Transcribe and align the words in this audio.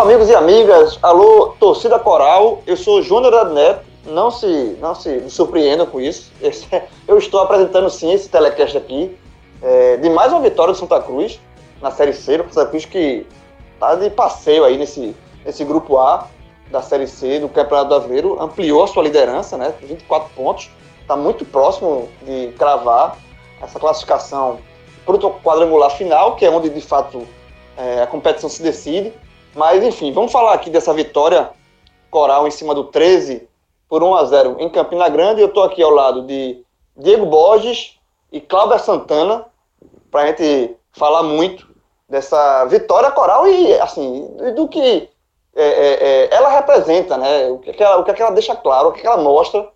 Alô, 0.00 0.08
amigos 0.08 0.30
e 0.30 0.34
amigas. 0.34 0.98
Alô, 1.02 1.48
torcida 1.60 1.98
coral. 1.98 2.62
Eu 2.66 2.74
sou 2.74 3.02
Júnior 3.02 3.50
Neto. 3.50 3.84
Não 4.06 4.30
se, 4.30 4.78
não 4.80 4.94
se 4.94 5.28
surpreendam 5.28 5.84
com 5.84 6.00
isso. 6.00 6.32
Esse- 6.40 6.66
eu 7.06 7.18
estou 7.18 7.38
apresentando 7.38 7.90
sim 7.90 8.10
esse 8.10 8.26
telecast 8.26 8.78
aqui 8.78 9.14
é, 9.60 9.98
de 9.98 10.08
mais 10.08 10.32
uma 10.32 10.40
vitória 10.40 10.72
do 10.72 10.78
Santa 10.78 11.02
Cruz 11.02 11.38
na 11.82 11.90
Série 11.90 12.14
C. 12.14 12.40
O 12.40 12.50
Santa 12.50 12.70
Cruz 12.70 12.86
que 12.86 13.26
tá 13.78 13.94
de 13.94 14.08
passeio 14.08 14.64
aí 14.64 14.78
nesse, 14.78 15.14
nesse 15.44 15.66
grupo 15.66 15.98
A 15.98 16.28
da 16.70 16.80
Série 16.80 17.06
C 17.06 17.38
do 17.38 17.50
Campeonato 17.50 17.90
Brasileiro. 17.90 18.40
Ampliou 18.40 18.82
a 18.82 18.86
sua 18.86 19.02
liderança, 19.02 19.58
né? 19.58 19.74
24 19.82 20.30
pontos. 20.34 20.70
Está 21.02 21.14
muito 21.14 21.44
próximo 21.44 22.08
de 22.22 22.54
cravar 22.58 23.18
essa 23.60 23.78
classificação 23.78 24.60
para 25.04 25.14
o 25.14 25.34
quadrangular 25.42 25.90
final, 25.90 26.36
que 26.36 26.46
é 26.46 26.50
onde 26.50 26.70
de 26.70 26.80
fato 26.80 27.26
é, 27.76 28.02
a 28.02 28.06
competição 28.06 28.48
se 28.48 28.62
decide. 28.62 29.12
Mas, 29.54 29.82
enfim, 29.82 30.12
vamos 30.12 30.30
falar 30.30 30.54
aqui 30.54 30.70
dessa 30.70 30.92
vitória 30.94 31.50
coral 32.10 32.46
em 32.46 32.50
cima 32.50 32.74
do 32.74 32.84
13 32.84 33.48
por 33.88 34.02
1 34.02 34.14
a 34.14 34.24
0 34.24 34.56
em 34.60 34.68
Campina 34.68 35.08
Grande. 35.08 35.40
Eu 35.40 35.48
estou 35.48 35.64
aqui 35.64 35.82
ao 35.82 35.90
lado 35.90 36.22
de 36.22 36.64
Diego 36.96 37.26
Borges 37.26 37.98
e 38.30 38.40
Cláudia 38.40 38.78
Santana 38.78 39.46
para 40.10 40.22
a 40.22 40.26
gente 40.26 40.76
falar 40.92 41.22
muito 41.22 41.68
dessa 42.08 42.64
vitória 42.66 43.10
coral 43.10 43.46
e, 43.48 43.72
assim, 43.80 44.28
do 44.54 44.68
que 44.68 45.08
é, 45.54 45.62
é, 45.64 45.94
é, 46.02 46.34
ela 46.34 46.50
representa, 46.50 47.16
né? 47.16 47.48
O 47.48 47.58
que, 47.58 47.70
é 47.70 47.82
ela, 47.82 47.98
o 47.98 48.08
é 48.08 48.14
que 48.14 48.22
ela 48.22 48.30
deixa 48.30 48.54
claro, 48.54 48.88
o 48.88 48.92
que, 48.92 49.00
é 49.00 49.06
ela 49.06 49.16
mostra, 49.16 49.68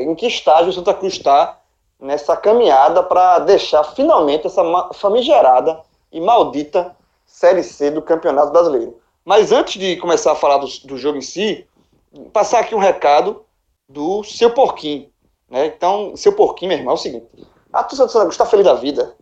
em 0.00 0.14
que 0.14 0.26
estágio 0.26 0.70
o 0.70 0.72
Santa 0.72 0.92
Cruz 0.92 1.14
está 1.14 1.58
nessa 1.98 2.36
caminhada 2.36 3.02
para 3.02 3.40
deixar 3.40 3.82
finalmente 3.82 4.46
essa 4.46 4.62
famigerada 4.92 5.80
e 6.12 6.20
maldita 6.20 6.94
Série 7.38 7.62
C 7.62 7.88
do 7.92 8.02
Campeonato 8.02 8.50
Brasileiro. 8.50 8.98
Mas 9.24 9.52
antes 9.52 9.80
de 9.80 9.96
começar 9.98 10.32
a 10.32 10.34
falar 10.34 10.58
do, 10.58 10.66
do 10.84 10.98
jogo 10.98 11.18
em 11.18 11.22
si, 11.22 11.64
passar 12.32 12.58
aqui 12.58 12.74
um 12.74 12.80
recado 12.80 13.44
do 13.88 14.24
seu 14.24 14.50
porquinho. 14.50 15.08
Né? 15.48 15.66
Então, 15.66 16.16
seu 16.16 16.32
porquinho, 16.32 16.70
meu 16.70 16.78
irmão, 16.78 16.92
é 16.92 16.94
o 16.94 17.00
seguinte: 17.00 17.26
a 17.72 17.84
torcida 17.84 18.06
do 18.06 18.10
Santa 18.12 18.30
está 18.30 18.44
feliz 18.44 18.64
da 18.66 18.74
vida. 18.74 19.14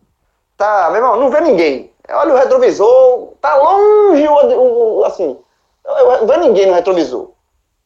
Tá, 0.56 0.88
meu 0.90 1.02
irmão, 1.02 1.20
não 1.20 1.30
vê 1.30 1.42
ninguém. 1.42 1.92
Olha 2.08 2.32
o 2.32 2.36
retrovisor, 2.38 3.34
tá 3.38 3.54
longe, 3.56 4.26
o, 4.26 4.98
o- 5.00 5.04
assim, 5.04 5.38
não 5.84 6.26
vê 6.26 6.36
ninguém 6.38 6.66
no 6.66 6.72
retrovisor. 6.72 7.32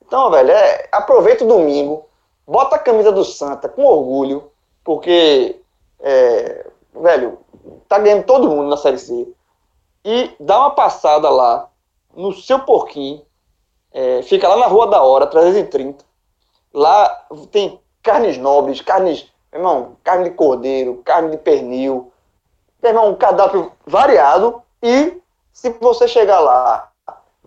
Então, 0.06 0.30
velho, 0.30 0.52
é, 0.52 0.88
aproveita 0.92 1.44
o 1.44 1.48
domingo, 1.48 2.06
bota 2.46 2.76
a 2.76 2.78
camisa 2.78 3.10
do 3.10 3.24
Santa 3.24 3.69
com 3.69 3.82
orgulho, 3.84 4.48
porque, 4.84 5.60
é, 5.98 6.66
velho, 6.94 7.38
tá 7.88 7.98
ganhando 7.98 8.24
todo 8.24 8.48
mundo 8.48 8.69
na 8.69 8.76
Série 8.76 8.98
C 8.98 9.26
e 10.05 10.34
dá 10.41 10.59
uma 10.59 10.71
passada 10.71 11.28
lá 11.28 11.69
no 12.15 12.33
seu 12.33 12.61
porquinho. 12.61 13.22
é, 13.93 14.22
fica 14.22 14.49
lá 14.49 14.56
na 14.56 14.66
Rua 14.66 14.87
da 14.87 15.03
Hora, 15.03 15.27
330. 15.27 16.05
Lá 16.72 17.09
tem 17.50 17.81
carnes 18.03 18.38
nobres, 18.38 18.81
carnes, 18.81 19.31
irmão, 19.53 19.97
carne 20.05 20.31
de 20.31 20.37
cordeiro, 20.37 21.03
carne 21.05 21.31
de 21.31 21.38
pernil. 21.38 22.12
Meu 22.83 22.93
irmão, 22.93 23.11
um 23.11 23.15
cardápio 23.15 23.72
variado. 23.87 24.62
E 24.83 25.21
se 25.53 25.71
você 25.81 26.06
chegar 26.06 26.41
lá 26.41 26.91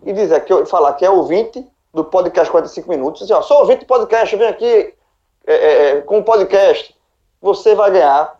e 0.02 0.12
dizer 0.12 0.44
que 0.44 0.66
falar 0.66 0.92
que 0.94 1.04
é 1.04 1.10
ouvinte 1.10 1.66
do 1.92 2.04
podcast 2.04 2.50
45 2.50 2.90
minutos, 2.90 3.20
dizer, 3.22 3.34
ó, 3.34 3.42
sou 3.42 3.60
ouvinte 3.60 3.80
do 3.80 3.86
podcast, 3.86 4.36
venho 4.36 4.50
aqui 4.50 4.94
é, 5.46 5.54
é, 5.54 5.88
é, 5.88 6.00
com 6.02 6.18
o 6.18 6.24
podcast, 6.24 6.94
você 7.40 7.74
vai 7.74 7.90
ganhar 7.90 8.38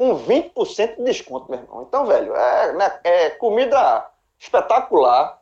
com 0.00 0.16
20% 0.16 0.96
de 0.96 1.04
desconto, 1.04 1.50
meu 1.50 1.60
irmão. 1.60 1.84
Então, 1.86 2.06
velho, 2.06 2.34
é, 2.34 2.72
né, 2.72 3.00
é 3.04 3.28
comida 3.28 4.06
espetacular, 4.38 5.38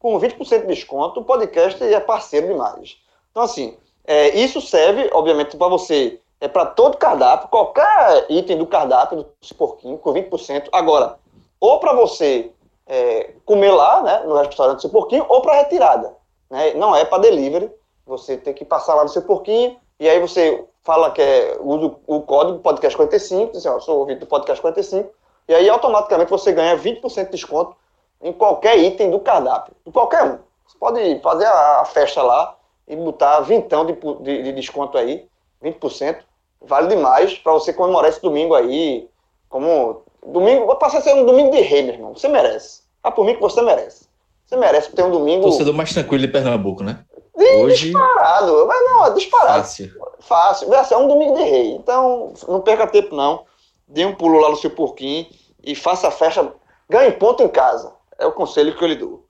com 0.00 0.18
20% 0.18 0.62
de 0.62 0.66
desconto, 0.66 1.20
o 1.20 1.24
podcast 1.24 1.80
é 1.80 2.00
parceiro 2.00 2.48
demais. 2.48 2.96
Então, 3.30 3.44
assim, 3.44 3.78
é, 4.04 4.30
isso 4.30 4.60
serve, 4.60 5.08
obviamente, 5.12 5.56
para 5.56 5.68
você, 5.68 6.18
é 6.40 6.48
para 6.48 6.66
todo 6.66 6.98
cardápio, 6.98 7.50
qualquer 7.50 8.26
item 8.28 8.58
do 8.58 8.66
cardápio 8.66 9.18
do 9.18 9.54
porquinho, 9.54 9.96
com 9.96 10.12
20%. 10.12 10.70
Agora, 10.72 11.16
ou 11.60 11.78
para 11.78 11.92
você 11.92 12.50
é, 12.88 13.34
comer 13.44 13.70
lá, 13.70 14.02
né, 14.02 14.24
no 14.26 14.34
restaurante 14.34 14.78
do 14.78 14.80
seu 14.80 14.90
porquinho, 14.90 15.24
ou 15.28 15.40
para 15.40 15.58
retirada. 15.58 16.16
Né? 16.50 16.74
Não 16.74 16.96
é 16.96 17.04
para 17.04 17.22
delivery, 17.22 17.70
você 18.04 18.36
tem 18.36 18.54
que 18.54 18.64
passar 18.64 18.96
lá 18.96 19.04
no 19.04 19.08
seu 19.08 19.22
porquinho, 19.22 19.78
e 20.00 20.08
aí 20.08 20.18
você 20.18 20.64
fala 20.82 21.10
que 21.10 21.20
é, 21.20 21.56
usa 21.60 21.94
o 22.06 22.22
código 22.22 22.58
podcast 22.58 22.96
45, 22.96 23.52
diz 23.52 23.66
assim, 23.66 23.76
ó, 23.76 23.80
sou 23.80 23.98
ouvinte 23.98 24.20
do 24.20 24.26
podcast 24.26 24.60
45, 24.60 25.10
e 25.48 25.54
aí 25.54 25.68
automaticamente 25.68 26.30
você 26.30 26.52
ganha 26.52 26.76
20% 26.76 27.24
de 27.26 27.30
desconto 27.30 27.76
em 28.22 28.32
qualquer 28.32 28.78
item 28.78 29.10
do 29.10 29.20
cardápio, 29.20 29.74
em 29.86 29.90
qualquer 29.90 30.24
um. 30.24 30.38
Você 30.66 30.78
pode 30.78 31.20
fazer 31.20 31.46
a, 31.46 31.84
festa 31.84 32.22
lá 32.22 32.56
e 32.86 32.96
botar 32.96 33.40
vintão 33.40 33.84
de, 33.84 33.92
de, 33.94 34.42
de 34.42 34.52
desconto 34.52 34.96
aí, 34.96 35.26
20%, 35.62 36.18
vale 36.60 36.88
demais 36.88 37.36
para 37.38 37.52
você 37.52 37.72
comemorar 37.72 38.10
esse 38.10 38.22
domingo 38.22 38.54
aí, 38.54 39.08
como 39.48 40.02
domingo, 40.26 40.66
vai 40.66 40.76
passar 40.76 40.98
a 40.98 41.00
ser 41.02 41.14
um 41.14 41.24
domingo 41.24 41.50
de 41.50 41.60
rei, 41.60 41.82
meu 41.82 41.94
irmão, 41.94 42.14
você 42.14 42.28
merece. 42.28 42.82
Ah, 43.02 43.10
por 43.10 43.24
mim 43.24 43.34
que 43.34 43.40
você 43.40 43.62
merece. 43.62 44.08
Você 44.46 44.56
merece 44.56 44.90
ter 44.92 45.04
um 45.04 45.10
domingo 45.10 45.44
Torcedor 45.44 45.72
mais 45.72 45.92
tranquilo 45.92 46.26
de 46.26 46.32
Pernambuco, 46.32 46.82
né? 46.82 47.04
Hoje, 47.34 47.86
disparado, 47.86 48.66
mas 48.66 48.90
não, 48.90 49.06
é 49.06 49.10
disparado. 49.10 49.58
fácil. 49.58 49.92
Fácil. 50.20 50.68
Vai 50.68 50.84
ser 50.84 50.96
um 50.96 51.08
domingo 51.08 51.36
de 51.36 51.42
rei. 51.42 51.72
Então, 51.72 52.32
não 52.48 52.60
perca 52.60 52.86
tempo, 52.86 53.14
não. 53.14 53.44
Dê 53.86 54.04
um 54.04 54.14
pulo 54.14 54.38
lá 54.38 54.50
no 54.50 54.56
seu 54.56 54.70
porquinho 54.70 55.26
e 55.62 55.74
faça 55.74 56.08
a 56.08 56.10
festa. 56.10 56.52
Ganhe 56.88 57.12
ponto 57.12 57.42
em 57.42 57.48
casa. 57.48 57.92
É 58.18 58.26
o 58.26 58.32
conselho 58.32 58.76
que 58.76 58.84
eu 58.84 58.88
lhe 58.88 58.96
dou. 58.96 59.24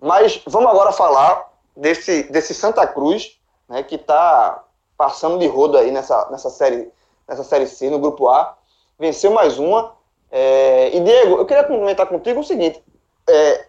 Mas 0.00 0.40
vamos 0.46 0.70
agora 0.70 0.92
falar 0.92 1.52
desse, 1.76 2.24
desse 2.24 2.54
Santa 2.54 2.86
Cruz, 2.86 3.38
né, 3.68 3.82
que 3.82 3.96
está 3.96 4.64
passando 4.96 5.38
de 5.38 5.46
rodo 5.46 5.76
aí 5.76 5.90
nessa, 5.90 6.28
nessa, 6.30 6.50
série, 6.50 6.90
nessa 7.28 7.44
série 7.44 7.66
C, 7.66 7.90
no 7.90 7.98
grupo 7.98 8.28
A. 8.28 8.56
Venceu 8.98 9.30
mais 9.32 9.58
uma. 9.58 9.96
É, 10.30 10.94
e, 10.94 11.00
Diego, 11.00 11.36
eu 11.36 11.46
queria 11.46 11.64
comentar 11.64 12.06
contigo 12.06 12.40
o 12.40 12.44
seguinte: 12.44 12.82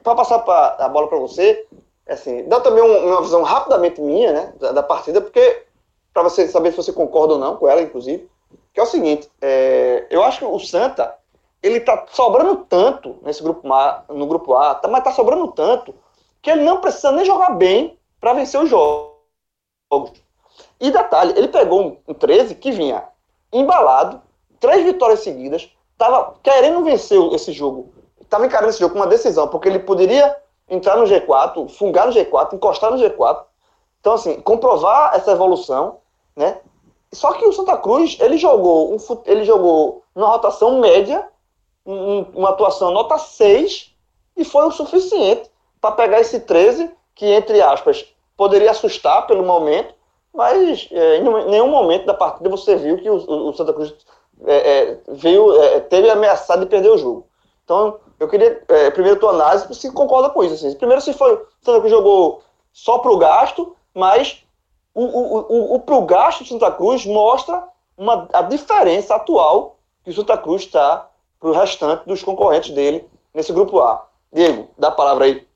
para 0.03 0.15
passar 0.15 0.39
pra, 0.39 0.75
a 0.79 0.89
bola 0.89 1.07
para 1.07 1.19
você, 1.19 1.67
assim, 2.09 2.43
dá 2.47 2.59
também 2.59 2.83
um- 2.83 3.07
uma 3.07 3.21
visão 3.21 3.43
rapidamente 3.43 4.01
minha 4.01 4.31
né, 4.33 4.53
da, 4.59 4.71
da 4.71 4.83
partida, 4.83 5.21
porque 5.21 5.63
para 6.13 6.23
você 6.23 6.47
saber 6.47 6.71
se 6.71 6.77
você 6.77 6.91
concorda 6.91 7.33
ou 7.33 7.39
não 7.39 7.55
com 7.55 7.67
ela, 7.67 7.81
inclusive, 7.81 8.29
que 8.73 8.79
é 8.79 8.83
o 8.83 8.87
seguinte, 8.87 9.29
é, 9.41 10.07
eu 10.09 10.23
acho 10.23 10.39
que 10.39 10.45
o 10.45 10.59
Santa, 10.59 11.15
ele 11.61 11.79
tá 11.79 12.05
sobrando 12.11 12.65
tanto 12.67 13.17
nesse 13.21 13.43
grupo 13.43 13.71
A, 13.73 14.03
no 14.09 14.25
grupo 14.25 14.53
A, 14.55 14.75
tá, 14.75 14.87
mas 14.87 15.03
tá 15.03 15.11
sobrando 15.11 15.47
tanto 15.51 15.93
que 16.41 16.49
ele 16.49 16.63
não 16.63 16.79
precisa 16.81 17.11
nem 17.11 17.25
jogar 17.25 17.51
bem 17.51 17.97
para 18.19 18.33
vencer 18.33 18.61
os 18.61 18.69
jogos. 18.69 20.11
E 20.79 20.91
detalhe, 20.91 21.33
ele 21.37 21.47
pegou 21.47 21.81
um, 21.81 21.97
um 22.07 22.13
13 22.13 22.55
que 22.55 22.71
vinha 22.71 23.03
embalado, 23.51 24.21
três 24.59 24.83
vitórias 24.83 25.19
seguidas, 25.21 25.69
tava 25.97 26.35
querendo 26.41 26.83
vencer 26.83 27.19
esse 27.33 27.51
jogo, 27.51 27.91
tava 28.29 28.45
encarando 28.45 28.69
esse 28.69 28.79
jogo 28.79 28.93
com 28.93 28.99
uma 28.99 29.07
decisão, 29.07 29.47
porque 29.47 29.67
ele 29.67 29.79
poderia 29.79 30.35
entrar 30.69 30.97
no 30.97 31.05
G4, 31.05 31.67
fungar 31.69 32.07
no 32.07 32.13
G4, 32.13 32.53
encostar 32.53 32.91
no 32.91 32.97
G4, 32.97 33.43
então, 33.99 34.13
assim, 34.13 34.39
comprovar 34.41 35.13
essa 35.15 35.31
evolução, 35.31 35.97
né? 36.35 36.59
Só 37.11 37.33
que 37.33 37.45
o 37.45 37.51
Santa 37.53 37.75
Cruz, 37.77 38.17
ele 38.19 38.37
jogou, 38.37 38.93
um, 38.93 38.97
ele 39.25 39.43
jogou 39.43 40.03
numa 40.15 40.27
rotação 40.29 40.79
média, 40.79 41.27
um- 41.85 42.21
uma 42.35 42.49
atuação 42.49 42.91
nota 42.91 43.17
6, 43.17 43.93
e 44.37 44.45
foi 44.45 44.65
o 44.67 44.71
suficiente 44.71 45.49
para 45.81 45.91
pegar 45.95 46.19
esse 46.21 46.39
13, 46.41 46.91
que, 47.15 47.25
entre 47.25 47.61
aspas, 47.61 48.05
poderia 48.37 48.71
assustar 48.71 49.27
pelo 49.27 49.43
momento, 49.43 49.93
mas 50.33 50.87
é, 50.91 51.17
em 51.17 51.23
nenhum 51.49 51.67
momento 51.69 52.05
da 52.05 52.13
partida 52.13 52.47
você 52.49 52.75
viu 52.75 52.97
que 52.97 53.09
o, 53.09 53.15
o- 53.17 53.49
o 53.49 53.53
Santa 53.53 53.73
Cruz 53.73 53.93
é, 54.45 54.55
é, 54.91 54.97
veio, 55.09 55.51
é, 55.61 55.79
teve 55.81 56.09
ameaçado 56.09 56.61
de 56.61 56.67
perder 56.69 56.89
o 56.91 56.97
jogo. 56.97 57.27
Então, 57.65 57.99
eu 58.19 58.27
queria, 58.27 58.61
é, 58.67 58.91
primeiro, 58.91 59.19
tua 59.19 59.31
análise, 59.31 59.73
se 59.73 59.91
concorda 59.91 60.29
com 60.29 60.43
isso. 60.43 60.53
Assim. 60.53 60.75
Primeiro, 60.77 61.01
se 61.01 61.13
foi 61.13 61.33
o 61.33 61.45
Santa 61.61 61.79
Cruz 61.79 61.91
jogou 61.91 62.43
só 62.71 62.99
para 62.99 63.11
o 63.11 63.17
gasto, 63.17 63.75
mas 63.93 64.43
o, 64.93 65.03
o, 65.03 65.37
o, 65.37 65.75
o 65.75 65.79
para 65.79 65.95
o 65.95 66.05
gasto 66.05 66.43
de 66.43 66.49
Santa 66.49 66.71
Cruz 66.71 67.05
mostra 67.05 67.63
uma, 67.97 68.27
a 68.33 68.41
diferença 68.41 69.15
atual 69.15 69.77
que 70.03 70.09
o 70.09 70.13
Santa 70.13 70.37
Cruz 70.37 70.63
está 70.63 71.09
para 71.39 71.49
o 71.49 71.53
restante 71.53 72.05
dos 72.05 72.21
concorrentes 72.21 72.71
dele 72.71 73.07
nesse 73.33 73.53
grupo 73.53 73.79
A. 73.79 74.05
Diego, 74.31 74.69
dá 74.77 74.89
a 74.89 74.91
palavra 74.91 75.25
aí. 75.25 75.47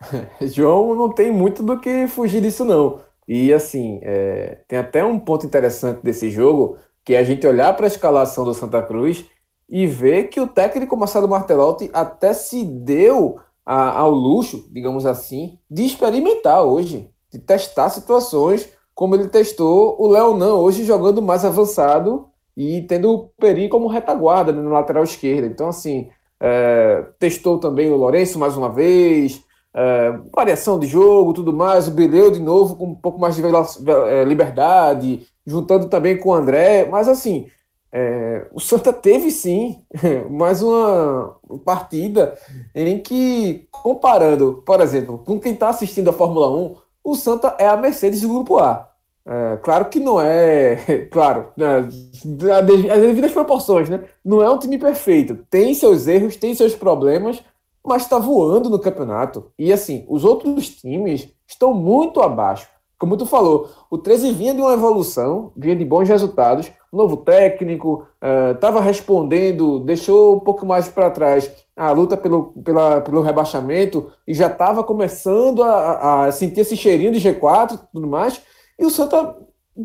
João 0.42 0.94
não 0.94 1.10
tem 1.10 1.32
muito 1.32 1.62
do 1.62 1.80
que 1.80 2.06
fugir 2.06 2.42
disso, 2.42 2.64
não. 2.64 3.00
E 3.26 3.52
assim, 3.52 3.98
é, 4.02 4.58
tem 4.68 4.78
até 4.78 5.04
um 5.04 5.18
ponto 5.18 5.46
interessante 5.46 6.02
desse 6.02 6.30
jogo, 6.30 6.78
que 7.04 7.14
é 7.14 7.18
a 7.18 7.24
gente 7.24 7.46
olhar 7.46 7.74
para 7.74 7.86
a 7.86 7.88
escalação 7.88 8.44
do 8.44 8.54
Santa 8.54 8.82
Cruz 8.82 9.24
e 9.68 9.86
ver 9.86 10.24
que 10.24 10.40
o 10.40 10.46
técnico 10.46 10.96
Marcelo 10.96 11.28
Martelotti 11.28 11.90
até 11.92 12.32
se 12.32 12.64
deu 12.64 13.38
a, 13.64 13.98
ao 13.98 14.10
luxo, 14.10 14.68
digamos 14.70 15.04
assim, 15.04 15.58
de 15.70 15.84
experimentar 15.84 16.62
hoje, 16.62 17.10
de 17.32 17.38
testar 17.38 17.90
situações 17.90 18.68
como 18.96 19.14
ele 19.14 19.28
testou 19.28 19.94
o 20.00 20.08
Leonan 20.08 20.54
hoje 20.54 20.82
jogando 20.82 21.20
mais 21.20 21.44
avançado 21.44 22.28
e 22.56 22.80
tendo 22.82 23.12
o 23.12 23.28
Peri 23.38 23.68
como 23.68 23.88
retaguarda 23.88 24.52
né, 24.52 24.62
no 24.62 24.70
lateral 24.70 25.04
esquerdo. 25.04 25.44
Então, 25.44 25.68
assim, 25.68 26.08
é, 26.40 27.04
testou 27.18 27.58
também 27.58 27.90
o 27.90 27.96
Lourenço 27.96 28.38
mais 28.38 28.56
uma 28.56 28.70
vez, 28.70 29.44
é, 29.74 30.18
variação 30.34 30.78
de 30.78 30.86
jogo, 30.86 31.34
tudo 31.34 31.52
mais, 31.52 31.86
o 31.86 31.90
Bileu 31.90 32.30
de 32.30 32.40
novo 32.40 32.76
com 32.76 32.86
um 32.86 32.94
pouco 32.94 33.20
mais 33.20 33.36
de 33.36 33.42
é, 33.42 34.24
liberdade, 34.24 35.26
juntando 35.46 35.90
também 35.90 36.16
com 36.16 36.30
o 36.30 36.34
André, 36.34 36.88
mas 36.90 37.06
assim, 37.06 37.48
é, 37.92 38.46
o 38.52 38.60
Santa 38.60 38.92
teve 38.92 39.30
sim 39.30 39.82
mais 40.30 40.62
uma 40.62 41.36
partida 41.64 42.36
em 42.74 42.98
que, 42.98 43.66
comparando, 43.70 44.62
por 44.66 44.80
exemplo, 44.80 45.18
com 45.18 45.40
quem 45.40 45.52
está 45.52 45.68
assistindo 45.68 46.10
a 46.10 46.12
Fórmula 46.12 46.48
1, 46.50 46.76
o 47.04 47.14
Santa 47.14 47.54
é 47.58 47.68
a 47.68 47.76
Mercedes 47.76 48.20
do 48.20 48.28
Grupo 48.28 48.58
A. 48.58 48.90
É, 49.28 49.56
claro 49.56 49.86
que 49.86 49.98
não 49.98 50.20
é, 50.20 50.76
claro, 51.10 51.48
né, 51.56 51.78
as 51.78 53.00
devidas 53.00 53.32
proporções, 53.32 53.88
né? 53.88 54.04
Não 54.24 54.42
é 54.42 54.48
um 54.48 54.58
time 54.58 54.78
perfeito. 54.78 55.38
Tem 55.50 55.74
seus 55.74 56.06
erros, 56.06 56.36
tem 56.36 56.54
seus 56.54 56.74
problemas, 56.74 57.42
mas 57.84 58.02
está 58.02 58.18
voando 58.18 58.70
no 58.70 58.78
campeonato. 58.78 59.50
E 59.58 59.72
assim, 59.72 60.04
os 60.08 60.24
outros 60.24 60.68
times 60.68 61.28
estão 61.46 61.74
muito 61.74 62.20
abaixo. 62.20 62.68
Como 62.98 63.16
tu 63.16 63.26
falou, 63.26 63.68
o 63.90 63.98
13 63.98 64.32
vinha 64.32 64.54
de 64.54 64.60
uma 64.60 64.72
evolução, 64.72 65.52
vinha 65.56 65.76
de 65.76 65.84
bons 65.84 66.08
resultados, 66.08 66.70
novo 66.96 67.18
técnico, 67.18 68.06
estava 68.54 68.80
uh, 68.80 68.82
respondendo, 68.82 69.80
deixou 69.80 70.36
um 70.36 70.40
pouco 70.40 70.66
mais 70.66 70.88
para 70.88 71.10
trás 71.10 71.50
a 71.76 71.90
luta 71.90 72.16
pelo, 72.16 72.52
pela, 72.64 73.00
pelo 73.02 73.20
rebaixamento 73.20 74.10
e 74.26 74.32
já 74.32 74.46
estava 74.46 74.82
começando 74.82 75.62
a, 75.62 76.24
a, 76.24 76.32
sentir 76.32 76.60
esse 76.60 76.76
cheirinho 76.76 77.12
de 77.12 77.20
G4 77.20 77.74
e 77.74 77.78
tudo 77.92 78.06
mais. 78.06 78.40
E 78.78 78.84
o 78.84 78.90
Santa, 78.90 79.36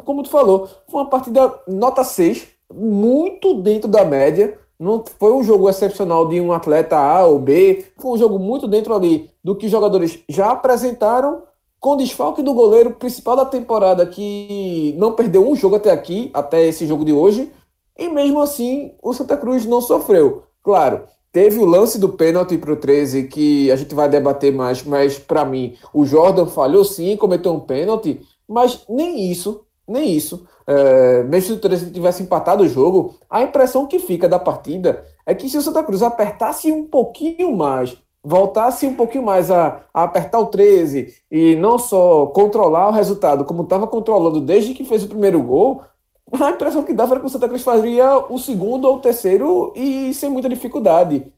como 0.06 0.24
tu 0.24 0.30
falou, 0.30 0.70
foi 0.90 1.02
uma 1.02 1.10
partida 1.10 1.54
nota 1.68 2.04
6, 2.04 2.48
muito 2.74 3.62
dentro 3.62 3.90
da 3.90 4.06
média. 4.06 4.58
Não 4.80 5.04
foi 5.20 5.34
um 5.34 5.44
jogo 5.44 5.70
excepcional 5.70 6.28
de 6.28 6.40
um 6.40 6.52
atleta 6.52 6.98
A 6.98 7.26
ou 7.26 7.38
B, 7.38 7.86
foi 8.00 8.12
um 8.12 8.18
jogo 8.18 8.40
muito 8.40 8.68
dentro 8.68 8.96
ali 8.96 9.30
do 9.44 9.56
que 9.56 9.66
os 9.66 9.72
jogadores 9.72 10.24
já 10.28 10.52
apresentaram 10.52 11.44
com 11.82 11.98
desfalque 11.98 12.44
do 12.44 12.54
goleiro 12.54 12.92
principal 12.92 13.36
da 13.36 13.44
temporada, 13.44 14.06
que 14.06 14.96
não 15.00 15.14
perdeu 15.14 15.50
um 15.50 15.56
jogo 15.56 15.78
até 15.78 15.90
aqui, 15.90 16.30
até 16.32 16.64
esse 16.68 16.86
jogo 16.86 17.04
de 17.04 17.12
hoje, 17.12 17.52
e 17.98 18.08
mesmo 18.08 18.40
assim 18.40 18.94
o 19.02 19.12
Santa 19.14 19.36
Cruz 19.36 19.66
não 19.66 19.82
sofreu. 19.82 20.44
Claro, 20.62 21.06
teve 21.32 21.58
o 21.58 21.66
lance 21.66 21.98
do 21.98 22.10
pênalti 22.10 22.56
para 22.56 22.72
o 22.72 22.78
13, 22.78 23.28
que 23.28 23.72
a 23.72 23.76
gente 23.76 23.96
vai 23.96 24.08
debater 24.08 24.54
mais, 24.54 24.84
mas 24.84 25.18
para 25.18 25.44
mim 25.44 25.76
o 25.92 26.06
Jordan 26.06 26.46
falhou 26.46 26.86
sim, 26.86 27.18
cometeu 27.18 27.52
um 27.52 27.60
pênalti, 27.60 28.22
mas 28.48 28.86
nem 28.88 29.32
isso, 29.32 29.66
nem 29.88 30.16
isso. 30.16 30.46
É, 30.68 31.24
mesmo 31.24 31.48
se 31.48 31.54
o 31.54 31.60
13 31.60 31.90
tivesse 31.90 32.22
empatado 32.22 32.64
o 32.64 32.70
jogo, 32.70 33.16
a 33.28 33.42
impressão 33.42 33.88
que 33.88 33.98
fica 33.98 34.30
da 34.30 34.38
partida 34.38 35.04
é 35.26 35.34
que 35.34 35.50
se 35.50 35.58
o 35.58 35.62
Santa 35.64 35.82
Cruz 35.82 36.04
apertasse 36.04 36.72
um 36.72 36.86
pouquinho 36.86 37.58
mais 37.58 37.98
voltasse 38.24 38.86
um 38.86 38.94
pouquinho 38.94 39.24
mais 39.24 39.50
a, 39.50 39.82
a, 39.94 40.04
apertar 40.04 40.40
o 40.40 40.46
13 40.46 41.14
e 41.30 41.56
não 41.56 41.80
só 41.80 42.28
controlar 42.28 42.90
o 42.90 42.92
resultado, 42.92 43.46
como 43.46 43.64
estava 43.64 43.88
controlando 43.88 44.40
desde 44.40 44.74
que 44.74 44.86
fez 44.86 45.04
o 45.04 45.08
primeiro 45.08 45.42
gol, 45.42 45.84
a 46.32 46.52
impressão 46.52 46.84
que 46.84 46.94
dava 46.94 47.14
era 47.14 47.20
que 47.20 47.26
o 47.26 47.30
Santa 47.30 47.48
Cruz 47.48 47.64
faria 47.64 48.18
o 48.18 48.38
segundo 48.38 48.86
ou 48.86 48.98
o 48.98 49.02
terceiro 49.02 49.74
e 49.76 50.14
sem 50.14 50.30
muita 50.30 50.48
dificuldade. 50.48 51.32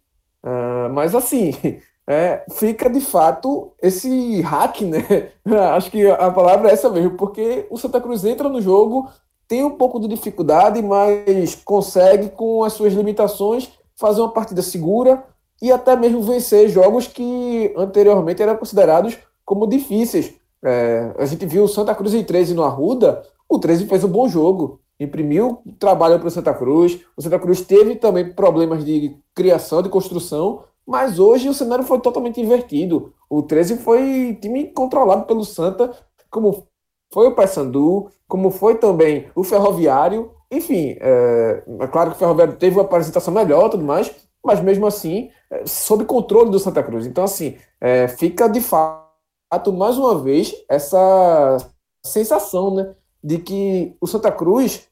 Uh, 0.44 0.92
mas 0.94 1.16
assim, 1.16 1.52
é, 2.06 2.46
fica 2.52 2.90
de 2.90 3.00
fato 3.00 3.72
esse 3.82 4.42
hack, 4.42 4.82
né? 4.82 5.32
Acho 5.74 5.90
que 5.90 6.06
a 6.06 6.30
palavra 6.30 6.70
é 6.70 6.74
essa 6.74 6.90
mesmo, 6.90 7.18
porque 7.18 7.66
o 7.70 7.78
Santa 7.78 8.00
Cruz 8.00 8.24
entra 8.26 8.50
no 8.50 8.62
jogo, 8.62 9.10
tem 9.48 9.64
um 9.64 9.72
pouco 9.72 10.00
de 10.00 10.08
dificuldade, 10.08 10.82
mas 10.82 11.56
consegue, 11.64 12.30
com 12.30 12.64
as 12.64 12.74
suas 12.74 12.94
limitações, 12.94 13.72
fazer 13.96 14.22
uma 14.22 14.34
partida 14.34 14.62
segura 14.62 15.24
e 15.64 15.72
até 15.72 15.96
mesmo 15.96 16.22
vencer 16.22 16.68
jogos 16.68 17.08
que 17.08 17.74
anteriormente 17.78 18.42
eram 18.44 18.58
considerados 18.58 19.18
como 19.46 19.66
difíceis. 19.66 20.34
É, 20.62 21.14
a 21.18 21.26
gente 21.26 21.46
viu 21.46 21.64
o 21.64 21.70
Santa 21.70 21.96
Cruz 21.96 22.14
em 22.14 22.22
13 22.22 22.54
no 22.54 22.64
Arruda, 22.64 23.24
o 23.48 23.58
13 23.58 23.88
fez 23.88 24.04
um 24.04 24.10
bom 24.10 24.28
jogo, 24.28 24.82
imprimiu 25.00 25.62
trabalho 25.80 26.20
para 26.20 26.28
o 26.28 26.32
Santa 26.32 26.54
Cruz. 26.54 27.00
O 27.16 27.22
Santa 27.22 27.40
Cruz 27.40 27.62
teve 27.62 27.96
também 27.96 28.34
problemas 28.34 28.84
de 28.84 29.16
criação, 29.34 29.82
de 29.82 29.88
construção, 29.88 30.66
mas 30.86 31.18
hoje 31.18 31.48
o 31.48 31.54
cenário 31.54 31.86
foi 31.86 32.02
totalmente 32.02 32.42
invertido. 32.42 33.14
O 33.30 33.42
13 33.42 33.78
foi 33.78 34.38
time 34.42 34.66
controlado 34.66 35.26
pelo 35.26 35.46
Santa, 35.46 35.92
como 36.30 36.68
foi 37.14 37.28
o 37.28 37.36
Paysandu, 37.36 38.10
como 38.28 38.52
foi 38.52 38.76
também 38.76 39.28
o 39.34 39.46
Ferroviário. 39.46 40.30
Enfim, 40.52 40.98
é, 41.00 41.64
é 41.80 41.88
claro 41.88 42.10
que 42.10 42.18
o 42.18 42.20
Ferroviário 42.20 42.58
teve 42.58 42.76
uma 42.76 42.84
apresentação 42.84 43.34
melhor 43.34 43.70
tudo 43.70 43.86
mais, 43.86 44.14
mas 44.44 44.60
mesmo 44.62 44.86
assim, 44.86 45.30
é, 45.50 45.66
sob 45.66 46.06
controle 46.06 46.52
do 46.52 46.60
Santa 46.60 46.84
Cruz. 46.84 47.06
Então, 47.06 47.24
assim, 47.24 47.58
é, 47.80 48.08
fica 48.08 48.48
de 48.48 48.60
fato, 48.60 49.72
mais 49.72 49.98
uma 49.98 50.20
vez, 50.20 50.54
essa 50.70 51.58
sensação 52.04 52.74
né, 52.76 52.94
de 53.24 53.38
que 53.40 53.96
o 54.02 54.08
Santa 54.08 54.32
Cruz 54.32 54.88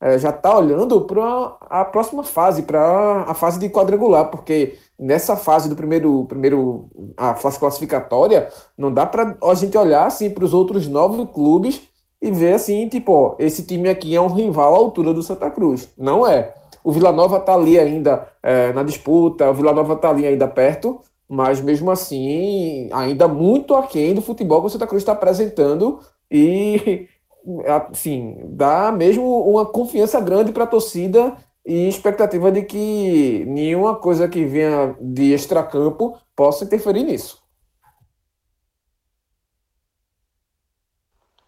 é, 0.00 0.18
já 0.18 0.30
está 0.30 0.56
olhando 0.56 1.00
para 1.02 1.56
a 1.60 1.84
próxima 1.84 2.22
fase, 2.22 2.62
para 2.62 3.22
a 3.22 3.34
fase 3.34 3.58
de 3.58 3.68
quadrangular, 3.68 4.30
porque 4.30 4.78
nessa 4.98 5.36
fase 5.36 5.68
do 5.68 5.76
primeiro, 5.76 6.24
primeiro 6.26 6.90
a 7.16 7.34
fase 7.34 7.58
classificatória, 7.58 8.48
não 8.76 8.92
dá 8.92 9.06
para 9.06 9.36
a 9.42 9.54
gente 9.54 9.76
olhar 9.76 10.06
assim, 10.06 10.30
para 10.30 10.44
os 10.44 10.54
outros 10.54 10.86
nove 10.86 11.26
clubes 11.26 11.82
e 12.20 12.30
ver 12.30 12.54
assim, 12.54 12.88
tipo, 12.88 13.12
ó, 13.12 13.36
esse 13.38 13.64
time 13.64 13.88
aqui 13.88 14.14
é 14.14 14.20
um 14.20 14.28
rival 14.28 14.74
à 14.74 14.78
altura 14.78 15.12
do 15.12 15.22
Santa 15.22 15.50
Cruz. 15.50 15.88
Não 15.96 16.26
é. 16.26 16.54
O 16.84 16.92
Vila 16.92 17.10
Nova 17.10 17.38
está 17.38 17.54
ali 17.54 17.78
ainda 17.78 18.28
é, 18.42 18.70
na 18.74 18.82
disputa, 18.82 19.48
o 19.48 19.54
Vila 19.54 19.72
Nova 19.72 19.94
está 19.94 20.10
ali 20.10 20.26
ainda 20.26 20.46
perto, 20.46 21.00
mas 21.26 21.58
mesmo 21.58 21.90
assim, 21.90 22.90
ainda 22.92 23.26
muito 23.26 23.74
aquém 23.74 24.14
do 24.14 24.20
futebol 24.20 24.60
que 24.60 24.66
o 24.66 24.70
Santa 24.70 24.86
Cruz 24.86 25.02
está 25.02 25.12
apresentando 25.12 25.98
e 26.30 27.08
assim, 27.90 28.38
dá 28.48 28.92
mesmo 28.92 29.24
uma 29.48 29.64
confiança 29.64 30.20
grande 30.20 30.52
para 30.52 30.64
a 30.64 30.66
torcida 30.66 31.34
e 31.64 31.88
expectativa 31.88 32.52
de 32.52 32.62
que 32.62 33.46
nenhuma 33.46 33.96
coisa 33.96 34.28
que 34.28 34.44
venha 34.44 34.94
de 35.00 35.32
extracampo 35.32 36.18
possa 36.36 36.64
interferir 36.64 37.04
nisso. 37.04 37.42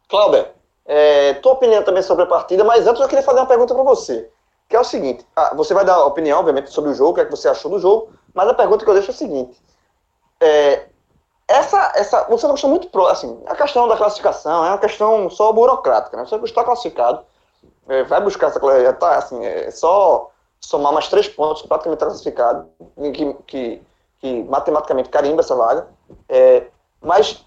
Cláudio, 0.08 0.46
é, 0.86 1.34
tua 1.34 1.52
opinião 1.52 1.82
também 1.84 2.02
sobre 2.02 2.24
a 2.24 2.26
partida, 2.26 2.64
mas 2.64 2.86
antes 2.86 3.02
eu 3.02 3.08
queria 3.08 3.22
fazer 3.22 3.40
uma 3.40 3.46
pergunta 3.46 3.74
para 3.74 3.84
você 3.84 4.30
que 4.68 4.76
é 4.76 4.80
o 4.80 4.84
seguinte: 4.84 5.26
ah, 5.34 5.54
você 5.54 5.74
vai 5.74 5.84
dar 5.84 6.04
opinião, 6.04 6.40
obviamente, 6.40 6.70
sobre 6.70 6.90
o 6.90 6.94
jogo, 6.94 7.10
o 7.10 7.14
que, 7.14 7.20
é 7.20 7.24
que 7.24 7.30
você 7.30 7.48
achou 7.48 7.70
do 7.70 7.78
jogo, 7.78 8.10
mas 8.34 8.48
a 8.48 8.54
pergunta 8.54 8.84
que 8.84 8.90
eu 8.90 8.94
deixo 8.94 9.10
é 9.10 9.14
a 9.14 9.16
seguinte: 9.16 9.60
é, 10.40 10.86
essa, 11.48 11.92
essa, 11.94 12.24
você 12.24 12.44
é 12.44 12.48
uma 12.48 12.54
questão 12.54 12.70
muito 12.70 12.88
pro, 12.88 13.06
assim, 13.06 13.40
a 13.46 13.54
questão 13.54 13.86
da 13.86 13.96
classificação 13.96 14.64
é 14.64 14.68
uma 14.68 14.78
questão 14.78 15.30
só 15.30 15.52
burocrática, 15.52 16.16
né? 16.16 16.24
Você 16.24 16.36
está 16.36 16.64
classificado, 16.64 17.24
é, 17.88 18.02
vai 18.04 18.20
buscar 18.20 18.48
essa 18.48 18.60
já 18.82 18.92
tá, 18.92 19.16
assim, 19.16 19.44
é 19.44 19.70
só 19.70 20.30
somar 20.60 20.92
mais 20.92 21.08
três 21.08 21.28
pontos, 21.28 21.62
praticamente 21.62 22.02
classificado, 22.02 22.68
que, 23.14 23.34
que, 23.46 23.82
que 24.18 24.42
matematicamente 24.44 25.08
carimba 25.08 25.40
essa 25.40 25.54
vaga. 25.54 25.86
É, 26.28 26.66
mas 27.00 27.44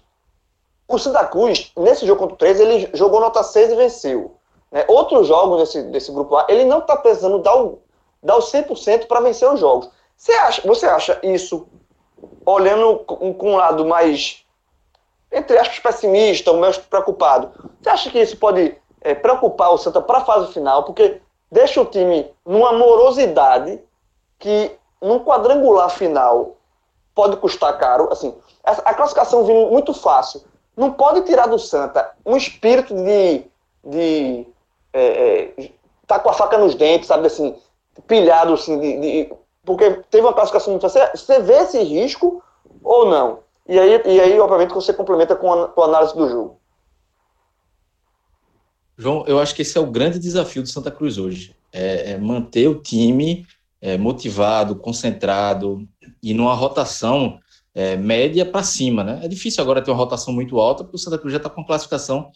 o 0.88 0.98
Santa 0.98 1.26
Cruz, 1.26 1.70
nesse 1.76 2.06
jogo 2.06 2.20
contra 2.20 2.34
o 2.34 2.38
13, 2.38 2.62
ele 2.62 2.90
jogou 2.94 3.20
nota 3.20 3.42
6 3.42 3.72
e 3.72 3.76
venceu. 3.76 4.39
Né? 4.70 4.84
Outros 4.88 5.26
jogos 5.26 5.60
desse, 5.60 5.82
desse 5.90 6.12
grupo 6.12 6.36
A, 6.36 6.46
ele 6.48 6.64
não 6.64 6.78
está 6.78 6.96
precisando 6.96 7.38
dar 7.38 7.56
o, 7.56 7.80
dar 8.22 8.36
o 8.36 8.40
100% 8.40 9.06
para 9.06 9.20
vencer 9.20 9.50
os 9.50 9.60
jogos. 9.60 9.90
Você 10.16 10.32
acha, 10.32 10.62
você 10.66 10.86
acha 10.86 11.18
isso, 11.22 11.66
olhando 12.44 12.98
com, 13.00 13.32
com 13.32 13.52
um 13.52 13.56
lado 13.56 13.86
mais, 13.86 14.44
entre 15.32 15.58
aspas, 15.58 15.78
pessimista, 15.78 16.50
ou 16.50 16.58
mais 16.58 16.76
preocupado, 16.76 17.50
você 17.80 17.88
acha 17.88 18.10
que 18.10 18.20
isso 18.20 18.36
pode 18.36 18.76
é, 19.00 19.14
preocupar 19.14 19.72
o 19.72 19.78
Santa 19.78 20.00
para 20.00 20.18
a 20.18 20.24
fase 20.24 20.52
final? 20.52 20.84
Porque 20.84 21.20
deixa 21.50 21.80
o 21.80 21.86
time 21.86 22.30
numa 22.44 22.72
morosidade 22.72 23.80
que 24.38 24.70
num 25.00 25.24
quadrangular 25.24 25.90
final 25.90 26.56
pode 27.14 27.36
custar 27.38 27.76
caro. 27.78 28.08
Assim, 28.12 28.36
a 28.64 28.94
classificação 28.94 29.44
vindo 29.44 29.70
muito 29.70 29.94
fácil. 29.94 30.42
Não 30.76 30.92
pode 30.92 31.22
tirar 31.22 31.46
do 31.46 31.58
Santa 31.58 32.12
um 32.24 32.36
espírito 32.36 32.94
de, 32.94 33.44
de 33.84 34.46
é, 34.92 35.52
é, 35.56 35.70
tá 36.06 36.18
com 36.18 36.30
a 36.30 36.34
faca 36.34 36.58
nos 36.58 36.74
dentes, 36.74 37.08
sabe 37.08 37.26
assim, 37.26 37.54
pilhado 38.06 38.54
assim, 38.54 38.78
de, 38.78 39.00
de, 39.00 39.32
porque 39.64 40.02
teve 40.10 40.26
uma 40.26 40.32
classificação 40.32 40.72
muito 40.72 40.82
fácil. 40.82 41.00
Você 41.14 41.40
vê 41.40 41.54
esse 41.54 41.82
risco 41.82 42.42
ou 42.82 43.08
não? 43.08 43.40
E 43.68 43.78
aí, 43.78 44.02
e 44.04 44.20
aí 44.20 44.40
obviamente, 44.40 44.74
você 44.74 44.92
complementa 44.92 45.36
com 45.36 45.52
a, 45.52 45.68
com 45.68 45.82
a 45.82 45.84
análise 45.84 46.14
do 46.14 46.28
jogo. 46.28 46.60
João, 48.96 49.24
eu 49.26 49.38
acho 49.38 49.54
que 49.54 49.62
esse 49.62 49.78
é 49.78 49.80
o 49.80 49.90
grande 49.90 50.18
desafio 50.18 50.62
do 50.62 50.68
Santa 50.68 50.90
Cruz 50.90 51.16
hoje. 51.16 51.56
É, 51.72 52.12
é 52.12 52.18
manter 52.18 52.68
o 52.68 52.82
time 52.82 53.46
é, 53.80 53.96
motivado, 53.96 54.76
concentrado 54.76 55.88
e 56.22 56.34
numa 56.34 56.52
rotação 56.52 57.38
é, 57.74 57.96
média 57.96 58.44
para 58.44 58.62
cima. 58.62 59.02
Né? 59.02 59.20
É 59.22 59.28
difícil 59.28 59.62
agora 59.62 59.80
ter 59.80 59.90
uma 59.90 59.96
rotação 59.96 60.34
muito 60.34 60.58
alta, 60.58 60.84
porque 60.84 60.96
o 60.96 60.98
Santa 60.98 61.18
Cruz 61.18 61.32
já 61.32 61.38
está 61.38 61.48
com 61.48 61.64
classificação 61.64 62.30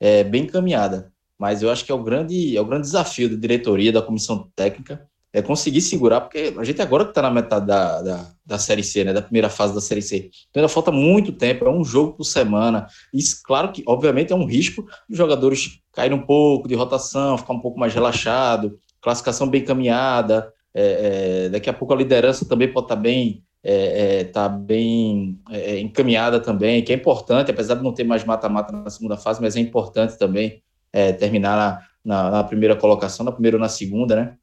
é, 0.00 0.24
bem 0.24 0.44
encaminhada. 0.44 1.12
Mas 1.38 1.62
eu 1.62 1.70
acho 1.70 1.84
que 1.84 1.92
é 1.92 1.94
o 1.94 2.02
grande, 2.02 2.56
é 2.56 2.60
o 2.60 2.64
grande 2.64 2.82
desafio 2.82 3.28
da 3.30 3.36
diretoria, 3.36 3.92
da 3.92 4.02
comissão 4.02 4.50
técnica, 4.56 5.08
é 5.32 5.42
conseguir 5.42 5.80
segurar, 5.80 6.22
porque 6.22 6.54
a 6.56 6.64
gente 6.64 6.80
agora 6.80 7.04
que 7.04 7.10
está 7.10 7.22
na 7.22 7.30
metade 7.30 7.66
da, 7.66 8.02
da, 8.02 8.30
da, 8.44 8.58
Série 8.58 8.82
C, 8.82 9.04
né, 9.04 9.12
da 9.12 9.20
primeira 9.20 9.50
fase 9.50 9.74
da 9.74 9.80
Série 9.80 10.00
C, 10.00 10.30
então 10.48 10.60
ainda 10.60 10.68
falta 10.68 10.90
muito 10.90 11.32
tempo, 11.32 11.66
é 11.66 11.70
um 11.70 11.84
jogo 11.84 12.14
por 12.14 12.24
semana. 12.24 12.86
Isso, 13.12 13.40
claro 13.44 13.70
que, 13.70 13.82
obviamente, 13.86 14.32
é 14.32 14.36
um 14.36 14.46
risco 14.46 14.86
os 15.08 15.16
jogadores 15.16 15.80
caírem 15.92 16.16
um 16.16 16.22
pouco 16.22 16.66
de 16.66 16.74
rotação, 16.74 17.36
ficar 17.36 17.52
um 17.52 17.60
pouco 17.60 17.78
mais 17.78 17.92
relaxado, 17.92 18.78
classificação 19.00 19.48
bem 19.48 19.62
caminhada, 19.62 20.52
é, 20.74 21.44
é, 21.44 21.48
daqui 21.50 21.68
a 21.68 21.74
pouco 21.74 21.92
a 21.92 21.96
liderança 21.96 22.46
também 22.46 22.72
pode 22.72 22.86
estar 22.86 22.96
tá 22.96 23.00
bem, 23.00 23.42
é, 23.62 24.20
é 24.20 24.24
tá 24.24 24.48
bem 24.48 25.38
é, 25.50 25.78
encaminhada 25.78 26.40
também, 26.40 26.82
que 26.82 26.92
é 26.92 26.96
importante, 26.96 27.50
apesar 27.50 27.74
de 27.74 27.82
não 27.82 27.92
ter 27.92 28.04
mais 28.04 28.24
mata-mata 28.24 28.72
na 28.72 28.88
segunda 28.88 29.16
fase, 29.16 29.42
mas 29.42 29.56
é 29.56 29.60
importante 29.60 30.16
também 30.16 30.62
é, 30.92 31.12
terminar 31.12 31.56
na, 32.04 32.22
na, 32.22 32.30
na 32.30 32.44
primeira 32.44 32.76
colocação, 32.76 33.24
na 33.24 33.32
primeira 33.32 33.56
ou 33.56 33.60
na 33.60 33.68
segunda, 33.68 34.16
né? 34.16 34.36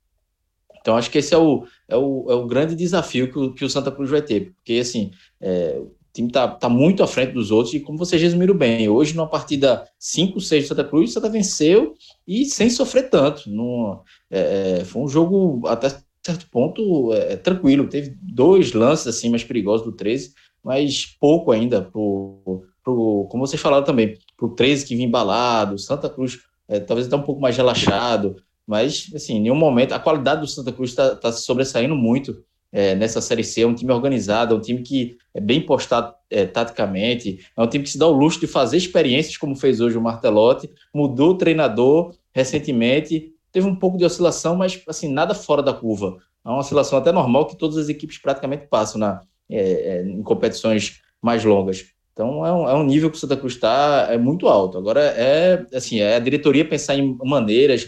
Então, 0.80 0.96
acho 0.96 1.10
que 1.10 1.18
esse 1.18 1.34
é 1.34 1.38
o, 1.38 1.66
é 1.88 1.98
o, 1.98 2.28
é 2.30 2.36
o 2.36 2.46
grande 2.46 2.76
desafio 2.76 3.32
que 3.32 3.40
o, 3.40 3.54
que 3.54 3.66
o 3.66 3.70
Santa 3.70 3.92
Cruz 3.92 4.10
vai 4.10 4.22
ter, 4.22 4.54
porque, 4.54 4.74
assim, 4.74 5.12
é, 5.42 5.80
o 5.80 5.92
time 6.14 6.28
está 6.28 6.48
tá 6.48 6.70
muito 6.70 7.02
à 7.02 7.08
frente 7.08 7.34
dos 7.34 7.50
outros, 7.50 7.74
e 7.74 7.80
como 7.80 7.98
vocês 7.98 8.22
resumiram 8.22 8.56
bem, 8.56 8.88
hoje, 8.88 9.16
numa 9.16 9.28
partida 9.28 9.88
5-6 10.00 10.60
de 10.60 10.68
Santa 10.68 10.84
Cruz, 10.84 11.10
o 11.10 11.14
Santa 11.14 11.28
venceu 11.28 11.96
e 12.28 12.46
sem 12.46 12.70
sofrer 12.70 13.10
tanto. 13.10 13.50
No, 13.50 14.04
é, 14.30 14.80
é, 14.82 14.86
foi 14.86 15.02
um 15.02 15.08
jogo, 15.08 15.68
até 15.68 15.90
certo 16.26 16.50
ponto, 16.50 17.14
é, 17.14 17.34
é, 17.34 17.36
tranquilo. 17.36 17.88
Teve 17.88 18.16
dois 18.22 18.74
lances, 18.74 19.08
assim, 19.08 19.30
mais 19.30 19.44
perigosos 19.44 19.86
do 19.86 19.92
13, 19.92 20.34
mas 20.64 21.06
pouco 21.20 21.52
ainda 21.52 21.82
pro, 21.82 22.64
pro 22.84 23.28
como 23.30 23.46
vocês 23.46 23.62
falaram 23.62 23.84
também, 23.84 24.18
pro 24.38 24.50
13 24.50 24.86
que 24.86 24.96
vinha 24.96 25.08
embalado, 25.08 25.78
Santa 25.78 26.10
Cruz 26.10 26.40
é, 26.68 26.80
talvez 26.80 27.08
até 27.08 27.16
um 27.16 27.22
pouco 27.22 27.42
mais 27.42 27.56
relaxado, 27.56 28.38
mas, 28.66 29.12
assim, 29.16 29.36
em 29.36 29.42
nenhum 29.42 29.56
momento. 29.56 29.94
A 29.94 30.00
qualidade 30.00 30.42
do 30.42 30.48
Santa 30.48 30.72
Cruz 30.72 30.90
está 30.92 31.16
tá 31.16 31.32
se 31.32 31.44
sobressaindo 31.44 31.96
muito 31.96 32.44
é, 32.72 32.96
nessa 32.96 33.22
Série 33.22 33.44
C. 33.44 33.62
É 33.62 33.68
um 33.68 33.76
time 33.76 33.92
organizado, 33.92 34.56
é 34.56 34.58
um 34.58 34.62
time 34.62 34.82
que 34.82 35.18
é 35.34 35.40
bem 35.40 35.62
postado 35.62 36.14
é, 36.30 36.46
taticamente, 36.46 37.46
é 37.56 37.62
um 37.62 37.68
time 37.68 37.84
que 37.84 37.92
se 37.92 37.98
dá 37.98 38.08
o 38.08 38.12
luxo 38.12 38.40
de 38.40 38.48
fazer 38.48 38.78
experiências, 38.78 39.38
como 39.38 39.56
fez 39.56 39.80
hoje 39.80 39.98
o 39.98 40.02
Martelotti, 40.02 40.70
mudou 40.94 41.32
o 41.32 41.38
treinador 41.38 42.14
recentemente, 42.34 43.32
teve 43.52 43.68
um 43.68 43.76
pouco 43.76 43.98
de 43.98 44.04
oscilação, 44.04 44.56
mas, 44.56 44.82
assim, 44.88 45.08
nada 45.08 45.36
fora 45.36 45.62
da 45.62 45.74
curva. 45.74 46.18
É 46.44 46.50
uma 46.50 46.60
oscilação 46.60 46.98
até 46.98 47.12
normal 47.12 47.46
que 47.46 47.56
todas 47.56 47.78
as 47.78 47.90
equipes 47.90 48.18
praticamente 48.18 48.68
passam 48.68 49.00
na, 49.00 49.22
é, 49.50 49.60
é 49.60 50.02
em 50.04 50.24
competições 50.24 51.02
mais 51.22 51.44
longas. 51.46 51.95
Então 52.16 52.46
é 52.46 52.54
um, 52.54 52.70
é 52.70 52.74
um, 52.74 52.84
nível 52.84 53.12
que 53.12 53.18
o 53.18 53.20
Santa 53.20 53.36
Cruz 53.36 53.56
está 53.56 54.08
é 54.10 54.18
muito 54.18 54.48
alto. 54.48 54.78
Agora 54.78 55.02
é 55.02 55.66
assim, 55.76 56.00
é 56.00 56.16
a 56.16 56.20
diretoria 56.20 56.68
pensar 56.68 56.96
em 56.96 57.18
maneiras, 57.22 57.88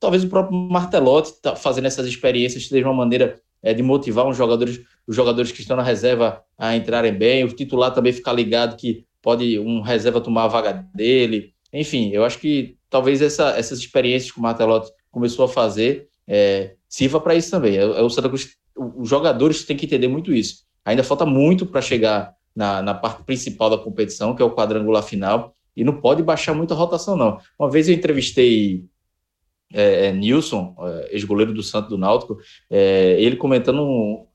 talvez 0.00 0.24
o 0.24 0.28
próprio 0.28 0.56
Martelotti 0.56 1.42
tá 1.42 1.54
fazendo 1.54 1.84
essas 1.84 2.06
experiências 2.06 2.66
seja 2.66 2.86
uma 2.86 2.94
maneira 2.94 3.38
é, 3.62 3.74
de 3.74 3.82
motivar 3.82 4.26
os 4.26 4.34
jogadores, 4.34 4.80
os 5.06 5.14
jogadores 5.14 5.52
que 5.52 5.60
estão 5.60 5.76
na 5.76 5.82
reserva 5.82 6.42
a 6.56 6.74
entrarem 6.74 7.12
bem, 7.12 7.44
o 7.44 7.48
titular 7.48 7.92
também 7.92 8.14
ficar 8.14 8.32
ligado 8.32 8.78
que 8.78 9.04
pode 9.20 9.58
um 9.58 9.82
reserva 9.82 10.22
tomar 10.22 10.44
a 10.44 10.48
vaga 10.48 10.86
dele. 10.94 11.52
Enfim, 11.70 12.08
eu 12.14 12.24
acho 12.24 12.38
que 12.38 12.78
talvez 12.88 13.20
essa, 13.20 13.50
essas 13.58 13.78
experiências 13.78 14.32
que 14.32 14.38
o 14.38 14.42
Martelotti 14.42 14.90
começou 15.10 15.44
a 15.44 15.48
fazer 15.48 16.08
é, 16.26 16.76
sirva 16.88 17.20
para 17.20 17.34
isso 17.34 17.50
também. 17.50 17.76
É, 17.76 17.82
é 17.82 18.02
o 18.02 18.08
Santa 18.08 18.28
Cruz, 18.28 18.56
os 18.74 19.08
jogadores 19.08 19.64
têm 19.64 19.76
que 19.76 19.84
entender 19.84 20.08
muito 20.08 20.32
isso. 20.32 20.64
Ainda 20.82 21.04
falta 21.04 21.26
muito 21.26 21.66
para 21.66 21.82
chegar 21.82 22.34
na, 22.60 22.82
na 22.82 22.92
parte 22.92 23.22
principal 23.22 23.70
da 23.70 23.78
competição, 23.78 24.34
que 24.36 24.42
é 24.42 24.44
o 24.44 24.54
quadrangular 24.54 25.02
final, 25.02 25.56
e 25.74 25.82
não 25.82 25.98
pode 25.98 26.22
baixar 26.22 26.52
muito 26.54 26.74
a 26.74 26.76
rotação, 26.76 27.16
não. 27.16 27.38
Uma 27.58 27.70
vez 27.70 27.88
eu 27.88 27.94
entrevistei 27.94 28.84
é, 29.72 30.08
é, 30.08 30.12
Nilson, 30.12 30.76
é, 30.78 31.14
ex-goleiro 31.14 31.54
do 31.54 31.62
Santo 31.62 31.88
do 31.88 31.96
Náutico, 31.96 32.36
é, 32.68 33.16
ele 33.18 33.36
comentando 33.36 34.26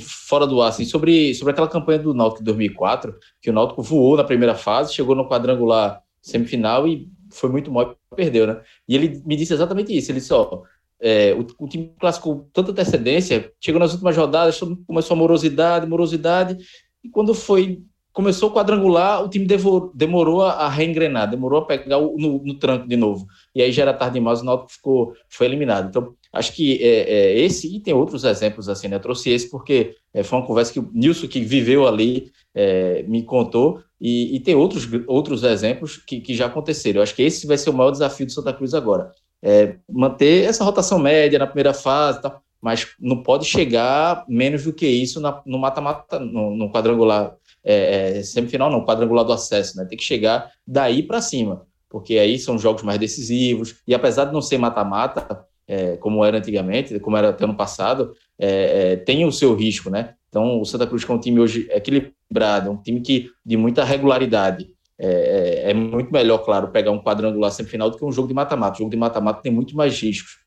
fora 0.00 0.44
do 0.44 0.60
ar 0.60 0.70
assim, 0.70 0.84
sobre, 0.84 1.32
sobre 1.36 1.52
aquela 1.52 1.68
campanha 1.68 2.00
do 2.00 2.12
Náutico 2.12 2.40
de 2.40 2.46
2004, 2.46 3.14
que 3.40 3.48
o 3.48 3.52
Náutico 3.52 3.80
voou 3.80 4.16
na 4.16 4.24
primeira 4.24 4.56
fase, 4.56 4.92
chegou 4.92 5.14
no 5.14 5.28
quadrangular 5.28 6.02
semifinal 6.20 6.88
e 6.88 7.08
foi 7.30 7.48
muito 7.48 7.70
mal 7.70 7.96
e 8.12 8.16
perdeu, 8.16 8.44
né? 8.44 8.60
E 8.88 8.96
ele 8.96 9.22
me 9.24 9.36
disse 9.36 9.52
exatamente 9.52 9.96
isso. 9.96 10.10
Ele 10.10 10.18
disse: 10.18 10.32
ó, 10.32 10.62
é, 11.00 11.32
o, 11.32 11.64
o, 11.64 11.68
time 11.68 11.92
classificou 11.98 12.48
tanta 12.52 12.72
antecedência, 12.72 13.52
chegou 13.60 13.78
nas 13.78 13.92
últimas 13.92 14.16
rodadas, 14.16 14.58
começou 14.86 15.14
a 15.14 15.18
morosidade, 15.18 15.86
morosidade, 15.86 16.58
e 17.02 17.08
quando 17.08 17.34
foi 17.34 17.82
começou 18.18 18.50
o 18.50 18.52
quadrangular, 18.52 19.22
o 19.22 19.28
time 19.28 19.46
devor, 19.46 19.92
demorou 19.94 20.42
a 20.42 20.68
reengrenar, 20.68 21.30
demorou 21.30 21.60
a 21.60 21.64
pegar 21.64 21.98
o, 21.98 22.16
no, 22.18 22.42
no, 22.42 22.54
tranco 22.54 22.88
de 22.88 22.96
novo. 22.96 23.28
E 23.54 23.62
aí 23.62 23.70
já 23.70 23.82
era 23.82 23.94
tarde 23.94 24.14
demais, 24.14 24.40
o 24.40 24.44
Náutico 24.44 24.72
ficou, 24.72 25.12
foi 25.28 25.46
eliminado. 25.46 25.88
Então, 25.88 26.14
acho 26.32 26.52
que 26.52 26.82
é, 26.82 27.08
é, 27.08 27.38
esse, 27.38 27.72
e 27.72 27.78
tem 27.78 27.94
outros 27.94 28.24
exemplos 28.24 28.68
assim, 28.68 28.88
né? 28.88 28.96
Eu 28.96 29.00
trouxe 29.00 29.30
esse 29.30 29.48
porque 29.48 29.94
é, 30.12 30.24
foi 30.24 30.36
uma 30.36 30.44
conversa 30.44 30.72
que 30.72 30.80
o 30.80 30.90
Nilson, 30.92 31.28
que 31.28 31.38
viveu 31.42 31.86
ali, 31.86 32.32
é, 32.52 33.04
me 33.04 33.22
contou, 33.22 33.80
e, 34.00 34.34
e, 34.34 34.40
tem 34.40 34.56
outros, 34.56 34.88
outros 35.06 35.44
exemplos 35.44 35.96
que, 35.96 36.20
que 36.20 36.34
já 36.34 36.46
aconteceram. 36.46 36.98
Eu 36.98 37.02
acho 37.04 37.14
que 37.14 37.22
esse 37.22 37.46
vai 37.46 37.56
ser 37.56 37.70
o 37.70 37.72
maior 37.72 37.92
desafio 37.92 38.26
do 38.26 38.32
Santa 38.32 38.52
Cruz 38.52 38.74
agora. 38.74 39.12
É, 39.40 39.76
manter 39.88 40.42
essa 40.42 40.64
rotação 40.64 40.98
média 40.98 41.38
na 41.38 41.46
primeira 41.46 41.72
fase, 41.72 42.20
tá? 42.20 42.40
Mas 42.60 42.88
não 42.98 43.22
pode 43.22 43.44
chegar 43.44 44.24
menos 44.28 44.64
do 44.64 44.72
que 44.72 44.86
isso 44.86 45.20
na, 45.20 45.40
no 45.46 45.58
mata-mata, 45.58 46.18
no, 46.18 46.56
no 46.56 46.70
quadrangular 46.72 47.36
é, 47.64 48.18
é, 48.18 48.22
semifinal 48.22 48.70
não, 48.70 48.84
quadrangular 48.84 49.24
do 49.24 49.32
acesso, 49.32 49.76
né? 49.76 49.84
Tem 49.84 49.98
que 49.98 50.04
chegar 50.04 50.50
daí 50.66 51.02
para 51.02 51.20
cima, 51.20 51.66
porque 51.88 52.18
aí 52.18 52.38
são 52.38 52.58
jogos 52.58 52.82
mais 52.82 52.98
decisivos, 52.98 53.76
e 53.86 53.94
apesar 53.94 54.26
de 54.26 54.32
não 54.32 54.42
ser 54.42 54.58
mata-mata, 54.58 55.44
é, 55.66 55.96
como 55.98 56.24
era 56.24 56.38
antigamente, 56.38 56.98
como 56.98 57.16
era 57.16 57.28
até 57.28 57.44
ano 57.44 57.54
passado, 57.54 58.14
é, 58.38 58.92
é, 58.92 58.96
tem 58.96 59.24
o 59.24 59.32
seu 59.32 59.54
risco, 59.54 59.90
né? 59.90 60.14
Então, 60.28 60.60
o 60.60 60.64
Santa 60.64 60.86
Cruz, 60.86 61.08
é 61.08 61.12
um 61.12 61.18
time 61.18 61.40
hoje 61.40 61.68
equilibrado, 61.70 62.70
um 62.70 62.76
time 62.76 63.00
que 63.00 63.30
de 63.44 63.56
muita 63.56 63.84
regularidade, 63.84 64.68
é, 64.98 65.66
é, 65.66 65.70
é 65.70 65.74
muito 65.74 66.12
melhor, 66.12 66.38
claro, 66.38 66.68
pegar 66.68 66.90
um 66.90 67.02
quadrangular 67.02 67.50
semifinal 67.50 67.90
do 67.90 67.96
que 67.96 68.04
um 68.04 68.12
jogo 68.12 68.28
de 68.28 68.34
mata-mata. 68.34 68.74
O 68.74 68.78
jogo 68.78 68.90
de 68.90 68.96
mata-mata 68.96 69.42
tem 69.42 69.52
muito 69.52 69.76
mais 69.76 70.00
riscos, 70.00 70.38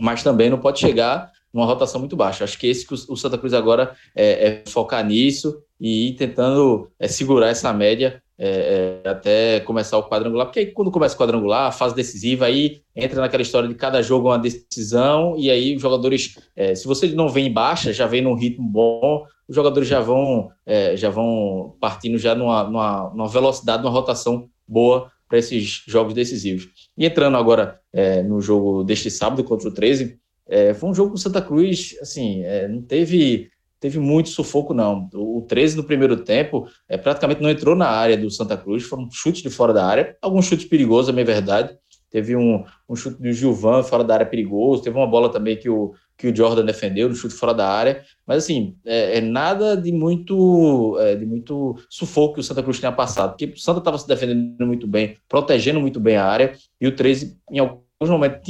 mas 0.00 0.22
também 0.22 0.50
não 0.50 0.58
pode 0.58 0.80
chegar 0.80 1.30
numa 1.52 1.66
rotação 1.66 2.00
muito 2.00 2.16
baixa. 2.16 2.44
Acho 2.44 2.58
que 2.58 2.66
esse 2.66 2.86
que 2.86 2.94
o 2.94 3.16
Santa 3.16 3.36
Cruz 3.36 3.52
agora 3.52 3.94
é, 4.14 4.48
é 4.48 4.62
focar 4.68 5.04
nisso 5.04 5.62
e 5.80 6.08
ir 6.08 6.14
tentando 6.14 6.88
é, 6.98 7.08
segurar 7.08 7.48
essa 7.48 7.72
média 7.72 8.22
é, 8.42 9.02
é, 9.04 9.08
até 9.08 9.60
começar 9.60 9.98
o 9.98 10.08
quadrangular, 10.08 10.46
porque 10.46 10.60
aí 10.60 10.66
quando 10.66 10.90
começa 10.90 11.14
o 11.14 11.18
quadrangular, 11.18 11.66
a 11.66 11.72
fase 11.72 11.94
decisiva, 11.94 12.46
aí 12.46 12.80
entra 12.96 13.20
naquela 13.20 13.42
história 13.42 13.68
de 13.68 13.74
cada 13.74 14.00
jogo 14.00 14.28
uma 14.28 14.38
decisão, 14.38 15.34
e 15.36 15.50
aí 15.50 15.76
os 15.76 15.82
jogadores, 15.82 16.38
é, 16.56 16.74
se 16.74 16.86
você 16.86 17.08
não 17.08 17.28
vem 17.28 17.48
em 17.48 17.52
baixa, 17.52 17.92
já 17.92 18.06
vem 18.06 18.22
num 18.22 18.34
ritmo 18.34 18.66
bom, 18.66 19.26
os 19.46 19.54
jogadores 19.54 19.86
já 19.86 20.00
vão, 20.00 20.48
é, 20.64 20.96
já 20.96 21.10
vão 21.10 21.76
partindo 21.78 22.16
já 22.16 22.34
numa, 22.34 22.64
numa, 22.64 23.10
numa 23.10 23.28
velocidade, 23.28 23.82
numa 23.82 23.92
rotação 23.92 24.48
boa 24.66 25.10
para 25.30 25.38
esses 25.38 25.84
jogos 25.86 26.12
decisivos. 26.12 26.68
E 26.98 27.06
entrando 27.06 27.36
agora 27.36 27.80
é, 27.92 28.20
no 28.20 28.40
jogo 28.40 28.82
deste 28.82 29.08
sábado 29.12 29.44
contra 29.44 29.68
o 29.68 29.72
13, 29.72 30.18
é, 30.48 30.74
foi 30.74 30.90
um 30.90 30.94
jogo 30.94 31.10
com 31.10 31.14
o 31.14 31.18
Santa 31.18 31.40
Cruz, 31.40 31.96
assim, 32.02 32.42
é, 32.42 32.66
não 32.66 32.82
teve 32.82 33.48
teve 33.78 33.98
muito 33.98 34.28
sufoco, 34.28 34.74
não. 34.74 35.08
O 35.14 35.40
13 35.48 35.74
no 35.78 35.84
primeiro 35.84 36.14
tempo 36.18 36.68
é, 36.86 36.98
praticamente 36.98 37.40
não 37.40 37.48
entrou 37.48 37.74
na 37.74 37.88
área 37.88 38.14
do 38.14 38.30
Santa 38.30 38.54
Cruz, 38.54 38.82
foram 38.82 39.08
chutes 39.10 39.40
de 39.40 39.48
fora 39.48 39.72
da 39.72 39.86
área, 39.86 40.18
alguns 40.20 40.44
chutes 40.44 40.66
perigosos, 40.66 41.16
é 41.16 41.24
verdade. 41.24 41.74
Teve 42.10 42.36
um, 42.36 42.62
um 42.86 42.94
chute 42.94 43.22
do 43.22 43.32
Gilvan 43.32 43.82
fora 43.82 44.04
da 44.04 44.14
área 44.14 44.26
perigoso, 44.26 44.82
teve 44.82 44.98
uma 44.98 45.06
bola 45.06 45.30
também 45.30 45.56
que 45.56 45.70
o, 45.70 45.94
que 46.20 46.28
o 46.28 46.36
Jordan 46.36 46.66
defendeu, 46.66 47.08
no 47.08 47.14
chute 47.14 47.34
fora 47.34 47.54
da 47.54 47.66
área, 47.66 48.04
mas 48.26 48.44
assim, 48.44 48.76
é, 48.84 49.16
é 49.16 49.20
nada 49.22 49.74
de 49.74 49.90
muito 49.90 50.98
é, 51.00 51.16
de 51.16 51.24
muito 51.24 51.76
sufoco 51.88 52.34
que 52.34 52.40
o 52.40 52.44
Santa 52.44 52.62
Cruz 52.62 52.78
tenha 52.78 52.92
passado, 52.92 53.30
porque 53.30 53.46
o 53.46 53.58
Santa 53.58 53.78
estava 53.78 53.96
se 53.96 54.06
defendendo 54.06 54.66
muito 54.66 54.86
bem, 54.86 55.16
protegendo 55.26 55.80
muito 55.80 55.98
bem 55.98 56.16
a 56.16 56.26
área, 56.26 56.52
e 56.78 56.86
o 56.86 56.94
13 56.94 57.38
em 57.50 57.60
momentos 58.08 58.40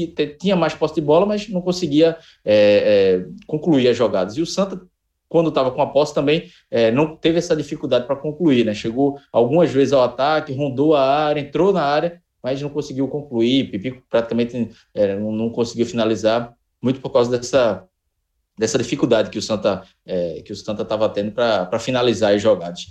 tinha 0.40 0.56
mais 0.56 0.74
posse 0.74 0.96
de 0.96 1.00
bola, 1.00 1.26
mas 1.26 1.48
não 1.48 1.60
conseguia 1.60 2.16
é, 2.44 3.24
é, 3.24 3.26
concluir 3.46 3.88
as 3.88 3.96
jogadas. 3.96 4.36
E 4.36 4.42
o 4.42 4.46
Santa, 4.46 4.80
quando 5.28 5.48
estava 5.48 5.70
com 5.70 5.82
a 5.82 5.86
posse, 5.86 6.14
também 6.14 6.48
é, 6.70 6.90
não 6.90 7.16
teve 7.16 7.38
essa 7.38 7.56
dificuldade 7.56 8.06
para 8.06 8.16
concluir, 8.16 8.64
né? 8.64 8.74
Chegou 8.74 9.18
algumas 9.32 9.70
vezes 9.70 9.92
ao 9.92 10.02
ataque, 10.02 10.52
rondou 10.52 10.94
a 10.94 11.02
área, 11.02 11.40
entrou 11.40 11.72
na 11.72 11.82
área, 11.82 12.20
mas 12.42 12.60
não 12.62 12.70
conseguiu 12.70 13.08
concluir. 13.08 13.70
Pipico 13.70 14.02
praticamente 14.08 14.70
é, 14.94 15.16
não, 15.16 15.32
não, 15.32 15.50
conseguiu 15.50 15.86
finalizar, 15.86 16.54
muito 16.82 17.00
por 17.00 17.10
causa 17.10 17.30
dessa, 17.30 17.84
dessa 18.58 18.78
dificuldade 18.78 19.30
que 19.30 19.38
o 19.38 19.42
Santa 19.42 19.82
é, 20.04 20.42
que 20.42 20.52
o 20.52 20.56
Santa 20.56 20.82
estava 20.82 21.08
tendo 21.08 21.32
para 21.32 21.78
finalizar 21.78 22.34
as 22.34 22.42
jogadas. 22.42 22.86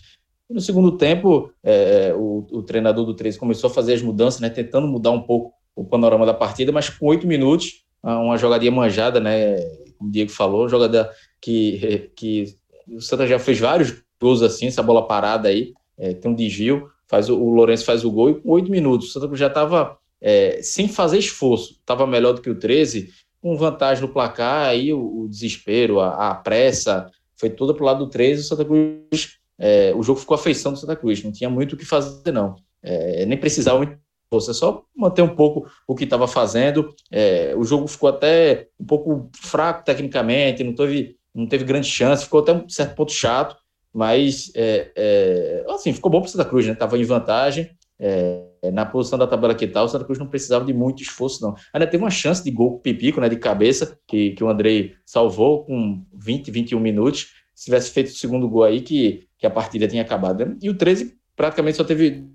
No 0.49 0.59
segundo 0.59 0.97
tempo, 0.97 1.51
é, 1.63 2.11
o, 2.15 2.47
o, 2.51 2.63
treinador 2.63 3.05
do 3.05 3.13
13 3.13 3.37
começou 3.37 3.69
a 3.69 3.73
fazer 3.73 3.93
as 3.93 4.01
mudanças, 4.01 4.39
né, 4.39 4.49
tentando 4.49 4.87
mudar 4.87 5.11
um 5.11 5.21
pouco 5.21 5.53
o 5.75 5.85
panorama 5.85 6.25
da 6.25 6.33
partida, 6.33 6.71
mas 6.71 6.89
com 6.89 7.05
oito 7.05 7.27
minutos, 7.27 7.85
uma 8.01 8.35
jogadinha 8.35 8.71
manjada, 8.71 9.19
né, 9.19 9.57
como 9.97 10.09
o 10.09 10.11
Diego 10.11 10.31
falou, 10.31 10.67
jogada 10.67 11.11
que, 11.39 12.11
que 12.15 12.55
o 12.87 12.99
Santa 12.99 13.27
já 13.27 13.37
fez 13.37 13.59
vários 13.59 14.01
gols 14.19 14.41
assim, 14.41 14.67
essa 14.67 14.81
bola 14.81 15.07
parada 15.07 15.49
aí, 15.49 15.73
é, 15.97 16.13
tem 16.13 16.31
um 16.31 16.35
desvio, 16.35 16.89
faz 17.07 17.29
o, 17.29 17.37
o 17.37 17.53
Lourenço 17.53 17.85
faz 17.85 18.03
o 18.03 18.11
gol 18.11 18.29
e 18.29 18.41
com 18.41 18.49
oito 18.49 18.71
minutos, 18.71 19.09
o 19.09 19.11
Santa 19.11 19.35
já 19.35 19.47
estava 19.47 19.97
é, 20.19 20.61
sem 20.61 20.87
fazer 20.87 21.19
esforço, 21.19 21.73
estava 21.73 22.07
melhor 22.07 22.33
do 22.33 22.41
que 22.41 22.49
o 22.49 22.57
13, 22.57 23.09
com 23.41 23.57
vantagem 23.57 24.01
no 24.01 24.13
placar, 24.13 24.67
aí 24.67 24.93
o, 24.93 25.21
o 25.21 25.27
desespero, 25.29 25.99
a, 25.99 26.29
a, 26.29 26.35
pressa, 26.35 27.09
foi 27.37 27.49
toda 27.49 27.73
para 27.73 27.83
o 27.83 27.85
lado 27.85 28.05
do 28.05 28.11
13, 28.11 28.41
o 28.41 28.43
Santa 28.43 28.65
Cruz 28.65 29.39
é, 29.59 29.93
o 29.93 30.01
jogo 30.01 30.21
ficou 30.21 30.35
a 30.35 30.37
feição 30.37 30.71
do 30.71 30.79
Santa 30.79 30.95
Cruz, 30.95 31.21
não 31.21 31.33
tinha 31.33 31.49
muito 31.49 31.73
o 31.73 31.77
que 31.77 31.83
fazer, 31.83 32.31
não. 32.31 32.55
É, 32.81 33.25
nem 33.25 33.37
precisava 33.37 33.77
muito 33.77 33.99
força, 34.31 34.53
só 34.53 34.85
manter 34.95 35.21
um 35.21 35.35
pouco 35.35 35.69
o 35.85 35.93
que 35.93 36.05
estava 36.05 36.27
fazendo. 36.27 36.95
É, 37.11 37.53
o 37.57 37.63
jogo 37.65 37.87
ficou 37.87 38.07
até 38.07 38.69
um 38.79 38.85
pouco 38.85 39.29
fraco 39.35 39.83
tecnicamente, 39.83 40.63
não 40.63 40.73
teve, 40.73 41.17
não 41.35 41.45
teve 41.45 41.65
grande 41.65 41.87
chance, 41.87 42.23
ficou 42.23 42.39
até 42.39 42.53
um 42.53 42.69
certo 42.69 42.95
ponto 42.95 43.11
chato, 43.11 43.57
mas 43.93 44.49
é, 44.55 44.91
é, 44.95 45.65
assim, 45.69 45.91
ficou 45.91 46.09
bom 46.09 46.21
para 46.21 46.29
o 46.29 46.31
Santa 46.31 46.45
Cruz, 46.45 46.65
né? 46.65 46.71
Estava 46.71 46.97
em 46.97 47.03
vantagem. 47.03 47.69
É, 47.99 48.45
na 48.73 48.85
posição 48.85 49.17
da 49.17 49.27
tabela 49.27 49.55
que 49.55 49.67
tal, 49.67 49.83
tá, 49.83 49.89
o 49.89 49.89
Santa 49.89 50.05
Cruz 50.05 50.19
não 50.19 50.27
precisava 50.27 50.65
de 50.65 50.73
muito 50.73 51.01
esforço, 51.01 51.41
não. 51.41 51.55
Ainda 51.73 51.87
teve 51.87 52.03
uma 52.03 52.09
chance 52.09 52.43
de 52.43 52.51
gol 52.51 52.73
com 52.73 52.79
Pipico, 52.79 53.21
né, 53.21 53.29
de 53.29 53.37
cabeça, 53.37 53.97
que, 54.07 54.31
que 54.31 54.43
o 54.43 54.49
Andrei 54.49 54.95
salvou 55.05 55.65
com 55.65 56.03
20, 56.13 56.51
21 56.51 56.79
minutos. 56.79 57.33
Se 57.55 57.65
tivesse 57.65 57.91
feito 57.91 58.07
o 58.07 58.13
segundo 58.13 58.49
gol 58.49 58.63
aí, 58.63 58.81
que 58.81 59.29
que 59.39 59.47
a 59.47 59.49
partida 59.49 59.87
tinha 59.87 60.01
acabado. 60.01 60.57
E 60.61 60.69
o 60.69 60.75
13 60.75 61.17
praticamente 61.35 61.77
só 61.77 61.83
teve 61.85 62.25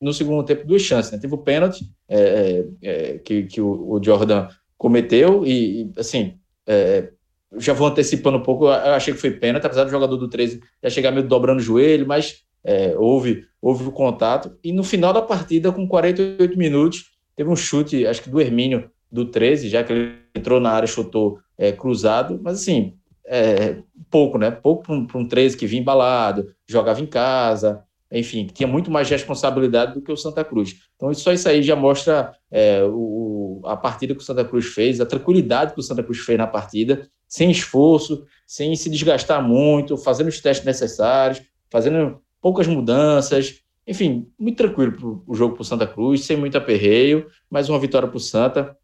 no 0.00 0.12
segundo 0.12 0.44
tempo 0.44 0.66
duas 0.66 0.82
chances. 0.82 1.12
Né? 1.12 1.18
Teve 1.18 1.32
o 1.32 1.38
pênalti 1.38 1.88
é, 2.08 2.20
é, 2.20 2.64
é, 2.82 3.18
que, 3.18 3.44
que 3.44 3.60
o, 3.60 3.92
o, 3.92 4.02
Jordan 4.02 4.48
cometeu 4.76 5.46
e, 5.46 5.82
e 5.82 5.92
assim, 5.96 6.36
é, 6.66 7.12
já 7.56 7.72
vou 7.72 7.86
antecipando 7.86 8.38
um 8.38 8.42
pouco, 8.42 8.66
eu 8.66 8.70
achei 8.70 9.14
que 9.14 9.20
foi 9.20 9.30
pênalti, 9.30 9.64
apesar 9.64 9.84
do 9.84 9.90
jogador 9.90 10.16
do 10.16 10.28
13 10.28 10.60
já 10.82 10.90
chegar 10.90 11.12
meio 11.12 11.26
dobrando 11.26 11.60
o 11.60 11.62
joelho, 11.62 12.06
mas 12.06 12.42
é, 12.64 12.94
houve, 12.96 13.46
houve 13.60 13.86
o 13.86 13.92
contato. 13.92 14.56
E 14.62 14.72
no 14.72 14.84
final 14.84 15.12
da 15.12 15.22
partida, 15.22 15.72
com 15.72 15.86
48 15.86 16.56
minutos, 16.58 17.12
teve 17.36 17.48
um 17.48 17.56
chute, 17.56 18.06
acho 18.06 18.22
que 18.22 18.30
do 18.30 18.40
Hermínio, 18.40 18.90
do 19.10 19.24
13, 19.24 19.68
já 19.68 19.82
que 19.82 19.92
ele 19.92 20.18
entrou 20.34 20.60
na 20.60 20.70
área, 20.70 20.86
chutou 20.86 21.38
é, 21.56 21.72
cruzado, 21.72 22.38
mas 22.42 22.60
assim, 22.60 22.94
é, 23.26 23.78
pouco, 24.10 24.38
né? 24.38 24.50
Pouco 24.50 24.84
para 24.84 24.94
um, 24.94 25.06
um 25.22 25.28
13 25.28 25.56
que 25.56 25.66
vinha 25.66 25.80
embalado, 25.80 26.46
jogava 26.66 27.00
em 27.00 27.06
casa, 27.06 27.84
enfim, 28.10 28.46
tinha 28.46 28.66
muito 28.66 28.90
mais 28.90 29.08
responsabilidade 29.08 29.94
do 29.94 30.00
que 30.00 30.10
o 30.10 30.16
Santa 30.16 30.42
Cruz. 30.42 30.76
Então, 30.96 31.12
só 31.12 31.32
isso 31.32 31.48
aí 31.48 31.62
já 31.62 31.76
mostra 31.76 32.32
é, 32.50 32.82
o, 32.84 33.60
a 33.64 33.76
partida 33.76 34.14
que 34.14 34.20
o 34.20 34.24
Santa 34.24 34.44
Cruz 34.44 34.66
fez, 34.66 35.00
a 35.00 35.06
tranquilidade 35.06 35.74
que 35.74 35.80
o 35.80 35.82
Santa 35.82 36.02
Cruz 36.02 36.18
fez 36.18 36.38
na 36.38 36.46
partida, 36.46 37.06
sem 37.26 37.50
esforço, 37.50 38.24
sem 38.46 38.74
se 38.74 38.88
desgastar 38.88 39.46
muito, 39.46 39.96
fazendo 39.98 40.28
os 40.28 40.40
testes 40.40 40.64
necessários, 40.64 41.42
fazendo 41.70 42.18
poucas 42.40 42.66
mudanças, 42.66 43.62
enfim, 43.86 44.28
muito 44.38 44.56
tranquilo 44.56 45.22
o 45.26 45.34
jogo 45.34 45.54
para 45.54 45.62
o 45.62 45.64
Santa 45.64 45.86
Cruz, 45.86 46.24
sem 46.24 46.36
muito 46.36 46.58
aperreio, 46.58 47.26
mais 47.50 47.68
uma 47.68 47.78
vitória 47.78 48.06
para 48.06 48.16
o 48.16 48.20
Santa, 48.20 48.76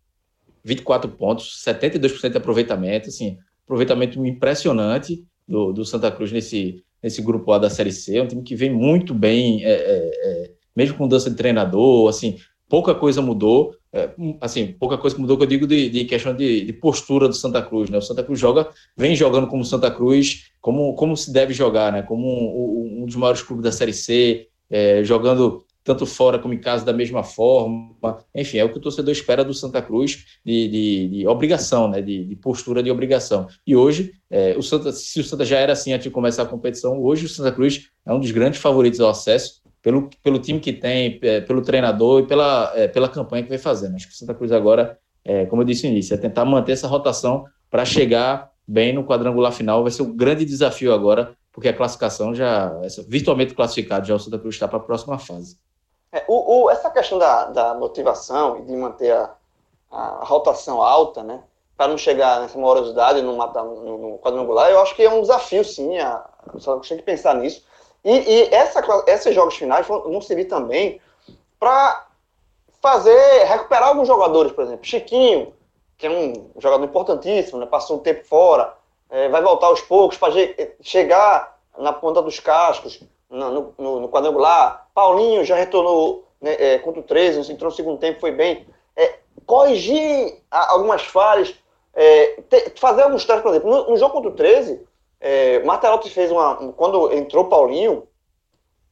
24 0.64 1.11
pontos, 1.11 1.62
72% 1.64 2.31
de 2.31 2.38
aproveitamento, 2.38 3.09
assim, 3.09 3.37
aproveitamento 3.64 4.25
impressionante 4.25 5.25
do, 5.47 5.73
do 5.73 5.85
Santa 5.85 6.11
Cruz 6.11 6.33
nesse, 6.33 6.83
nesse 7.03 7.21
grupo 7.21 7.53
A 7.53 7.59
da 7.59 7.69
Série 7.69 7.93
C, 7.93 8.17
é 8.17 8.23
um 8.23 8.27
time 8.27 8.43
que 8.43 8.57
vem 8.57 8.73
muito 8.73 9.12
bem, 9.12 9.62
é, 9.62 9.73
é, 9.73 10.11
é, 10.25 10.51
mesmo 10.75 10.97
com 10.97 11.05
mudança 11.05 11.29
de 11.29 11.37
treinador, 11.37 12.09
assim, 12.09 12.38
pouca 12.67 12.95
coisa 12.95 13.21
mudou, 13.21 13.77
é, 13.95 14.11
assim, 14.41 14.75
pouca 14.77 14.99
coisa 14.99 15.17
mudou 15.17 15.37
que 15.37 15.45
eu 15.45 15.49
digo 15.49 15.69
de, 15.69 15.89
de 15.89 16.05
questão 16.05 16.35
de, 16.35 16.65
de, 16.65 16.73
postura 16.73 17.29
do 17.29 17.35
Santa 17.35 17.63
Cruz, 17.63 17.89
né? 17.89 17.99
O 17.99 18.03
Santa 18.03 18.25
Cruz 18.25 18.41
joga, 18.41 18.69
vem 18.97 19.15
jogando 19.15 19.47
como 19.47 19.65
Santa 19.65 19.89
Cruz, 19.89 20.51
como, 20.61 20.95
como 20.97 21.17
se 21.17 21.33
deve 21.33 21.55
jogar, 21.55 21.93
né? 21.93 22.03
Como 22.03 22.27
um, 22.27 23.03
um 23.03 23.07
dos 23.07 23.15
maiores 23.15 23.41
clubes 23.41 23.63
da 23.63 23.71
Série 23.71 23.93
C, 23.93 24.49
é, 24.69 25.05
jogando 25.05 25.65
tanto 25.85 26.07
fora 26.07 26.41
como 26.41 26.53
em 26.53 26.59
casa 26.59 26.85
da 26.85 26.93
mesma 26.93 27.23
forma. 27.23 27.95
Enfim, 28.35 28.59
é 28.59 28.65
o 28.65 28.73
que 28.73 28.79
o 28.79 28.81
torcedor 28.81 29.13
espera 29.13 29.45
do 29.45 29.55
Santa 29.55 29.81
Cruz 29.81 30.25
de, 30.45 30.67
de, 30.67 31.09
de 31.11 31.27
obrigação, 31.29 31.89
né? 31.89 32.03
De, 32.03 32.25
de, 32.25 32.35
postura 32.35 32.83
de 32.83 32.91
obrigação. 32.91 33.47
E 33.65 33.77
hoje, 33.77 34.13
é, 34.29 34.57
o 34.57 34.63
Santa, 34.63 34.91
se 34.91 35.21
o 35.21 35.25
Santa 35.25 35.45
já 35.45 35.59
era 35.59 35.73
assim 35.73 35.93
antes 35.93 36.05
de 36.05 36.11
começar 36.11 36.43
a 36.43 36.47
competição, 36.47 37.01
hoje 37.01 37.27
o 37.27 37.29
Santa 37.29 37.53
Cruz 37.53 37.91
é 38.05 38.13
um 38.13 38.19
dos 38.19 38.33
grandes 38.33 38.61
favoritos 38.61 38.99
ao 38.99 39.11
acesso. 39.11 39.63
Pelo, 39.85 40.09
pelo 40.23 40.38
time 40.38 40.59
que 40.59 40.73
tem, 40.73 41.20
é, 41.23 41.42
pelo 41.42 41.61
treinador 41.61 42.23
e 42.23 42.27
pela, 42.27 42.73
é, 42.75 42.88
pela 42.88 43.07
campanha 43.07 43.42
que 43.42 43.51
vem 43.51 43.59
fazendo. 43.59 43.94
Acho 43.94 44.09
que 44.09 44.14
o 44.14 44.16
Santa 44.16 44.33
Cruz 44.33 44.51
agora, 44.51 44.99
é, 45.23 45.44
como 45.44 45.61
eu 45.61 45.66
disse 45.66 45.87
no 45.87 45.92
início, 45.92 46.14
é 46.14 46.16
tentar 46.16 46.47
manter 46.47 46.73
essa 46.73 46.88
rotação 46.88 47.44
para 47.70 47.85
chegar 47.85 48.51
bem 48.66 48.94
no 48.94 49.05
quadrangular 49.05 49.53
final. 49.53 49.83
Vai 49.83 49.92
ser 49.92 50.01
um 50.01 50.16
grande 50.16 50.47
desafio 50.47 50.94
agora, 50.94 51.37
porque 51.53 51.68
a 51.68 51.77
classificação 51.77 52.35
já, 52.35 52.73
virtualmente 53.07 53.53
classificado, 53.53 54.07
já 54.07 54.14
o 54.14 54.18
Santa 54.18 54.38
Cruz 54.38 54.55
está 54.55 54.66
para 54.66 54.79
a 54.79 54.81
próxima 54.81 55.18
fase. 55.18 55.59
É, 56.11 56.25
o, 56.29 56.62
o, 56.62 56.70
essa 56.70 56.88
questão 56.88 57.18
da, 57.18 57.44
da 57.47 57.75
motivação 57.75 58.61
e 58.61 58.62
de 58.62 58.75
manter 58.75 59.12
a, 59.12 59.35
a 59.92 60.25
rotação 60.25 60.83
alta, 60.83 61.23
né? 61.23 61.42
Para 61.77 61.88
não 61.88 61.99
chegar 61.99 62.40
nessa 62.40 62.57
morosidade 62.59 63.20
no, 63.20 63.37
no, 63.37 63.99
no 63.99 64.18
quadrangular, 64.18 64.70
eu 64.70 64.81
acho 64.81 64.97
que 64.97 65.03
é 65.03 65.11
um 65.12 65.20
desafio, 65.20 65.62
sim. 65.62 65.99
A, 65.99 66.25
só 66.57 66.79
tem 66.79 66.97
que 66.97 67.03
pensar 67.03 67.35
nisso. 67.35 67.64
E, 68.05 68.12
e 68.12 68.55
essa, 68.55 68.83
esses 69.07 69.35
jogos 69.35 69.57
finais 69.57 69.87
vão 69.87 70.21
servir 70.21 70.45
também 70.45 71.01
para 71.59 72.07
fazer, 72.83 73.45
recuperar 73.45 73.88
alguns 73.88 74.07
jogadores, 74.07 74.53
por 74.53 74.64
exemplo. 74.64 74.85
Chiquinho, 74.85 75.55
que 75.97 76.07
é 76.07 76.11
um 76.11 76.51
jogador 76.59 76.85
importantíssimo, 76.85 77.59
né? 77.59 77.67
passou 77.67 77.97
um 77.97 78.01
tempo 78.01 78.25
fora, 78.27 78.75
é, 79.09 79.29
vai 79.29 79.40
voltar 79.40 79.69
aos 79.69 79.81
poucos 79.81 80.19
para 80.19 80.33
chegar 80.83 81.59
na 81.79 81.93
ponta 81.93 82.21
dos 82.21 82.38
cascos 82.40 83.01
no, 83.31 83.73
no, 83.79 84.01
no 84.01 84.09
quadrangular. 84.09 84.87
Paulinho 84.95 85.45
já 85.45 85.57
retornou 85.57 86.29
né, 86.40 86.57
é, 86.59 86.79
contra 86.79 87.01
o 87.01 87.05
13, 87.05 87.51
entrou 87.51 87.71
no 87.71 87.77
segundo 87.77 87.99
tempo, 87.99 88.21
foi 88.21 88.33
bem. 88.33 88.67
É, 88.97 89.19
corrigir 89.47 90.43
algumas 90.51 91.03
falhas, 91.03 91.55
é, 91.95 92.43
fazer 92.77 93.03
alguns 93.03 93.25
testes, 93.25 93.43
por 93.43 93.51
exemplo, 93.51 93.71
no, 93.71 93.90
no, 93.90 93.97
jogo 93.97 94.12
contra 94.12 94.31
o 94.31 94.35
13, 94.35 94.87
é, 95.25 95.63
Martelotti 95.65 96.11
fez 96.11 96.31
uma. 96.31 96.55
Quando 96.75 97.11
entrou 97.15 97.47
Paulinho, 97.47 98.07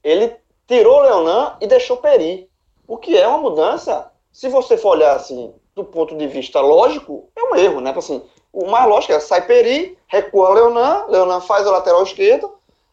ele 0.03 0.35
tirou 0.67 1.01
o 1.01 1.03
Leonan 1.03 1.59
e 1.61 1.67
deixou 1.67 1.99
Peri. 1.99 2.49
O 2.89 2.97
que 2.97 3.19
é 3.19 3.29
uma 3.29 3.37
mudança, 3.37 4.11
se 4.33 4.49
você 4.49 4.79
for 4.79 4.97
olhar 4.97 5.15
assim, 5.15 5.53
do 5.75 5.85
ponto 5.85 6.17
de 6.17 6.27
vista 6.27 6.59
lógico, 6.63 7.29
é 7.37 7.43
um 7.43 7.57
erro, 7.57 7.83
né? 7.83 7.93
Assim, 7.95 8.23
o 8.51 8.67
mais 8.67 8.89
lógico 8.89 9.13
é 9.13 9.21
sai 9.21 9.47
Peri, 9.47 9.99
recua 10.07 10.55
Leonan, 10.55 11.05
Leonan 11.09 11.43
faz 11.43 11.67
a 11.67 11.71
lateral 11.71 12.03
esquerda, 12.03 12.49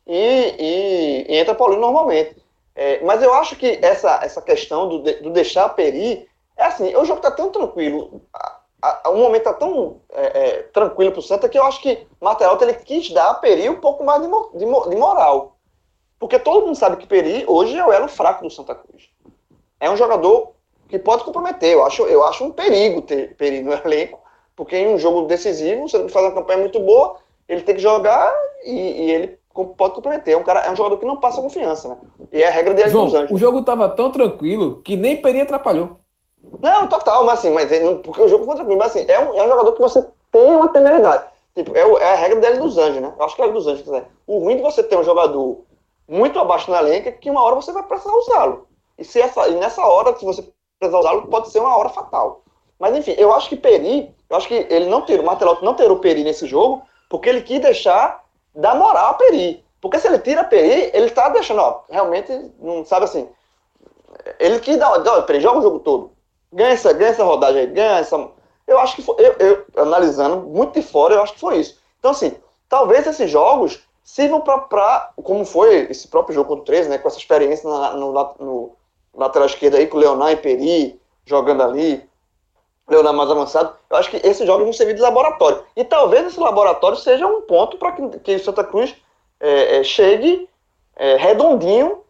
e, 0.05 0.55
e, 0.59 1.25
e 1.29 1.37
entra 1.37 1.55
Paulinho 1.55 1.79
normalmente. 1.79 2.35
É, 2.75 3.01
mas 3.05 3.23
eu 3.23 3.33
acho 3.33 3.55
que 3.55 3.79
essa, 3.81 4.19
essa 4.21 4.41
questão 4.41 4.89
do, 4.89 4.99
do 4.99 5.29
deixar 5.29 5.69
Peri, 5.69 6.27
é 6.57 6.65
assim, 6.65 6.93
o 6.93 7.05
jogo 7.05 7.19
está 7.19 7.31
tão 7.31 7.49
tranquilo, 7.49 8.21
o 9.07 9.15
momento 9.15 9.47
está 9.47 9.53
tão 9.53 9.97
é, 10.11 10.25
é, 10.25 10.63
tranquilo 10.63 11.11
para 11.11 11.19
o 11.19 11.23
Santa 11.23 11.49
que 11.49 11.57
eu 11.57 11.63
acho 11.63 11.81
que 11.81 12.07
Martelotto 12.21 12.63
ele 12.63 12.73
quis 12.73 13.11
dar 13.11 13.31
a 13.31 13.33
Peri 13.33 13.69
um 13.69 13.79
pouco 13.79 14.03
mais 14.05 14.21
de, 14.21 14.27
de, 14.53 14.65
de, 14.89 14.95
moral. 14.95 15.57
Porque 16.17 16.39
todo 16.39 16.65
mundo 16.65 16.75
sabe 16.75 16.97
que 16.97 17.07
Peri 17.07 17.43
hoje 17.47 17.77
é 17.77 17.85
o 17.85 17.91
elo 17.91 18.07
fraco 18.07 18.43
do 18.43 18.49
Santa 18.49 18.75
Cruz. 18.75 19.09
É 19.79 19.89
um 19.89 19.97
jogador 19.97 20.53
que 20.87 20.97
pode 20.97 21.23
comprometer. 21.23 21.73
Eu 21.73 21.85
acho, 21.85 22.03
eu 22.03 22.23
acho 22.23 22.43
um 22.43 22.51
perigo 22.51 23.01
ter 23.01 23.35
Peri 23.35 23.61
no 23.61 23.73
elenco, 23.85 24.19
porque 24.55 24.77
em 24.77 24.93
um 24.93 24.97
jogo 24.97 25.27
decisivo, 25.27 25.87
você 25.87 26.07
faz 26.09 26.25
uma 26.25 26.35
campanha 26.35 26.59
muito 26.59 26.79
boa, 26.79 27.17
ele 27.47 27.61
tem 27.61 27.75
que 27.75 27.81
jogar 27.81 28.33
e, 28.63 28.71
e 28.71 29.11
ele 29.11 29.39
pode 29.53 29.93
comprometer. 29.93 30.33
É 30.33 30.37
um, 30.37 30.43
cara, 30.43 30.61
é 30.61 30.71
um 30.71 30.75
jogador 30.75 30.97
que 30.97 31.05
não 31.05 31.17
passa 31.17 31.41
confiança, 31.41 31.89
né? 31.89 31.97
E 32.31 32.43
é 32.43 32.47
a 32.47 32.51
regra 32.51 32.73
dele 32.73 32.89
João, 32.89 33.05
dos 33.05 33.13
Anjos. 33.13 33.31
O 33.31 33.37
jogo 33.37 33.61
tava 33.63 33.89
tão 33.89 34.11
tranquilo 34.11 34.81
que 34.83 34.95
nem 34.95 35.21
Peri 35.21 35.41
atrapalhou. 35.41 35.99
Não, 36.61 36.87
total, 36.87 37.23
mas 37.25 37.39
assim, 37.39 37.51
mas 37.51 37.71
ele, 37.71 37.95
porque 37.99 38.21
o 38.21 38.27
jogo 38.27 38.45
foi 38.45 38.55
tranquilo, 38.55 38.79
mas 38.79 38.95
assim, 38.95 39.05
é 39.09 39.19
um, 39.19 39.37
é 39.37 39.43
um 39.43 39.49
jogador 39.49 39.71
que 39.73 39.81
você 39.81 40.05
tem 40.31 40.55
uma 40.55 40.69
temeridade. 40.69 41.25
Tipo, 41.55 41.75
é, 41.75 41.81
é 41.81 42.13
a 42.13 42.15
regra 42.15 42.39
dele 42.39 42.59
dos 42.59 42.77
Anjos, 42.77 43.01
né? 43.01 43.13
Eu 43.17 43.25
acho 43.25 43.35
que 43.35 43.41
é 43.41 43.45
a 43.45 43.49
dos 43.49 43.67
Anjos. 43.67 43.85
Né? 43.87 44.05
O 44.25 44.39
ruim 44.39 44.57
de 44.57 44.61
você 44.61 44.81
ter 44.83 44.97
um 44.97 45.03
jogador 45.03 45.61
muito 46.07 46.39
abaixo 46.39 46.71
na 46.71 46.79
lenha 46.79 47.07
é 47.07 47.11
que 47.11 47.29
uma 47.29 47.43
hora 47.43 47.55
você 47.55 47.71
vai 47.71 47.83
precisar 47.83 48.13
usá-lo. 48.13 48.67
E, 48.97 49.03
se 49.03 49.21
essa, 49.21 49.47
e 49.47 49.55
nessa 49.55 49.85
hora, 49.85 50.15
se 50.17 50.25
você 50.25 50.43
precisar 50.79 50.99
usá-lo, 50.99 51.27
pode 51.27 51.49
ser 51.49 51.59
uma 51.59 51.75
hora 51.75 51.89
fatal. 51.89 52.43
Mas 52.79 52.95
enfim, 52.95 53.13
eu 53.17 53.33
acho 53.33 53.49
que 53.49 53.57
Peri, 53.57 54.13
eu 54.29 54.37
acho 54.37 54.47
que 54.47 54.65
ele 54.69 54.85
não 54.85 55.01
ter, 55.01 55.19
o 55.19 55.25
Martelotti 55.25 55.63
não 55.63 55.73
ter 55.73 55.91
o 55.91 55.99
Peri 55.99 56.23
nesse 56.23 56.47
jogo, 56.47 56.81
porque 57.09 57.27
ele 57.27 57.41
quis 57.41 57.59
deixar 57.59 58.23
dar 58.55 58.75
moral 58.75 59.11
a 59.11 59.13
Peri. 59.15 59.63
Porque 59.81 59.99
se 59.99 60.07
ele 60.07 60.19
tira 60.19 60.43
Peri, 60.43 60.89
ele 60.93 61.09
tá 61.09 61.29
deixando, 61.29 61.61
ó, 61.61 61.81
realmente, 61.89 62.51
não 62.59 62.85
sabe 62.85 63.05
assim. 63.05 63.29
Ele 64.39 64.59
quis 64.59 64.77
dar, 64.77 64.91
ó, 64.91 65.21
Peri, 65.23 65.41
joga 65.41 65.59
o 65.59 65.61
jogo 65.61 65.79
todo. 65.79 66.11
Ganha 66.51 66.71
essa, 66.71 66.93
ganha 66.93 67.11
essa 67.11 67.23
rodagem 67.23 67.61
aí, 67.61 67.67
ganha 67.67 67.99
essa. 67.99 68.29
Eu 68.67 68.79
acho 68.79 68.95
que 68.95 69.01
foi, 69.01 69.15
eu, 69.19 69.35
eu, 69.39 69.65
analisando 69.77 70.37
muito 70.37 70.79
de 70.79 70.85
fora, 70.85 71.15
eu 71.15 71.23
acho 71.23 71.33
que 71.33 71.39
foi 71.39 71.57
isso. 71.57 71.79
Então, 71.99 72.11
assim, 72.11 72.35
talvez 72.67 73.05
esses 73.05 73.29
jogos 73.29 73.79
sirvam 74.03 74.41
para, 74.41 75.11
como 75.23 75.45
foi 75.45 75.87
esse 75.89 76.07
próprio 76.07 76.33
jogo 76.33 76.49
contra 76.49 76.63
o 76.63 76.65
13, 76.65 76.89
né, 76.89 76.97
com 76.97 77.07
essa 77.07 77.17
experiência 77.17 77.69
na, 77.69 77.93
no, 77.93 78.11
no, 78.39 78.75
lateral 79.13 79.47
esquerdo 79.47 79.75
aí, 79.75 79.85
com 79.85 79.97
o 79.97 79.99
Leonardo 79.99 80.33
e 80.33 80.37
Peri 80.37 81.01
jogando 81.25 81.61
ali, 81.61 82.09
Leonardo 82.87 83.17
mais 83.17 83.29
avançado, 83.29 83.75
eu 83.89 83.97
acho 83.97 84.09
que 84.09 84.17
esses 84.17 84.45
jogos 84.45 84.63
vão 84.63 84.73
servir 84.73 84.95
de 84.95 85.01
laboratório. 85.01 85.63
E 85.75 85.83
talvez 85.83 86.25
esse 86.25 86.39
laboratório 86.39 86.97
seja 86.97 87.27
um 87.27 87.41
ponto 87.41 87.77
para 87.77 87.91
que, 87.91 88.19
que 88.19 88.35
o 88.35 88.43
Santa 88.43 88.63
Cruz 88.63 88.95
é, 89.39 89.77
é, 89.77 89.83
chegue 89.83 90.49
é, 90.95 91.15
redondinho 91.15 92.03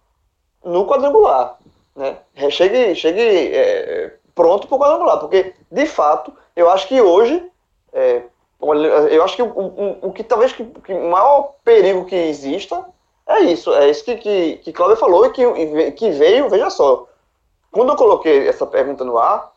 no 0.63 0.87
quadrangular. 0.87 1.57
Né? 1.95 2.17
Chegue, 2.49 2.95
chegue 2.95 3.21
é, 3.21 4.15
pronto 4.35 4.67
para 4.67 4.75
o 4.75 4.79
quadrangular. 4.79 5.19
Porque, 5.19 5.53
de 5.71 5.85
fato, 5.85 6.33
eu 6.55 6.69
acho 6.69 6.87
que 6.87 7.01
hoje, 7.01 7.43
é, 7.93 8.23
eu 9.11 9.23
acho 9.23 9.35
que 9.35 9.41
o, 9.41 9.47
o, 9.47 9.97
o 10.07 10.13
que 10.13 10.23
talvez 10.23 10.51
que, 10.53 10.65
que, 10.65 10.93
maior 10.93 11.53
perigo 11.63 12.05
que 12.05 12.15
exista 12.15 12.85
é 13.27 13.41
isso. 13.41 13.73
É 13.73 13.89
isso 13.89 14.03
que, 14.03 14.15
que, 14.17 14.57
que 14.57 14.73
Cláudio 14.73 14.97
falou 14.97 15.25
e 15.25 15.31
que, 15.31 15.91
que 15.91 16.11
veio, 16.11 16.49
veja 16.49 16.69
só. 16.69 17.05
Quando 17.71 17.89
eu 17.89 17.95
coloquei 17.95 18.47
essa 18.47 18.65
pergunta 18.65 19.03
no 19.03 19.17
ar, 19.17 19.51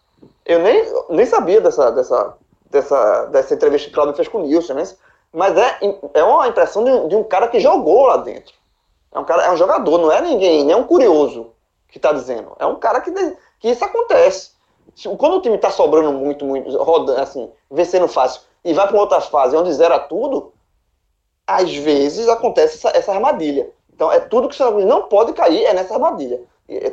eu 0.45 0.59
nem, 0.59 0.85
nem 1.09 1.27
sabia 1.27 1.61
dessa, 1.61 1.91
dessa, 1.91 2.37
dessa, 2.71 3.25
dessa 3.27 3.55
entrevista 3.55 3.89
que 3.89 3.95
Cláudio 3.95 4.15
fez 4.15 4.29
com 4.29 4.39
o 4.39 4.43
Nilson, 4.43 4.75
né? 4.75 4.85
mas 5.33 5.57
é, 5.57 5.79
é 6.15 6.23
uma 6.23 6.47
impressão 6.47 6.85
de, 6.85 7.09
de, 7.09 7.17
um 7.17 7.25
cara 7.25 7.49
que 7.49 7.59
jogou 7.59 8.07
lá 8.07 8.19
dentro. 8.19 8.53
É 9.11 9.19
um, 9.19 9.25
cara, 9.25 9.45
é 9.45 9.51
um 9.51 9.57
jogador, 9.57 9.99
não 9.99 10.13
é 10.13 10.21
ninguém, 10.21 10.65
nem 10.65 10.75
é 10.75 10.77
um 10.77 10.85
curioso 10.85 11.53
que 11.89 11.99
está 11.99 12.13
dizendo. 12.13 12.55
É 12.59 12.67
um 12.67 12.77
cara 12.77 13.01
que, 13.01 13.11
que 13.59 13.71
isso 13.71 13.85
acontece. 13.85 14.52
Quando 15.18 15.37
o 15.37 15.40
time 15.40 15.57
está 15.57 15.71
sobrando 15.71 16.12
muito, 16.12 16.45
muito, 16.45 16.77
rodando, 16.83 17.21
assim, 17.21 17.51
vencendo 17.71 18.07
fácil, 18.09 18.42
e 18.64 18.73
vai 18.73 18.87
para 18.87 19.01
outra 19.01 19.21
fase 19.21 19.57
onde 19.57 19.73
zera 19.73 19.99
tudo, 19.99 20.53
às 21.47 21.75
vezes 21.75 22.29
acontece 22.29 22.77
essa, 22.77 22.97
essa 22.97 23.12
armadilha. 23.12 23.71
Então 23.92 24.11
é 24.12 24.21
tudo 24.21 24.49
que 24.49 24.62
o 24.62 24.87
não 24.87 25.05
pode 25.05 25.33
cair 25.33 25.64
é 25.64 25.75
nessa 25.75 25.95
armadilha. 25.95 26.40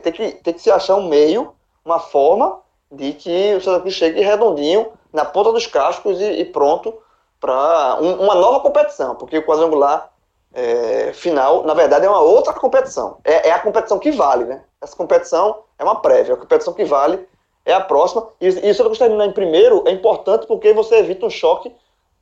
Tem 0.02 0.12
que, 0.12 0.32
tem 0.32 0.54
que 0.54 0.62
se 0.62 0.71
achar 0.71 0.95
um 0.95 1.08
meio, 1.08 1.54
uma 1.86 1.99
forma 1.99 2.60
de 2.91 3.13
que 3.13 3.56
o 3.56 3.62
Santa 3.62 3.82
Cruz 3.82 3.93
chegue 3.93 4.21
redondinho 4.21 4.91
na 5.13 5.25
ponta 5.25 5.52
dos 5.52 5.67
cascos 5.67 6.19
e, 6.19 6.41
e 6.41 6.45
pronto 6.45 6.93
para 7.39 7.97
um, 8.02 8.23
uma 8.23 8.36
nova 8.36 8.60
competição, 8.60 9.15
porque 9.15 9.38
o 9.38 9.45
quadrangular 9.45 10.12
é, 10.54 11.13
final, 11.13 11.63
na 11.63 11.73
verdade, 11.73 12.06
é 12.06 12.10
uma 12.10 12.21
outra 12.21 12.54
competição. 12.54 13.17
É, 13.23 13.49
é, 13.49 13.52
a 13.52 13.60
competição 13.60 13.99
que 13.99 14.12
vale, 14.12 14.45
né? 14.45 14.63
Essa 14.82 14.95
competição 14.95 15.63
é 15.78 15.84
uma 15.84 16.02
prévia, 16.02 16.34
a 16.34 16.38
competição 16.38 16.73
que 16.73 16.84
vale 16.84 17.28
é 17.69 17.73
a 17.73 17.82
próxima. 17.82 18.27
E, 18.39 18.47
e 18.47 18.51
se 18.51 18.69
o 18.69 18.73
Santa 18.73 18.95
terminar 18.97 19.25
em 19.25 19.32
primeiro, 19.32 19.84
é 19.88 19.91
importante 19.91 20.47
porque 20.47 20.73
você 20.73 20.97
evita 20.97 21.25
um 21.25 21.29
choque 21.29 21.73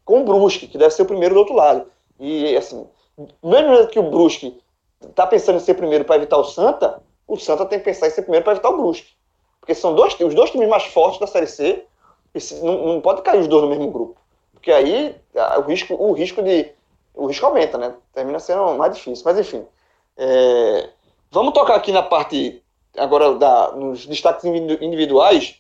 com 0.03 0.21
o 0.21 0.23
Brusque, 0.23 0.67
que 0.67 0.77
deve 0.77 0.93
ser 0.93 1.01
o 1.01 1.05
primeiro 1.05 1.36
do 1.36 1.39
outro 1.39 1.55
lado. 1.55 1.86
E, 2.19 2.55
assim, 2.55 2.88
mesmo 3.43 3.88
que 3.88 3.99
o 3.99 4.10
Brusque 4.10 4.60
está 5.01 5.27
pensando 5.27 5.57
em 5.57 5.60
ser 5.60 5.75
primeiro 5.75 6.05
para 6.05 6.15
evitar 6.15 6.38
o 6.38 6.43
Santa, 6.43 7.01
o 7.27 7.38
Santa 7.38 7.65
tem 7.65 7.79
que 7.79 7.86
pensar 7.86 8.07
em 8.07 8.12
ser 8.12 8.21
primeiro 8.21 8.43
para 8.43 8.53
evitar 8.53 8.69
o 8.69 8.77
Brusque. 8.77 9.12
Porque 9.60 9.75
são 9.75 9.93
dois, 9.93 10.17
os 10.19 10.33
dois 10.33 10.49
times 10.49 10.69
mais 10.69 10.86
fortes 10.86 11.19
da 11.19 11.27
Série 11.27 11.47
C, 11.47 11.86
e 12.33 12.53
não, 12.63 12.93
não 12.93 13.01
pode 13.01 13.21
cair 13.21 13.39
os 13.39 13.47
dois 13.47 13.63
no 13.63 13.69
mesmo 13.69 13.91
grupo. 13.91 14.17
Porque 14.53 14.71
aí 14.71 15.15
o 15.57 15.62
risco, 15.62 15.93
o 15.93 16.13
risco 16.13 16.41
de. 16.41 16.71
O 17.13 17.27
risco 17.27 17.45
aumenta, 17.45 17.77
né? 17.77 17.93
Termina 18.13 18.39
sendo 18.39 18.75
mais 18.75 18.95
difícil. 18.95 19.23
Mas 19.25 19.39
enfim. 19.39 19.65
É, 20.15 20.89
vamos 21.31 21.53
tocar 21.53 21.75
aqui 21.75 21.91
na 21.91 22.03
parte. 22.03 22.63
Agora, 22.97 23.36
da, 23.36 23.71
nos 23.73 24.05
destaques 24.05 24.43
individuais 24.45 25.55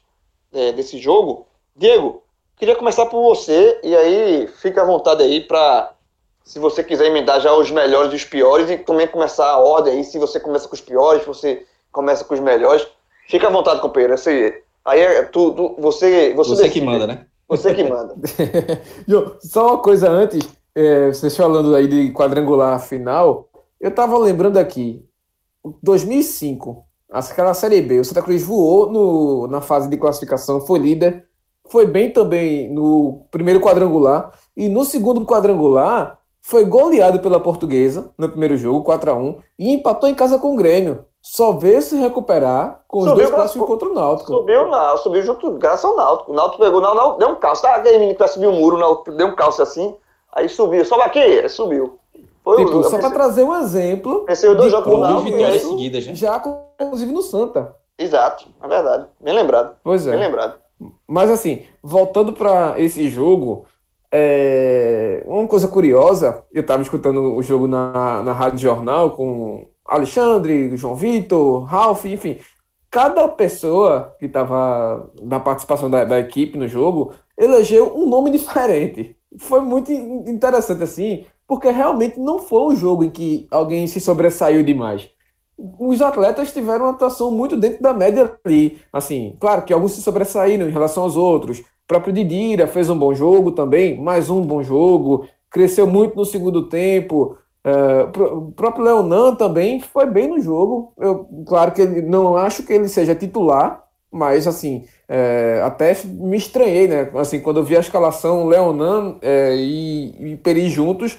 é, 0.53 0.71
desse 0.71 0.97
jogo. 0.97 1.47
Diego, 1.75 2.23
queria 2.55 2.75
começar 2.75 3.05
por 3.05 3.21
você, 3.21 3.79
e 3.83 3.95
aí 3.95 4.47
fica 4.47 4.81
à 4.81 4.85
vontade 4.85 5.23
aí 5.23 5.41
para. 5.41 5.93
Se 6.43 6.59
você 6.59 6.81
quiser 6.81 7.07
emendar 7.07 7.41
já 7.41 7.53
os 7.53 7.69
melhores 7.69 8.13
e 8.13 8.15
os 8.15 8.23
piores, 8.23 8.69
e 8.69 8.77
também 8.77 9.07
começar 9.07 9.49
a 9.49 9.57
ordem 9.57 9.93
aí. 9.93 10.03
Se 10.03 10.17
você 10.17 10.39
começa 10.39 10.67
com 10.67 10.75
os 10.75 10.81
piores, 10.81 11.25
você 11.25 11.65
começa 11.91 12.23
com 12.23 12.33
os 12.33 12.39
melhores. 12.39 12.87
Fica 13.27 13.47
à 13.47 13.51
vontade, 13.51 13.81
companheiro. 13.81 14.13
Esse, 14.13 14.63
aí 14.85 15.01
é 15.01 15.23
tu, 15.23 15.51
tu, 15.51 15.75
você, 15.77 16.33
você. 16.33 16.49
Você 16.51 16.69
que 16.69 16.81
manda, 16.81 17.05
né? 17.05 17.25
Você 17.49 17.73
que 17.73 17.83
manda. 17.83 18.15
Só 19.41 19.67
uma 19.67 19.77
coisa 19.79 20.09
antes, 20.09 20.47
é, 20.73 21.07
vocês 21.07 21.35
falando 21.35 21.75
aí 21.75 21.87
de 21.87 22.11
quadrangular 22.13 22.79
final, 22.79 23.49
eu 23.79 23.93
tava 23.93 24.17
lembrando 24.17 24.57
aqui, 24.57 25.05
2005, 25.83 26.85
aquela 27.11 27.53
Série 27.53 27.81
B, 27.81 27.99
o 27.99 28.05
Santa 28.05 28.21
Cruz 28.21 28.43
voou 28.43 28.91
no, 28.91 29.47
na 29.47 29.61
fase 29.61 29.89
de 29.89 29.97
classificação, 29.97 30.61
foi 30.61 30.79
líder, 30.79 31.25
foi 31.69 31.85
bem 31.85 32.11
também 32.11 32.71
no 32.73 33.25
primeiro 33.31 33.59
quadrangular, 33.59 34.31
e 34.55 34.69
no 34.69 34.83
segundo 34.83 35.25
quadrangular 35.25 36.19
foi 36.41 36.63
goleado 36.63 37.19
pela 37.19 37.39
Portuguesa 37.39 38.11
no 38.17 38.29
primeiro 38.29 38.57
jogo, 38.57 38.83
4 38.83 39.11
a 39.11 39.15
1 39.15 39.37
e 39.59 39.73
empatou 39.73 40.07
em 40.07 40.15
casa 40.15 40.39
com 40.39 40.53
o 40.53 40.57
Grêmio 40.57 41.05
só 41.29 41.51
vê 41.51 41.81
se 41.81 41.97
recuperar 41.97 42.83
com 42.87 42.99
os 42.99 43.13
dois 43.13 43.29
passos 43.29 43.61
contra 43.61 43.89
o 43.89 43.93
Náutico. 43.93 44.31
Subiu, 44.31 44.67
não, 44.67 44.97
subiu 44.97 45.21
junto, 45.23 45.51
graças 45.57 45.83
ao 45.83 45.93
Náutico. 45.93 46.31
O 46.31 46.33
Náutico 46.33 46.63
pegou, 46.63 46.79
não, 46.79 46.95
não, 46.95 47.17
deu 47.17 47.27
um 47.27 47.35
calço. 47.35 47.63
Tá, 47.63 47.75
aquele 47.75 47.97
menino 47.97 48.13
que 48.13 48.19
vai 48.19 48.29
subir 48.29 48.47
o 48.47 48.53
muro, 48.53 48.77
não, 48.77 49.03
deu 49.15 49.27
um 49.27 49.35
calço 49.35 49.61
assim, 49.61 49.93
aí 50.31 50.47
subiu. 50.47 50.85
Sobe 50.85 51.03
aqui, 51.03 51.49
subiu. 51.49 51.99
Foi 52.47 52.63
tipo, 52.63 52.77
o, 52.77 52.83
só 52.85 52.97
para 52.97 53.11
trazer 53.11 53.43
um 53.43 53.53
exemplo. 53.53 54.23
Pensei 54.23 54.55
dois 54.55 54.71
jogos 54.71 54.89
do 54.89 54.97
Náutico. 54.99 55.37
vitórias 55.37 55.61
seguidas, 55.61 56.03
já. 56.05 56.13
já, 56.13 56.43
inclusive 56.79 57.11
no 57.11 57.21
Santa. 57.21 57.75
Exato, 57.99 58.47
é 58.63 58.67
verdade. 58.69 59.07
Bem 59.19 59.33
lembrado. 59.33 59.75
Pois 59.83 60.07
é. 60.07 60.11
Bem 60.11 60.21
lembrado. 60.21 60.55
Mas 61.05 61.29
assim, 61.29 61.63
voltando 61.83 62.31
para 62.31 62.79
esse 62.79 63.09
jogo, 63.09 63.65
é... 64.09 65.25
uma 65.27 65.45
coisa 65.45 65.67
curiosa, 65.67 66.41
eu 66.53 66.61
estava 66.61 66.81
escutando 66.81 67.35
o 67.35 67.43
jogo 67.43 67.67
na, 67.67 68.23
na 68.23 68.31
Rádio 68.31 68.59
Jornal 68.59 69.11
com 69.11 69.67
Alexandre, 69.85 70.77
João 70.77 70.95
Vitor, 70.95 71.65
Ralph, 71.65 72.05
enfim, 72.05 72.39
cada 72.89 73.27
pessoa 73.27 74.15
que 74.19 74.25
estava 74.25 75.11
na 75.21 75.39
participação 75.41 75.89
da, 75.89 76.05
da, 76.05 76.17
equipe 76.17 76.57
no 76.57 76.67
jogo 76.67 77.13
elegeu 77.37 77.93
um 77.93 78.07
nome 78.07 78.31
diferente. 78.31 79.17
Foi 79.37 79.59
muito 79.59 79.91
interessante 79.91 80.83
assim, 80.83 81.25
porque 81.47 81.69
realmente 81.69 82.19
não 82.19 82.39
foi 82.39 82.73
um 82.73 82.75
jogo 82.75 83.03
em 83.03 83.09
que 83.09 83.47
alguém 83.49 83.87
se 83.87 84.01
sobressaiu 84.01 84.63
demais. 84.63 85.09
Os 85.57 86.01
atletas 86.01 86.53
tiveram 86.53 86.85
uma 86.85 86.91
atuação 86.91 87.31
muito 87.31 87.57
dentro 87.57 87.81
da 87.81 87.93
média 87.93 88.37
ali. 88.45 88.79
Assim, 88.93 89.35
claro 89.39 89.63
que 89.63 89.73
alguns 89.73 89.93
se 89.93 90.01
sobressaíram 90.01 90.67
em 90.67 90.71
relação 90.71 91.03
aos 91.03 91.15
outros. 91.15 91.59
O 91.59 91.63
próprio 91.87 92.13
Didira 92.13 92.67
fez 92.67 92.89
um 92.89 92.99
bom 92.99 93.13
jogo 93.13 93.51
também, 93.51 93.99
mais 93.99 94.29
um 94.29 94.41
bom 94.41 94.61
jogo, 94.61 95.25
cresceu 95.49 95.87
muito 95.87 96.15
no 96.15 96.25
segundo 96.25 96.67
tempo. 96.67 97.37
É, 97.63 98.03
o 98.21 98.51
próprio 98.51 98.83
Leonan 98.83 99.35
também 99.35 99.79
foi 99.79 100.05
bem 100.05 100.27
no 100.27 100.39
jogo. 100.39 100.93
Eu, 100.97 101.27
claro 101.45 101.71
que 101.71 101.81
ele, 101.81 102.01
não 102.01 102.37
acho 102.37 102.63
que 102.63 102.73
ele 102.73 102.87
seja 102.87 103.15
titular, 103.15 103.83
mas 104.11 104.47
assim, 104.47 104.85
é, 105.07 105.61
até 105.63 105.97
me 106.05 106.37
estranhei, 106.37 106.87
né? 106.87 107.09
Assim, 107.15 107.39
quando 107.39 107.57
eu 107.57 107.63
vi 107.63 107.75
a 107.75 107.79
escalação 107.79 108.45
Leonan 108.47 109.17
é, 109.21 109.55
e, 109.55 110.33
e 110.33 110.37
Peri 110.37 110.69
juntos, 110.69 111.17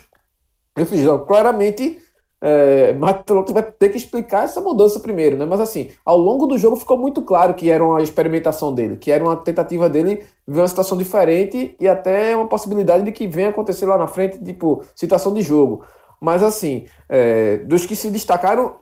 claramente 1.27 1.99
é, 2.41 2.93
Martelotti 2.93 3.53
vai 3.53 3.63
ter 3.63 3.89
que 3.89 3.97
explicar 3.97 4.45
essa 4.45 4.61
mudança 4.61 5.01
primeiro, 5.01 5.37
né? 5.37 5.45
Mas 5.45 5.61
assim, 5.61 5.91
ao 6.05 6.17
longo 6.17 6.47
do 6.47 6.57
jogo 6.57 6.77
ficou 6.77 6.97
muito 6.97 7.23
claro 7.23 7.55
que 7.55 7.71
era 7.71 7.85
uma 7.85 8.01
experimentação 8.01 8.73
dele, 8.73 8.97
que 8.97 9.11
era 9.11 9.23
uma 9.25 9.37
tentativa 9.37 9.89
dele 9.89 10.25
ver 10.47 10.61
uma 10.61 10.69
situação 10.69 10.97
diferente 10.97 11.75
e 11.81 11.89
até 11.89 12.37
uma 12.37 12.47
possibilidade 12.47 13.05
de 13.05 13.13
que 13.13 13.27
venha 13.27 13.49
acontecer 13.49 13.87
lá 13.87 13.99
na 13.99 14.07
frente, 14.07 14.39
tipo, 14.39 14.85
situação 14.95 15.35
de 15.35 15.43
jogo. 15.43 15.85
Mas 16.21 16.43
assim, 16.43 16.87
é, 17.09 17.59
dos 17.59 17.87
que 17.87 17.95
se 17.95 18.11
destacaram, 18.11 18.77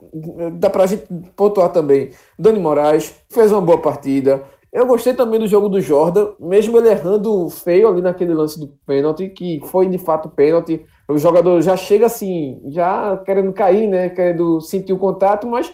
dá 0.54 0.70
pra 0.70 0.86
gente 0.86 1.06
pontuar 1.34 1.70
também. 1.70 2.10
Dani 2.38 2.58
Moraes 2.58 3.14
fez 3.30 3.52
uma 3.52 3.60
boa 3.60 3.80
partida. 3.80 4.42
Eu 4.72 4.86
gostei 4.86 5.14
também 5.14 5.40
do 5.40 5.46
jogo 5.46 5.68
do 5.68 5.80
Jordan, 5.80 6.32
mesmo 6.38 6.76
ele 6.76 6.90
errando 6.90 7.48
feio 7.48 7.88
ali 7.88 8.02
naquele 8.02 8.34
lance 8.34 8.58
do 8.58 8.68
pênalti, 8.86 9.28
que 9.28 9.60
foi 9.66 9.86
de 9.88 9.98
fato 9.98 10.28
pênalti. 10.28 10.84
O 11.08 11.18
jogador 11.18 11.60
já 11.62 11.76
chega 11.76 12.06
assim, 12.06 12.60
já 12.68 13.16
querendo 13.24 13.52
cair, 13.52 13.86
né? 13.86 14.08
Querendo 14.10 14.60
sentir 14.60 14.92
o 14.92 14.98
contato, 14.98 15.46
mas 15.46 15.72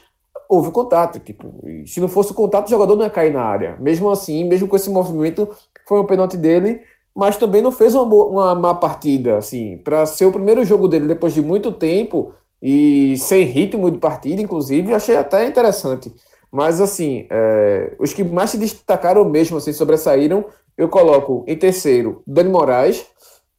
houve 0.48 0.70
contato. 0.70 1.18
Tipo, 1.18 1.54
se 1.86 2.00
não 2.00 2.08
fosse 2.08 2.32
o 2.32 2.34
contato, 2.34 2.66
o 2.66 2.70
jogador 2.70 2.96
não 2.96 3.04
ia 3.04 3.10
cair 3.10 3.32
na 3.32 3.42
área. 3.42 3.76
Mesmo 3.80 4.10
assim, 4.10 4.44
mesmo 4.44 4.68
com 4.68 4.76
esse 4.76 4.90
movimento, 4.90 5.48
foi 5.86 6.00
um 6.00 6.06
pênalti 6.06 6.36
dele 6.36 6.80
mas 7.14 7.36
também 7.36 7.60
não 7.62 7.70
fez 7.70 7.94
uma, 7.94 8.04
uma 8.04 8.54
má 8.54 8.74
partida, 8.74 9.36
assim, 9.36 9.76
para 9.78 10.06
ser 10.06 10.26
o 10.26 10.32
primeiro 10.32 10.64
jogo 10.64 10.88
dele 10.88 11.06
depois 11.06 11.34
de 11.34 11.42
muito 11.42 11.70
tempo 11.72 12.32
e 12.60 13.16
sem 13.18 13.44
ritmo 13.44 13.90
de 13.90 13.98
partida, 13.98 14.40
inclusive, 14.40 14.94
achei 14.94 15.16
até 15.16 15.46
interessante. 15.46 16.12
Mas, 16.50 16.80
assim, 16.80 17.26
é, 17.30 17.94
os 17.98 18.12
que 18.12 18.24
mais 18.24 18.50
se 18.50 18.58
destacaram 18.58 19.24
mesmo, 19.24 19.56
assim, 19.56 19.72
sobressaíram, 19.72 20.44
eu 20.76 20.88
coloco 20.88 21.44
em 21.46 21.56
terceiro 21.56 22.22
Dani 22.26 22.50
Moraes, 22.50 23.04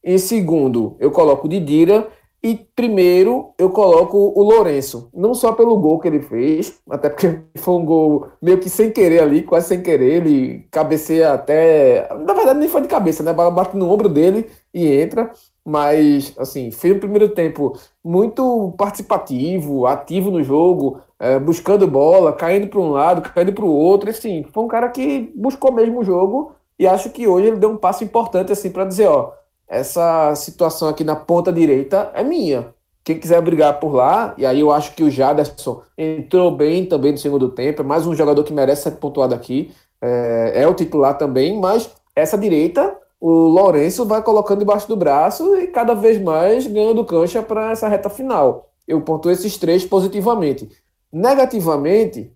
em 0.03 0.17
segundo 0.17 0.95
eu 0.99 1.11
coloco 1.11 1.47
Didira 1.47 2.07
e 2.43 2.55
primeiro 2.75 3.53
eu 3.57 3.69
coloco 3.69 4.17
o 4.17 4.43
Lourenço. 4.43 5.09
Não 5.13 5.33
só 5.33 5.53
pelo 5.53 5.77
gol 5.77 5.99
que 5.99 6.09
ele 6.09 6.21
fez, 6.21 6.77
até 6.89 7.09
porque 7.09 7.39
foi 7.55 7.73
um 7.75 7.85
gol 7.85 8.27
meio 8.41 8.59
que 8.59 8.69
sem 8.69 8.91
querer 8.91 9.21
ali, 9.21 9.43
quase 9.43 9.69
sem 9.69 9.81
querer. 9.81 10.15
Ele 10.17 10.67
cabeceia 10.69 11.31
até. 11.31 12.05
Na 12.25 12.33
verdade, 12.33 12.59
nem 12.59 12.67
foi 12.67 12.81
de 12.81 12.89
cabeça, 12.89 13.23
né? 13.23 13.31
Bate 13.31 13.77
no 13.77 13.89
ombro 13.89 14.09
dele 14.09 14.49
e 14.73 14.85
entra. 14.85 15.31
Mas, 15.65 16.33
assim, 16.37 16.69
fez 16.71 16.93
um 16.93 16.99
primeiro 16.99 17.29
tempo 17.29 17.79
muito 18.03 18.73
participativo, 18.77 19.87
ativo 19.87 20.29
no 20.29 20.43
jogo, 20.43 20.99
é, 21.17 21.39
buscando 21.39 21.87
bola, 21.87 22.33
caindo 22.33 22.67
para 22.67 22.81
um 22.81 22.91
lado, 22.91 23.21
caindo 23.33 23.53
para 23.53 23.63
o 23.63 23.73
outro. 23.73 24.09
Assim, 24.09 24.43
foi 24.51 24.63
um 24.63 24.67
cara 24.67 24.89
que 24.89 25.31
buscou 25.33 25.71
mesmo 25.71 26.01
o 26.01 26.03
jogo 26.03 26.51
e 26.77 26.85
acho 26.85 27.09
que 27.11 27.25
hoje 27.25 27.47
ele 27.47 27.57
deu 27.57 27.69
um 27.69 27.77
passo 27.77 28.03
importante 28.03 28.51
assim 28.51 28.69
para 28.69 28.83
dizer: 28.83 29.07
ó 29.07 29.31
essa 29.67 30.35
situação 30.35 30.87
aqui 30.87 31.03
na 31.03 31.15
ponta 31.15 31.51
direita 31.51 32.11
é 32.13 32.23
minha. 32.23 32.73
Quem 33.03 33.19
quiser 33.19 33.41
brigar 33.41 33.79
por 33.79 33.93
lá, 33.93 34.33
e 34.37 34.45
aí 34.45 34.59
eu 34.59 34.71
acho 34.71 34.95
que 34.95 35.03
o 35.03 35.11
Jaderson 35.11 35.81
entrou 35.97 36.55
bem 36.55 36.85
também 36.85 37.11
no 37.11 37.17
segundo 37.17 37.49
tempo, 37.49 37.81
é 37.81 37.85
mais 37.85 38.07
um 38.07 38.15
jogador 38.15 38.43
que 38.43 38.53
merece 38.53 38.83
ser 38.83 38.91
pontuado 38.91 39.35
aqui, 39.35 39.73
é, 40.01 40.61
é 40.63 40.67
o 40.67 40.73
titular 40.73 41.17
também, 41.17 41.59
mas 41.59 41.89
essa 42.15 42.37
direita, 42.37 42.95
o 43.19 43.29
Lourenço 43.29 44.05
vai 44.05 44.21
colocando 44.21 44.59
debaixo 44.59 44.87
do 44.87 44.95
braço 44.95 45.55
e 45.57 45.67
cada 45.67 45.93
vez 45.93 46.21
mais 46.21 46.67
ganhando 46.67 47.05
cancha 47.05 47.41
para 47.41 47.71
essa 47.71 47.87
reta 47.87 48.09
final. 48.09 48.69
Eu 48.87 49.01
pontuo 49.01 49.31
esses 49.31 49.57
três 49.57 49.85
positivamente. 49.85 50.69
Negativamente, 51.11 52.31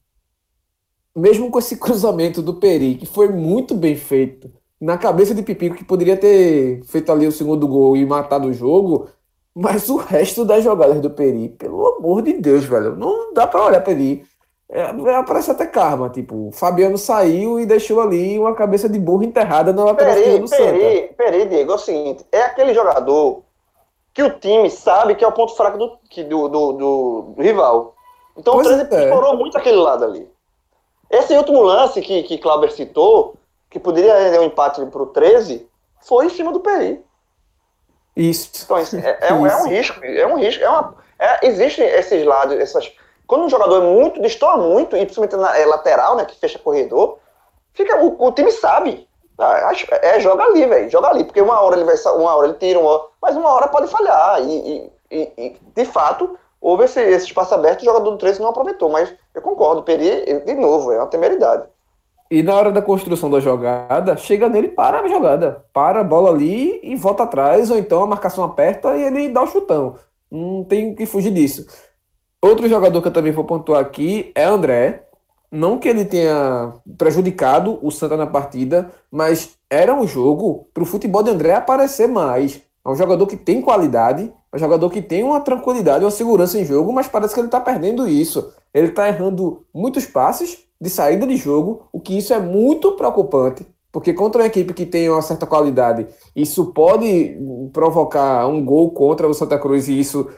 mesmo 1.16 1.52
com 1.52 1.60
esse 1.60 1.76
cruzamento 1.80 2.42
do 2.42 2.56
Peri, 2.56 2.96
que 2.96 3.06
foi 3.06 3.30
muito 3.30 3.76
bem 3.76 3.96
feito, 3.96 4.52
na 4.80 4.98
cabeça 4.98 5.34
de 5.34 5.42
Pipico, 5.42 5.76
que 5.76 5.84
poderia 5.84 6.16
ter 6.16 6.84
feito 6.86 7.12
ali 7.12 7.28
o 7.28 7.32
segundo 7.32 7.68
gol 7.68 7.98
e 7.98 8.06
matado 8.06 8.48
o 8.48 8.54
jogo, 8.54 9.10
mas 9.54 9.90
o 9.90 9.98
resto 9.98 10.46
das 10.46 10.64
jogadas 10.64 11.02
do 11.02 11.10
Peri, 11.10 11.50
pelo 11.50 11.96
amor 11.96 12.22
de 12.22 12.34
Deus, 12.34 12.64
velho, 12.64 12.96
não 12.96 13.34
dá 13.34 13.48
para 13.48 13.66
olhar 13.66 13.88
ele. 13.90 14.24
É, 14.70 14.82
é, 14.82 15.24
parece 15.24 15.50
até 15.50 15.66
karma, 15.66 16.10
tipo, 16.10 16.50
o 16.50 16.52
Fabiano 16.52 16.98
saiu 16.98 17.60
e 17.60 17.66
deixou 17.66 18.02
ali 18.02 18.38
uma 18.38 18.54
cabeça 18.54 18.88
de 18.88 19.00
burro 19.00 19.24
enterrada 19.24 19.74
na 19.74 19.84
lateral 19.86 20.14
Peri, 20.14 20.40
do 20.40 20.50
Peri, 20.50 21.02
Santa. 21.02 21.14
Peri, 21.16 21.46
Diego, 21.46 21.72
é 21.72 21.76
o 21.76 21.80
seguinte, 21.80 22.26
é 22.32 22.42
aquele 22.42 22.74
jogador 22.74 23.44
que 24.14 24.22
o 24.22 24.30
time 24.40 24.70
sabe 24.70 25.16
que 25.16 25.24
é 25.24 25.28
o 25.28 25.32
ponto 25.32 25.56
fraco 25.56 25.78
do, 25.78 25.88
do, 25.88 26.50
do, 26.50 26.72
do, 26.74 27.22
do 27.36 27.42
rival. 27.42 27.96
Então 28.38 28.56
pois 28.56 28.68
o 28.68 28.86
13 28.86 28.94
é. 28.94 29.04
explorou 29.06 29.38
muito 29.38 29.58
aquele 29.58 29.78
lado 29.78 30.04
ali. 30.04 30.28
Esse 31.10 31.36
último 31.36 31.62
lance 31.62 32.02
que, 32.02 32.24
que 32.24 32.38
Clauber 32.38 32.72
citou, 32.72 33.36
que 33.70 33.80
poderia 33.80 34.18
render 34.18 34.40
um 34.40 34.46
empate 34.46 34.86
para 34.86 35.02
o 35.02 35.08
13, 35.08 35.68
foi 36.02 36.26
em 36.26 36.30
cima 36.30 36.52
do 36.52 36.60
Peri. 36.60 37.04
Isso. 38.16 38.50
Então, 38.64 38.78
assim, 38.78 39.00
é, 39.00 39.18
é, 39.22 39.34
um, 39.34 39.46
é, 39.46 39.56
um, 39.56 39.68
risco, 39.68 40.04
é 40.04 40.28
um 40.28 40.38
risco, 40.38 40.64
é 40.64 40.70
uma, 40.70 40.96
é, 41.20 41.48
existem 41.48 41.86
esses 41.86 42.26
lados, 42.26 42.58
essas. 42.58 42.92
Quando 43.28 43.46
um 43.46 43.50
jogador 43.50 43.84
é 43.84 43.86
muito, 43.86 44.22
destoa 44.22 44.58
muito, 44.58 44.96
e 44.96 45.06
principalmente 45.06 45.36
na 45.36 45.58
é 45.58 45.66
lateral, 45.66 46.16
né, 46.16 46.26
que 46.26 46.40
fecha 46.40 46.58
corredor, 46.58 47.20
fica, 47.74 48.02
o, 48.04 48.16
o 48.26 48.32
time 48.32 48.52
sabe. 48.52 49.08
Ah, 49.38 49.72
é, 50.02 50.20
joga 50.20 50.46
ali, 50.46 50.66
velho, 50.66 50.90
joga 50.90 51.10
ali, 51.10 51.24
porque 51.24 51.42
uma 51.42 51.62
hora 51.62 51.76
ele 51.76 51.86
vai, 51.86 51.96
uma 52.16 52.36
hora 52.36 52.48
ele 52.48 52.58
tira, 52.58 52.80
uma, 52.80 53.06
mas 53.22 53.36
uma 53.36 53.54
hora 53.54 53.68
pode 53.68 53.88
falhar. 53.88 54.42
E, 54.42 54.92
e, 55.12 55.32
e 55.38 55.58
de 55.76 55.86
fato, 55.86 56.40
houve 56.60 56.86
esse, 56.86 57.00
esse 57.00 57.28
espaço 57.28 57.54
aberto, 57.54 57.82
o 57.82 57.86
jogador 57.86 58.10
do 58.10 58.18
13 58.18 58.42
não 58.42 58.50
aproveitou, 58.50 58.90
mas 58.90 59.14
eu 59.36 59.42
concordo, 59.44 59.84
Peri, 59.84 60.42
de 60.44 60.54
novo, 60.56 60.92
é 60.92 60.98
uma 60.98 61.06
temeridade. 61.06 61.68
E 62.30 62.44
na 62.44 62.54
hora 62.54 62.72
da 62.72 62.82
construção 62.82 63.30
da 63.30 63.40
jogada, 63.40 64.18
chega 64.18 64.50
nele, 64.50 64.68
para 64.68 65.00
a 65.00 65.08
jogada. 65.08 65.66
Para 65.72 66.02
a 66.02 66.04
bola 66.04 66.30
ali 66.30 66.80
e 66.84 66.96
volta 66.96 67.24
atrás, 67.24 67.72
ou 67.72 67.78
então 67.78 68.04
a 68.04 68.08
marcação 68.08 68.44
aperta 68.44 68.96
e 68.98 69.04
ele 69.04 69.30
dá 69.30 69.44
o 69.44 69.48
chutão. 69.48 69.96
Não 70.30 70.64
tem 70.64 70.94
que 70.94 71.06
fugir 71.06 71.32
disso. 71.32 71.66
Outro 72.42 72.68
jogador 72.68 73.02
que 73.02 73.08
eu 73.08 73.14
também 73.14 73.32
vou 73.32 73.46
pontuar 73.46 73.82
aqui 73.82 74.32
é 74.36 74.44
André. 74.44 75.04
Não 75.50 75.80
que 75.80 75.88
ele 75.88 76.04
tenha 76.04 76.74
prejudicado 76.98 77.80
o 77.82 77.90
Santa 77.90 78.18
na 78.18 78.28
partida, 78.28 78.92
mas 79.10 79.58
era 79.70 79.94
um 79.94 80.06
jogo 80.06 80.68
para 80.74 80.84
o 80.84 80.86
futebol 80.86 81.24
de 81.24 81.32
André 81.32 81.54
aparecer 81.54 82.08
mais. 82.08 82.62
É 82.86 82.90
um 82.90 82.96
jogador 82.96 83.26
que 83.28 83.38
tem 83.38 83.62
qualidade, 83.62 84.32
é 84.52 84.56
um 84.56 84.60
jogador 84.60 84.90
que 84.90 85.02
tem 85.02 85.24
uma 85.24 85.40
tranquilidade, 85.40 86.04
uma 86.04 86.12
segurança 86.12 86.60
em 86.60 86.66
jogo, 86.66 86.92
mas 86.92 87.08
parece 87.08 87.34
que 87.34 87.40
ele 87.40 87.48
está 87.48 87.62
perdendo 87.62 88.08
isso. 88.08 88.54
Ele 88.74 88.88
está 88.88 89.08
errando 89.08 89.66
muitos 89.74 90.06
passes 90.06 90.67
de 90.80 90.90
saída 90.90 91.26
de 91.26 91.36
jogo, 91.36 91.88
o 91.92 92.00
que 92.00 92.18
isso 92.18 92.34
é 92.34 92.40
muito 92.40 92.94
preocupante, 92.94 93.66
porque 93.92 94.14
contra 94.14 94.42
uma 94.42 94.48
equipe 94.48 94.74
que 94.74 94.86
tem 94.86 95.10
uma 95.10 95.22
certa 95.22 95.46
qualidade, 95.46 96.08
isso 96.36 96.68
pode 96.74 97.38
provocar 97.74 98.48
um 98.48 98.64
gol 98.64 98.92
contra 98.92 99.28
o 99.28 99.34
Santa 99.34 99.58
Cruz 99.58 99.88
e 99.88 100.00
isso 100.00 100.30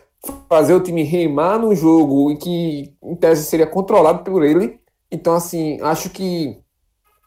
fazer 0.48 0.74
o 0.74 0.82
time 0.82 1.04
remar 1.04 1.60
num 1.60 1.76
jogo 1.76 2.32
em 2.32 2.38
que, 2.38 2.94
em 3.04 3.16
tese, 3.16 3.44
seria 3.44 3.68
controlado 3.68 4.24
por 4.24 4.44
ele. 4.44 4.80
Então, 5.12 5.34
assim, 5.34 5.80
acho 5.82 6.10
que 6.10 6.58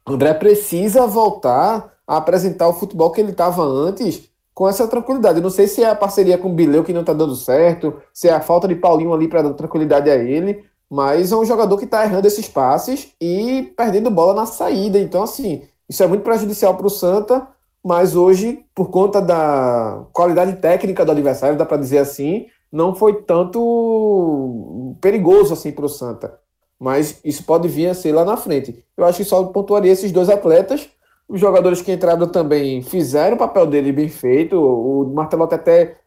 André 0.07 0.35
precisa 0.35 1.07
voltar 1.07 1.92
a 2.07 2.16
apresentar 2.16 2.68
o 2.68 2.75
futebol 2.75 3.11
que 3.11 3.20
ele 3.20 3.31
estava 3.31 3.62
antes 3.62 4.31
com 4.55 4.68
essa 4.68 4.87
tranquilidade. 4.87 5.40
Não 5.40 5.51
sei 5.51 5.66
se 5.66 5.83
é 5.83 5.88
a 5.88 5.94
parceria 5.94 6.37
com 6.37 6.51
o 6.51 6.53
Bileu 6.53 6.85
que 6.85 6.92
não 6.92 7.01
está 7.01 7.12
dando 7.12 7.35
certo, 7.35 7.94
se 8.12 8.29
é 8.29 8.33
a 8.33 8.40
falta 8.40 8.68
de 8.68 8.75
Paulinho 8.75 9.14
ali 9.14 9.29
para 9.29 9.42
dar 9.42 9.55
tranquilidade 9.55 10.11
a 10.11 10.16
ele, 10.16 10.64
mas 10.92 11.33
é 11.33 11.37
um 11.37 11.44
jogador 11.46 11.78
que 11.78 11.87
está 11.87 12.05
errando 12.05 12.26
esses 12.26 12.46
passes 12.46 13.14
e 13.18 13.72
perdendo 13.74 14.11
bola 14.11 14.35
na 14.35 14.44
saída. 14.44 14.98
Então, 14.98 15.22
assim, 15.22 15.62
isso 15.88 16.02
é 16.02 16.07
muito 16.07 16.20
prejudicial 16.20 16.76
para 16.76 16.87
o 16.87 16.90
Santa, 16.90 17.48
mas 17.83 18.14
hoje, 18.14 18.62
por 18.74 18.90
conta 18.90 19.18
da 19.18 20.05
qualidade 20.12 20.57
técnica 20.57 21.02
do 21.02 21.12
adversário, 21.12 21.57
dá 21.57 21.64
para 21.64 21.78
dizer 21.78 21.96
assim, 21.96 22.44
não 22.70 22.94
foi 22.94 23.22
tanto 23.22 24.94
perigoso 25.00 25.55
assim 25.55 25.72
para 25.72 25.87
o 25.87 25.88
Santa. 25.88 26.38
Mas 26.78 27.18
isso 27.24 27.42
pode 27.42 27.68
vir 27.68 27.87
a 27.87 27.94
ser 27.94 28.12
lá 28.12 28.22
na 28.22 28.37
frente. 28.37 28.85
Eu 28.94 29.07
acho 29.07 29.16
que 29.16 29.24
só 29.24 29.42
pontuaria 29.44 29.92
esses 29.92 30.12
dois 30.12 30.28
atletas. 30.28 30.90
Os 31.26 31.40
jogadores 31.40 31.81
que 31.81 31.90
entraram 31.90 32.26
também 32.26 32.83
fizeram 32.83 33.37
o 33.37 33.38
papel 33.38 33.66
dele 33.66 33.92
bem 33.92 34.11
feito. 34.11 34.61
O 34.61 35.11
Martelotti 35.14 35.55
até 35.55 36.01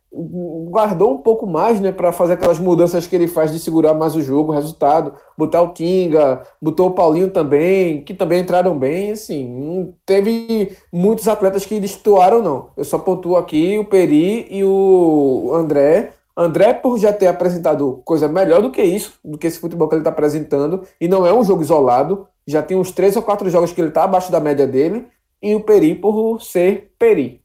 guardou 0.69 1.13
um 1.13 1.17
pouco 1.17 1.45
mais, 1.45 1.81
né, 1.81 1.91
para 1.91 2.11
fazer 2.11 2.33
aquelas 2.33 2.57
mudanças 2.57 3.05
que 3.05 3.15
ele 3.15 3.27
faz 3.27 3.51
de 3.51 3.59
segurar 3.59 3.93
mais 3.93 4.15
o 4.15 4.21
jogo, 4.21 4.51
o 4.51 4.55
resultado, 4.55 5.13
botar 5.37 5.61
o 5.61 5.73
Kinga, 5.73 6.41
botou 6.61 6.87
o 6.87 6.91
Paulinho 6.91 7.29
também, 7.29 8.01
que 8.01 8.13
também 8.13 8.41
entraram 8.41 8.77
bem, 8.77 9.11
assim, 9.11 9.93
teve 10.05 10.75
muitos 10.91 11.27
atletas 11.27 11.65
que 11.65 11.79
destoaram 11.79 12.41
não. 12.41 12.69
Eu 12.77 12.85
só 12.85 12.97
pontuo 12.97 13.35
aqui 13.35 13.77
o 13.77 13.85
Peri 13.85 14.47
e 14.49 14.63
o 14.63 15.51
André. 15.53 16.11
André 16.37 16.73
por 16.73 16.97
já 16.97 17.13
ter 17.13 17.27
apresentado 17.27 18.01
coisa 18.03 18.27
melhor 18.27 18.61
do 18.61 18.71
que 18.71 18.83
isso, 18.83 19.13
do 19.23 19.37
que 19.37 19.47
esse 19.47 19.59
futebol 19.59 19.87
que 19.87 19.95
ele 19.95 20.01
está 20.01 20.09
apresentando, 20.09 20.81
e 20.99 21.07
não 21.07 21.25
é 21.25 21.33
um 21.33 21.43
jogo 21.43 21.61
isolado, 21.61 22.27
já 22.45 22.61
tem 22.61 22.77
uns 22.77 22.91
três 22.91 23.15
ou 23.15 23.21
quatro 23.21 23.49
jogos 23.49 23.71
que 23.71 23.79
ele 23.79 23.87
está 23.87 24.03
abaixo 24.03 24.31
da 24.31 24.39
média 24.39 24.67
dele, 24.67 25.07
e 25.41 25.55
o 25.55 25.61
Peri 25.61 25.95
por 25.95 26.41
ser 26.41 26.91
Peri. 26.97 27.44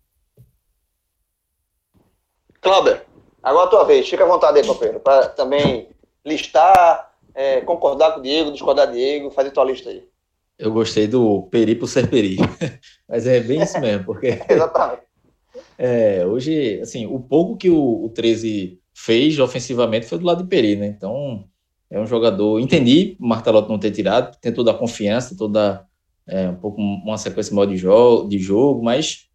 Clauber, 2.61 3.05
agora 3.43 3.67
a 3.67 3.71
tua 3.71 3.85
vez. 3.85 4.09
Fica 4.09 4.25
à 4.25 4.29
vontade 4.29 4.59
aí, 4.59 4.67
companheiro, 4.67 5.01
para 5.01 5.29
também 5.29 5.89
listar, 6.25 7.13
é, 7.35 7.61
concordar 7.63 8.13
com 8.13 8.21
o 8.21 8.23
Diego, 8.23 8.53
discordar 8.53 8.87
com 8.87 8.93
o 8.93 8.97
Diego, 8.97 9.31
fazer 9.31 9.51
tua 9.51 9.65
lista 9.65 9.91
aí. 9.91 10.05
Eu 10.59 10.73
gostei 10.73 11.07
do 11.07 11.43
peri 11.51 11.75
por 11.75 11.87
ser 11.87 12.09
peri. 12.09 12.37
Mas 13.09 13.27
é 13.27 13.41
bem 13.41 13.63
isso 13.63 13.81
mesmo, 13.81 14.05
porque. 14.05 14.41
Exatamente. 14.49 15.03
É, 15.77 16.27
hoje, 16.27 16.79
assim, 16.83 17.07
o 17.07 17.19
pouco 17.19 17.57
que 17.57 17.71
o, 17.71 18.05
o 18.05 18.11
13 18.11 18.79
fez 18.95 19.39
ofensivamente 19.39 20.07
foi 20.07 20.19
do 20.19 20.27
lado 20.27 20.43
de 20.43 20.49
Peri, 20.49 20.77
né? 20.77 20.87
Então, 20.87 21.45
é 21.91 21.99
um 21.99 22.07
jogador. 22.07 22.61
Entendi 22.61 23.17
o 23.19 23.27
Martelotti 23.27 23.69
não 23.69 23.79
ter 23.79 23.91
tirado, 23.91 24.37
tem 24.41 24.53
toda 24.53 24.71
a 24.71 24.75
confiança, 24.75 25.37
toda 25.37 25.85
é, 26.27 26.49
um 26.49 26.57
pouco 26.57 26.81
uma 26.81 27.17
sequência 27.17 27.55
maior 27.55 27.67
de, 27.67 27.77
jo 27.77 28.29
de 28.29 28.39
jogo, 28.39 28.83
mas 28.83 29.30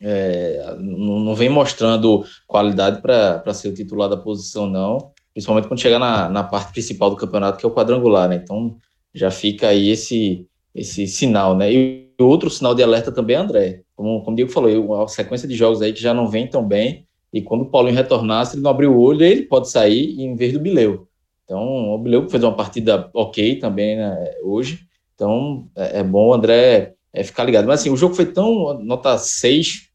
é, 0.00 0.76
não, 0.78 1.20
não, 1.20 1.34
vem 1.34 1.48
mostrando 1.48 2.24
qualidade 2.46 3.00
para 3.00 3.54
ser 3.54 3.68
o 3.68 3.74
titular 3.74 4.08
da 4.08 4.16
posição, 4.16 4.66
não. 4.66 5.12
Principalmente 5.32 5.68
quando 5.68 5.80
chegar 5.80 5.98
na, 5.98 6.28
na 6.28 6.44
parte 6.44 6.72
principal 6.72 7.10
do 7.10 7.16
campeonato, 7.16 7.58
que 7.58 7.64
é 7.64 7.68
o 7.68 7.74
quadrangular, 7.74 8.28
né? 8.28 8.36
Então 8.36 8.76
já 9.14 9.30
fica 9.30 9.68
aí 9.68 9.88
esse, 9.88 10.46
esse 10.74 11.06
sinal, 11.06 11.56
né? 11.56 11.72
E 11.72 12.10
outro 12.18 12.50
sinal 12.50 12.74
de 12.74 12.82
alerta 12.82 13.10
também 13.10 13.36
é 13.36 13.38
André. 13.38 13.82
Como, 13.96 14.22
como 14.22 14.32
o 14.32 14.36
Diego 14.36 14.50
falou, 14.50 15.02
a 15.02 15.08
sequência 15.08 15.48
de 15.48 15.54
jogos 15.54 15.80
aí 15.80 15.92
que 15.92 16.00
já 16.00 16.12
não 16.12 16.28
vem 16.28 16.46
tão 16.46 16.66
bem. 16.66 17.06
E 17.32 17.42
quando 17.42 17.62
o 17.62 17.70
Paulinho 17.70 17.96
retornar, 17.96 18.46
se 18.46 18.54
ele 18.54 18.62
não 18.62 18.70
abrir 18.70 18.86
o 18.86 18.98
olho, 18.98 19.24
ele 19.24 19.42
pode 19.42 19.68
sair 19.68 20.20
em 20.20 20.36
vez 20.36 20.52
do 20.52 20.60
Bileu. 20.60 21.08
Então, 21.44 21.92
o 21.92 21.98
Bileu 21.98 22.28
fez 22.28 22.42
uma 22.42 22.54
partida 22.54 23.10
ok 23.12 23.56
também 23.56 23.96
né, 23.96 24.34
hoje. 24.42 24.80
Então, 25.14 25.68
é, 25.76 26.00
é 26.00 26.02
bom 26.02 26.28
o 26.28 26.34
André 26.34 26.93
é, 27.14 27.22
ficar 27.22 27.44
ligado. 27.44 27.66
Mas 27.66 27.80
assim, 27.80 27.90
o 27.90 27.96
jogo 27.96 28.14
foi 28.14 28.26
tão 28.26 28.82
nota 28.82 29.16
6, 29.16 29.88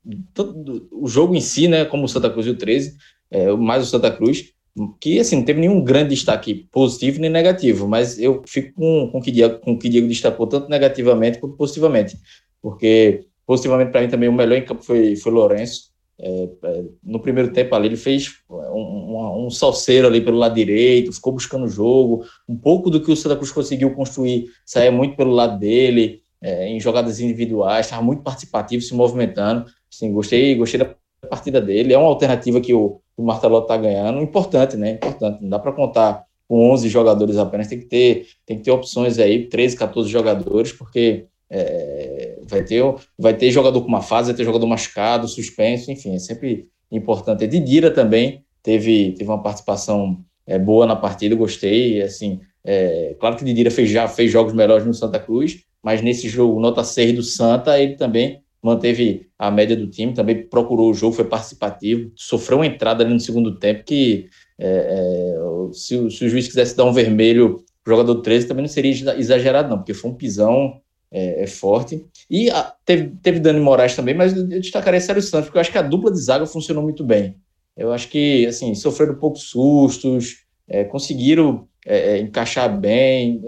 o 0.92 1.08
jogo 1.08 1.36
em 1.36 1.42
si, 1.42 1.68
né, 1.68 1.84
como 1.84 2.06
o 2.06 2.08
Santa 2.08 2.30
Cruz 2.30 2.48
e 2.48 2.52
o 2.52 2.58
13, 2.58 2.96
é, 3.30 3.52
mais 3.52 3.84
o 3.84 3.86
Santa 3.86 4.10
Cruz, 4.10 4.54
que 5.02 5.20
assim, 5.20 5.36
não 5.36 5.44
teve 5.44 5.60
nenhum 5.60 5.84
grande 5.84 6.12
destaque 6.12 6.68
positivo 6.72 7.20
nem 7.20 7.30
negativo, 7.30 7.88
mas 7.88 8.18
eu 8.18 8.42
fico 8.48 8.74
com, 8.76 9.10
com, 9.12 9.22
que 9.22 9.32
Diego, 9.32 9.60
com 9.60 9.78
que 9.78 9.90
Diego 9.90 10.08
destacou, 10.08 10.48
tanto 10.48 10.70
negativamente 10.70 11.40
quanto 11.40 11.58
positivamente, 11.58 12.18
porque 12.62 13.26
positivamente 13.46 13.92
para 13.92 14.02
mim 14.02 14.08
também 14.08 14.30
o 14.30 14.34
melhor 14.34 14.58
em 14.58 14.66
campo 14.66 14.84
foi, 14.84 15.16
foi 15.18 15.32
Lourenço. 15.32 15.90
É, 16.22 16.50
é, 16.64 16.84
no 17.02 17.20
primeiro 17.22 17.54
tempo 17.54 17.74
ali 17.74 17.88
ele 17.88 17.96
fez 17.96 18.30
um, 18.50 18.56
um, 18.56 19.46
um 19.46 19.50
salseiro 19.50 20.06
ali 20.06 20.20
pelo 20.20 20.38
lado 20.38 20.54
direito, 20.54 21.14
ficou 21.14 21.32
buscando 21.32 21.66
o 21.66 21.70
jogo, 21.70 22.26
um 22.48 22.58
pouco 22.58 22.90
do 22.90 23.02
que 23.02 23.12
o 23.12 23.16
Santa 23.16 23.38
Cruz 23.38 23.52
conseguiu 23.52 23.94
construir 23.94 24.48
saía 24.66 24.92
muito 24.92 25.16
pelo 25.16 25.32
lado 25.32 25.58
dele, 25.58 26.22
é, 26.42 26.68
em 26.68 26.80
jogadas 26.80 27.20
individuais, 27.20 27.86
estava 27.86 28.02
muito 28.02 28.22
participativo, 28.22 28.82
se 28.82 28.94
movimentando. 28.94 29.66
Gostei, 30.12 30.56
gostei 30.56 30.80
da 30.80 30.96
partida 31.30 31.60
dele. 31.60 31.94
É 31.94 31.98
uma 31.98 32.08
alternativa 32.08 32.62
que 32.62 32.74
o, 32.74 33.02
o 33.18 33.24
Martelotto 33.24 33.64
está 33.64 33.78
ganhando, 33.78 34.22
importante, 34.22 34.78
né? 34.78 34.92
Importante. 34.92 35.42
Não 35.42 35.50
dá 35.50 35.60
para 35.60 35.72
contar 35.72 36.24
com 36.48 36.72
11 36.72 36.90
jogadores 36.90 37.38
apenas, 37.38 37.68
tem 37.68 37.78
que 37.78 37.86
ter, 37.86 38.28
tem 38.44 38.58
que 38.58 38.64
ter 38.64 38.72
opções 38.72 39.20
aí, 39.20 39.46
13, 39.48 39.78
14 39.78 40.10
jogadores, 40.10 40.74
porque 40.74 41.28
é, 41.48 42.40
vai, 42.44 42.64
ter, 42.64 42.84
vai 43.18 43.36
ter 43.36 43.52
jogador 43.52 43.82
com 43.82 43.88
uma 43.88 44.02
fase, 44.02 44.30
vai 44.30 44.38
ter 44.38 44.44
jogador 44.44 44.66
machucado, 44.66 45.28
suspenso, 45.28 45.92
enfim, 45.92 46.16
é 46.16 46.20
sempre 46.20 46.68
importante. 46.92 47.46
Didira 47.46 47.92
também 47.92 48.44
teve, 48.64 49.12
teve 49.12 49.30
uma 49.30 49.44
participação 49.44 50.24
é, 50.48 50.58
boa 50.58 50.88
na 50.88 50.96
partida, 50.96 51.36
gostei, 51.36 52.02
assim, 52.02 52.40
é, 52.64 53.16
claro 53.20 53.36
que 53.36 53.46
Didira 53.46 53.70
fez, 53.70 53.90
já 53.90 54.08
fez 54.08 54.32
jogos 54.32 54.54
melhores 54.54 54.88
no 54.88 54.94
Santa 54.94 55.20
Cruz, 55.20 55.60
mas 55.84 56.02
nesse 56.02 56.28
jogo, 56.28 56.60
nota 56.60 56.84
6 56.84 57.14
do 57.14 57.24
Santa, 57.24 57.80
ele 57.80 57.96
também 57.96 58.42
manteve 58.62 59.28
a 59.38 59.50
média 59.50 59.76
do 59.76 59.88
time, 59.88 60.14
também 60.14 60.44
procurou 60.44 60.92
o 60.92 60.94
jogo, 60.94 61.16
foi 61.16 61.26
participativo, 61.26 62.12
sofreu 62.16 62.58
uma 62.58 62.68
entrada 62.68 63.04
ali 63.04 63.14
no 63.14 63.20
segundo 63.20 63.58
tempo 63.58 63.84
que 63.86 64.28
é, 64.60 64.68
é, 64.68 65.74
se, 65.74 66.12
se, 66.12 66.26
o 66.26 66.30
juiz 66.30 66.48
quisesse 66.48 66.76
dar 66.76 66.84
um 66.84 66.92
vermelho 66.92 67.64
pro 67.84 67.96
jogador 67.96 68.22
13 68.22 68.48
também 68.48 68.64
não 68.64 68.70
seria 68.70 68.92
exagerado 69.18 69.70
não, 69.70 69.78
porque 69.78 69.94
foi 69.94 70.12
um 70.12 70.16
pisão 70.16 70.82
é, 71.10 71.44
é 71.44 71.48
forte. 71.48 72.06
E 72.30 72.50
a, 72.52 72.74
teve, 72.86 73.12
teve 73.22 73.40
Dani 73.40 73.62
Moraes 73.62 73.96
também, 73.96 74.14
mas 74.14 74.36
eu 74.36 74.46
destacaria 74.46 75.00
Sérgio 75.00 75.24
Santos, 75.24 75.46
porque 75.46 75.58
eu 75.58 75.62
acho 75.62 75.72
que 75.72 75.78
a 75.78 75.84
dupla 75.84 76.12
de 76.12 76.20
zaga 76.20 76.46
funcionou 76.46 76.84
muito 76.84 77.04
bem. 77.04 77.36
Eu 77.78 77.94
acho 77.94 78.10
que, 78.10 78.46
assim, 78.46 78.76
sofreram 78.76 79.16
poucos 79.16 79.44
sustos, 79.44 80.44
é, 80.68 80.84
conseguiram 80.84 81.66
é, 81.86 82.18
encaixar 82.18 82.78
bem. 82.78 83.42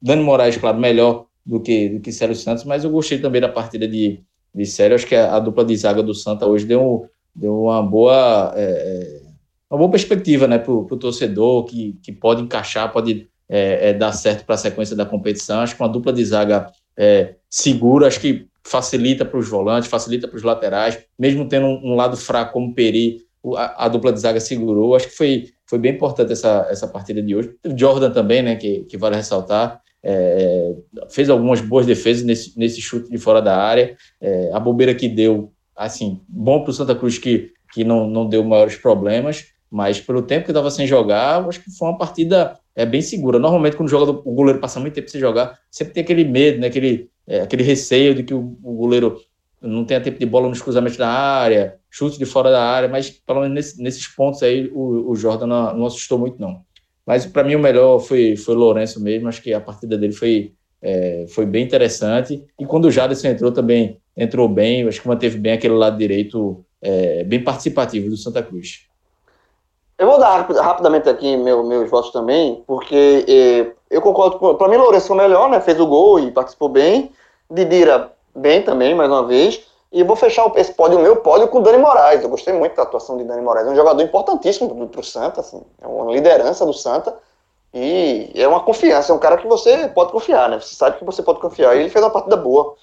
Dani 0.00 0.22
Moraes, 0.22 0.56
claro, 0.56 0.78
melhor 0.78 1.26
do 1.44 1.60
que, 1.60 1.88
do 1.88 2.00
que 2.00 2.12
Célio 2.12 2.34
Santos, 2.34 2.64
mas 2.64 2.84
eu 2.84 2.90
gostei 2.90 3.18
também 3.18 3.40
da 3.40 3.48
partida 3.48 3.86
de, 3.86 4.20
de 4.54 4.66
Célio. 4.66 4.94
Acho 4.94 5.06
que 5.06 5.14
a, 5.14 5.36
a 5.36 5.38
dupla 5.38 5.64
de 5.64 5.76
zaga 5.76 6.02
do 6.02 6.14
Santa 6.14 6.46
hoje 6.46 6.64
deu, 6.64 7.06
deu 7.34 7.64
uma 7.64 7.82
boa 7.82 8.52
é, 8.56 9.20
é 9.20 9.24
uma 9.74 9.78
boa 9.78 9.90
perspectiva 9.90 10.46
né, 10.46 10.58
para 10.58 10.72
o 10.72 10.96
torcedor 10.96 11.64
que, 11.64 11.98
que 12.02 12.12
pode 12.12 12.42
encaixar, 12.42 12.92
pode 12.92 13.28
é, 13.48 13.90
é, 13.90 13.92
dar 13.92 14.12
certo 14.12 14.44
para 14.44 14.54
a 14.54 14.58
sequência 14.58 14.94
da 14.94 15.04
competição. 15.04 15.60
Acho 15.60 15.74
que 15.74 15.82
uma 15.82 15.88
dupla 15.88 16.12
de 16.12 16.24
zaga 16.24 16.70
é, 16.96 17.34
segura, 17.50 18.06
acho 18.06 18.20
que 18.20 18.46
facilita 18.62 19.24
para 19.24 19.38
os 19.38 19.48
volantes, 19.48 19.90
facilita 19.90 20.28
para 20.28 20.36
os 20.36 20.42
laterais, 20.42 20.98
mesmo 21.18 21.48
tendo 21.48 21.66
um, 21.66 21.92
um, 21.92 21.94
lado 21.94 22.16
fraco 22.16 22.52
como 22.52 22.72
Peri, 22.72 23.22
a, 23.56 23.86
a, 23.86 23.88
dupla 23.88 24.12
de 24.12 24.20
zaga 24.20 24.38
segurou. 24.40 24.94
Acho 24.94 25.08
que 25.08 25.16
foi, 25.16 25.50
foi 25.66 25.78
bem 25.78 25.92
importante 25.92 26.32
essa, 26.32 26.66
essa 26.70 26.86
partida 26.86 27.20
de 27.20 27.34
hoje. 27.34 27.54
Jordan 27.76 28.10
também, 28.10 28.42
né, 28.42 28.56
que, 28.56 28.84
que 28.84 28.96
vale 28.96 29.16
ressaltar 29.16 29.82
é, 30.04 30.74
fez 31.08 31.30
algumas 31.30 31.62
boas 31.62 31.86
defesas 31.86 32.22
nesse, 32.22 32.58
nesse 32.58 32.80
chute 32.80 33.10
de 33.10 33.16
fora 33.16 33.40
da 33.40 33.56
área. 33.56 33.96
É, 34.20 34.50
a 34.52 34.60
bobeira 34.60 34.94
que 34.94 35.08
deu, 35.08 35.50
assim, 35.74 36.20
bom 36.28 36.62
para 36.62 36.70
o 36.70 36.74
Santa 36.74 36.94
Cruz 36.94 37.16
que, 37.16 37.52
que 37.72 37.82
não, 37.82 38.08
não 38.08 38.28
deu 38.28 38.44
maiores 38.44 38.76
problemas, 38.76 39.46
mas 39.70 40.00
pelo 40.00 40.22
tempo 40.22 40.44
que 40.44 40.50
estava 40.50 40.70
sem 40.70 40.86
jogar, 40.86 41.48
acho 41.48 41.60
que 41.60 41.70
foi 41.70 41.88
uma 41.88 41.98
partida 41.98 42.58
é, 42.76 42.84
bem 42.84 43.00
segura. 43.00 43.38
Normalmente, 43.38 43.76
quando 43.76 43.92
o 43.92 44.32
goleiro 44.34 44.60
passa 44.60 44.78
muito 44.78 44.94
tempo 44.94 45.10
sem 45.10 45.20
jogar, 45.20 45.58
sempre 45.70 45.94
tem 45.94 46.02
aquele 46.02 46.24
medo, 46.24 46.60
né, 46.60 46.66
aquele, 46.66 47.10
é, 47.26 47.40
aquele 47.40 47.62
receio 47.62 48.14
de 48.14 48.22
que 48.22 48.34
o, 48.34 48.58
o, 48.62 48.74
goleiro 48.74 49.18
não 49.60 49.84
tenha 49.84 50.00
tempo 50.00 50.18
de 50.18 50.26
bola 50.26 50.48
nos 50.48 50.60
cruzamentos 50.60 50.98
da 50.98 51.08
área, 51.08 51.78
chute 51.90 52.18
de 52.18 52.26
fora 52.26 52.50
da 52.50 52.62
área, 52.62 52.88
mas 52.88 53.10
pelo 53.10 53.40
menos 53.40 53.54
nesse, 53.54 53.82
nesses 53.82 54.06
pontos 54.06 54.42
aí 54.42 54.70
o, 54.74 55.10
o 55.10 55.16
Jordan 55.16 55.46
não, 55.46 55.78
não 55.78 55.86
assustou 55.86 56.18
muito, 56.18 56.38
não. 56.40 56.63
Mas 57.06 57.26
para 57.26 57.44
mim 57.44 57.54
o 57.54 57.60
melhor 57.60 57.98
foi 57.98 58.36
foi 58.36 58.54
o 58.54 58.58
Lourenço 58.58 59.02
mesmo. 59.02 59.28
Acho 59.28 59.42
que 59.42 59.52
a 59.52 59.60
partida 59.60 59.96
dele 59.96 60.12
foi 60.12 60.52
é, 60.82 61.26
foi 61.28 61.46
bem 61.46 61.64
interessante. 61.64 62.44
E 62.58 62.66
quando 62.66 62.86
o 62.86 62.90
Jadson 62.90 63.28
entrou 63.28 63.52
também 63.52 64.00
entrou 64.16 64.48
bem. 64.48 64.86
Acho 64.86 65.02
que 65.02 65.08
manteve 65.08 65.38
bem 65.38 65.52
aquele 65.52 65.74
lado 65.74 65.96
direito 65.98 66.64
é, 66.80 67.24
bem 67.24 67.42
participativo 67.42 68.08
do 68.08 68.16
Santa 68.16 68.42
Cruz. 68.42 68.86
Eu 69.96 70.08
vou 70.08 70.18
dar 70.18 70.40
rapidamente 70.50 71.08
aqui 71.08 71.36
meu, 71.36 71.64
meus 71.64 71.88
votos 71.88 72.10
também, 72.10 72.62
porque 72.66 73.24
é, 73.28 73.72
eu 73.90 74.00
concordo. 74.00 74.56
Para 74.56 74.68
mim, 74.68 74.76
Lourenço 74.76 75.08
foi 75.08 75.16
melhor, 75.16 75.48
né? 75.48 75.60
Fez 75.60 75.78
o 75.78 75.86
gol 75.86 76.18
e 76.18 76.30
participou 76.32 76.68
bem. 76.68 77.12
Didira, 77.50 78.12
bem 78.34 78.62
também, 78.62 78.94
mais 78.94 79.10
uma 79.10 79.26
vez. 79.26 79.62
E 79.94 80.02
vou 80.02 80.16
fechar 80.16 80.50
esse 80.56 80.72
pódio, 80.72 80.98
meu 80.98 81.14
pódio, 81.14 81.46
com 81.46 81.58
o 81.58 81.62
Dani 81.62 81.78
Moraes. 81.78 82.20
Eu 82.20 82.28
gostei 82.28 82.52
muito 82.52 82.74
da 82.74 82.82
atuação 82.82 83.16
de 83.16 83.22
Dani 83.22 83.40
Moraes. 83.40 83.68
É 83.68 83.70
um 83.70 83.76
jogador 83.76 84.02
importantíssimo 84.02 84.88
para 84.88 85.00
o 85.00 85.04
Santa, 85.04 85.40
assim. 85.40 85.62
É 85.80 85.86
uma 85.86 86.12
liderança 86.12 86.66
do 86.66 86.72
Santa. 86.72 87.16
E 87.72 88.32
é 88.34 88.48
uma 88.48 88.58
confiança, 88.58 89.12
é 89.12 89.14
um 89.14 89.20
cara 89.20 89.36
que 89.36 89.46
você 89.46 89.86
pode 89.86 90.10
confiar, 90.10 90.48
né? 90.48 90.58
Você 90.58 90.74
sabe 90.74 90.98
que 90.98 91.04
você 91.04 91.22
pode 91.22 91.38
confiar. 91.38 91.76
E 91.76 91.80
ele 91.80 91.90
fez 91.90 92.04
uma 92.04 92.10
partida 92.10 92.36
boa, 92.36 92.74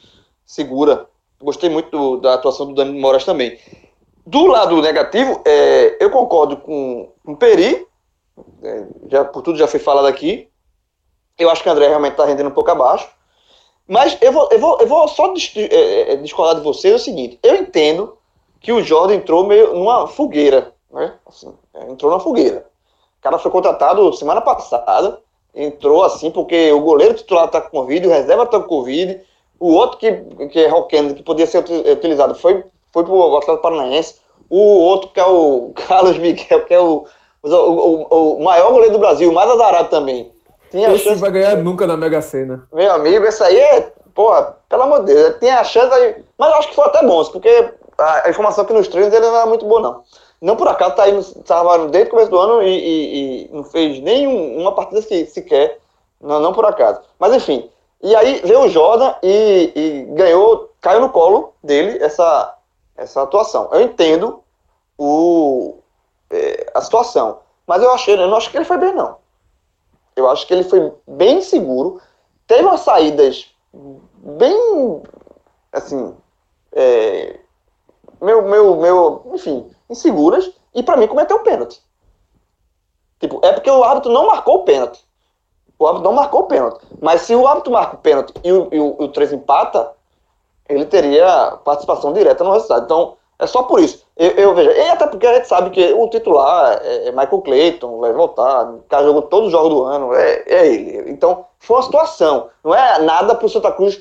segura. 0.46 1.06
Gostei 1.42 1.70
muito 1.70 1.90
do, 1.90 2.18
da 2.18 2.36
atuação 2.36 2.68
do 2.68 2.76
Dani 2.76 2.98
Moraes 2.98 3.26
também. 3.26 3.60
Do 4.26 4.46
lado 4.46 4.82
negativo, 4.82 5.42
é, 5.44 5.98
eu 6.00 6.10
concordo 6.12 6.56
com, 6.56 7.12
com 7.26 7.34
o 7.34 7.38
Peri, 7.38 7.86
é, 8.64 8.86
já, 9.10 9.26
por 9.26 9.42
tudo 9.42 9.58
já 9.58 9.68
foi 9.68 9.82
falado 9.82 10.08
aqui. 10.08 10.48
Eu 11.38 11.50
acho 11.50 11.62
que 11.62 11.68
o 11.68 11.72
André 11.74 11.90
realmente 11.90 12.14
está 12.14 12.24
rendendo 12.24 12.48
um 12.48 12.54
pouco 12.54 12.72
abaixo. 12.72 13.10
Mas 13.92 14.18
eu 14.22 14.32
vou, 14.32 14.48
eu 14.50 14.58
vou, 14.58 14.78
eu 14.80 14.88
vou 14.88 15.06
só 15.10 15.34
é, 15.58 16.14
é, 16.14 16.16
discordar 16.16 16.56
de 16.56 16.62
vocês 16.62 16.96
o 16.96 17.04
seguinte: 17.04 17.38
eu 17.44 17.58
entendo 17.58 18.18
que 18.62 18.72
o 18.72 18.82
Jordan 18.82 19.16
entrou 19.16 19.46
meio 19.46 19.74
numa 19.74 20.08
fogueira, 20.08 20.74
né? 20.90 21.14
Assim, 21.28 21.54
é, 21.74 21.92
entrou 21.92 22.10
na 22.10 22.18
fogueira. 22.18 22.66
O 23.20 23.22
cara 23.22 23.38
foi 23.38 23.52
contratado 23.52 24.14
semana 24.14 24.40
passada, 24.40 25.20
entrou 25.54 26.06
assim 26.06 26.32
porque 26.32 26.72
o 26.72 26.80
goleiro 26.80 27.16
titular 27.16 27.48
está 27.48 27.60
com 27.60 27.82
Covid, 27.82 28.08
o 28.08 28.12
reserva 28.12 28.44
está 28.44 28.62
com 28.62 28.68
Covid, 28.70 29.20
o 29.60 29.74
outro 29.74 29.98
que, 29.98 30.10
que 30.48 30.60
é 30.60 30.70
Rockend, 30.70 31.14
que 31.14 31.24
podia 31.24 31.46
ser 31.46 31.58
utilizado, 31.60 32.34
foi, 32.34 32.64
foi 32.94 33.04
para 33.04 33.12
o 33.12 33.36
Atlético 33.36 33.62
Paranaense, 33.62 34.16
o 34.50 34.58
outro 34.58 35.10
que 35.10 35.20
é 35.20 35.26
o 35.26 35.74
Carlos 35.86 36.18
Miguel, 36.18 36.64
que 36.64 36.74
é 36.74 36.80
o, 36.80 37.06
o, 37.44 37.50
o, 37.50 38.38
o 38.38 38.44
maior 38.44 38.72
goleiro 38.72 38.94
do 38.94 39.00
Brasil, 39.00 39.34
mais 39.34 39.50
azarado 39.50 39.90
também 39.90 40.32
tinha 40.72 40.92
esse 40.94 41.04
chance... 41.04 41.20
vai 41.20 41.32
ganhar 41.32 41.58
nunca 41.58 41.86
na 41.86 41.98
Mega 41.98 42.22
Sena. 42.22 42.68
Meu 42.74 42.92
amigo, 42.94 43.26
esse 43.26 43.44
aí 43.44 43.60
é. 43.60 43.92
Porra, 44.16 44.58
pelo 44.68 44.84
amor 44.84 45.06
de 45.06 45.14
Deus, 45.14 45.36
tinha 45.40 45.60
a 45.60 45.64
chance 45.64 45.94
aí. 45.94 46.24
Mas 46.38 46.50
eu 46.50 46.56
acho 46.56 46.70
que 46.70 46.76
foi 46.76 46.86
até 46.86 47.06
bom, 47.06 47.24
porque 47.26 47.74
a 47.98 48.30
informação 48.30 48.66
que 48.66 48.74
nos 48.74 48.88
treinos 48.88 49.14
ele 49.14 49.26
não 49.26 49.36
era 49.36 49.46
muito 49.46 49.66
boa, 49.66 49.82
não. 49.82 50.04
Não 50.42 50.56
por 50.56 50.68
acaso 50.68 50.96
tá 50.96 51.04
aí 51.04 51.12
no, 51.12 51.24
tava 51.44 51.88
desde 51.88 52.10
o 52.10 52.12
começo 52.12 52.32
do 52.32 52.40
ano 52.40 52.64
e, 52.64 52.68
e, 52.68 53.46
e 53.46 53.50
não 53.54 53.64
fez 53.64 54.02
nenhuma 54.02 54.74
partida 54.74 55.02
sequer. 55.02 55.78
Não, 56.20 56.40
não 56.40 56.54
por 56.54 56.66
acaso. 56.66 57.02
Mas 57.20 57.34
enfim. 57.34 57.70
E 58.02 58.16
aí 58.16 58.42
veio 58.44 58.62
o 58.62 58.70
Jordan 58.70 59.14
e, 59.22 59.72
e 59.76 60.16
ganhou, 60.16 60.72
caiu 60.82 61.02
no 61.02 61.10
colo 61.10 61.54
dele 61.64 62.04
essa, 62.04 62.56
essa 62.98 63.22
atuação. 63.22 63.70
Eu 63.72 63.82
entendo 63.82 64.42
o, 64.98 65.76
é, 66.32 66.72
a 66.74 66.82
situação. 66.82 67.40
Mas 67.68 67.84
eu 67.84 67.92
achei, 67.92 68.16
eu 68.16 68.28
não 68.28 68.38
acho 68.38 68.50
que 68.50 68.58
ele 68.58 68.66
foi 68.66 68.78
bem, 68.78 68.94
não. 68.94 69.21
Eu 70.22 70.30
acho 70.30 70.48
que 70.48 70.54
ele 70.54 70.64
foi 70.64 70.94
bem 71.08 71.42
seguro. 71.42 72.02
Teve 72.48 72.64
umas 72.64 72.82
saídas 72.82 73.48
bem, 73.74 75.04
assim, 75.72 76.16
é, 76.74 77.40
meu, 78.22 78.44
meu, 78.44 78.76
meu, 78.76 79.32
enfim, 79.34 79.70
inseguras. 79.90 80.52
E 80.74 80.82
para 80.82 80.98
mim 80.98 81.08
cometeu 81.08 81.38
o 81.38 81.44
pênalti. 81.44 81.82
Tipo, 83.20 83.40
é 83.44 83.52
porque 83.52 83.70
o 83.70 83.84
árbitro 83.84 84.12
não 84.12 84.28
marcou 84.28 84.56
o 84.56 84.64
pênalti. 84.64 85.04
O 85.78 85.86
árbitro 85.86 86.10
não 86.10 86.16
marcou 86.16 86.42
o 86.42 86.48
pênalti. 86.48 86.86
Mas 87.02 87.22
se 87.22 87.36
o 87.36 87.48
árbitro 87.48 87.74
marca 87.74 87.96
o 87.96 88.00
pênalti 88.00 88.34
e 88.44 88.52
o, 88.52 88.70
e 88.72 88.80
o, 88.80 88.96
o 89.00 89.08
3 89.08 89.34
empata, 89.34 89.92
ele 90.70 90.86
teria 90.86 91.58
participação 91.64 92.14
direta 92.14 92.44
no 92.44 92.54
resultado. 92.54 92.86
Então, 92.86 93.18
é 93.38 93.48
só 93.48 93.64
por 93.64 93.80
isso. 93.80 94.06
Eu, 94.22 94.30
eu 94.34 94.54
vejo. 94.54 94.70
E 94.70 94.88
até 94.88 95.08
porque 95.08 95.26
a 95.26 95.34
gente 95.34 95.48
sabe 95.48 95.72
que 95.72 95.94
o 95.94 96.08
titular 96.08 96.80
é, 96.84 97.08
é 97.08 97.12
Michael 97.12 97.42
Clayton, 97.42 98.00
vai 98.00 98.14
voltar. 98.14 98.70
O 98.70 98.84
cara 98.84 99.04
jogou 99.04 99.24
todos 99.24 99.48
os 99.48 99.52
jogos 99.52 99.70
do 99.70 99.84
ano. 99.84 100.14
É, 100.14 100.44
é 100.46 100.68
ele. 100.68 101.10
Então, 101.10 101.48
foi 101.58 101.78
uma 101.78 101.82
situação. 101.82 102.50
Não 102.64 102.76
é 102.76 103.00
nada 103.00 103.34
pro 103.34 103.50
Santa 103.50 103.72
Cruz. 103.72 104.00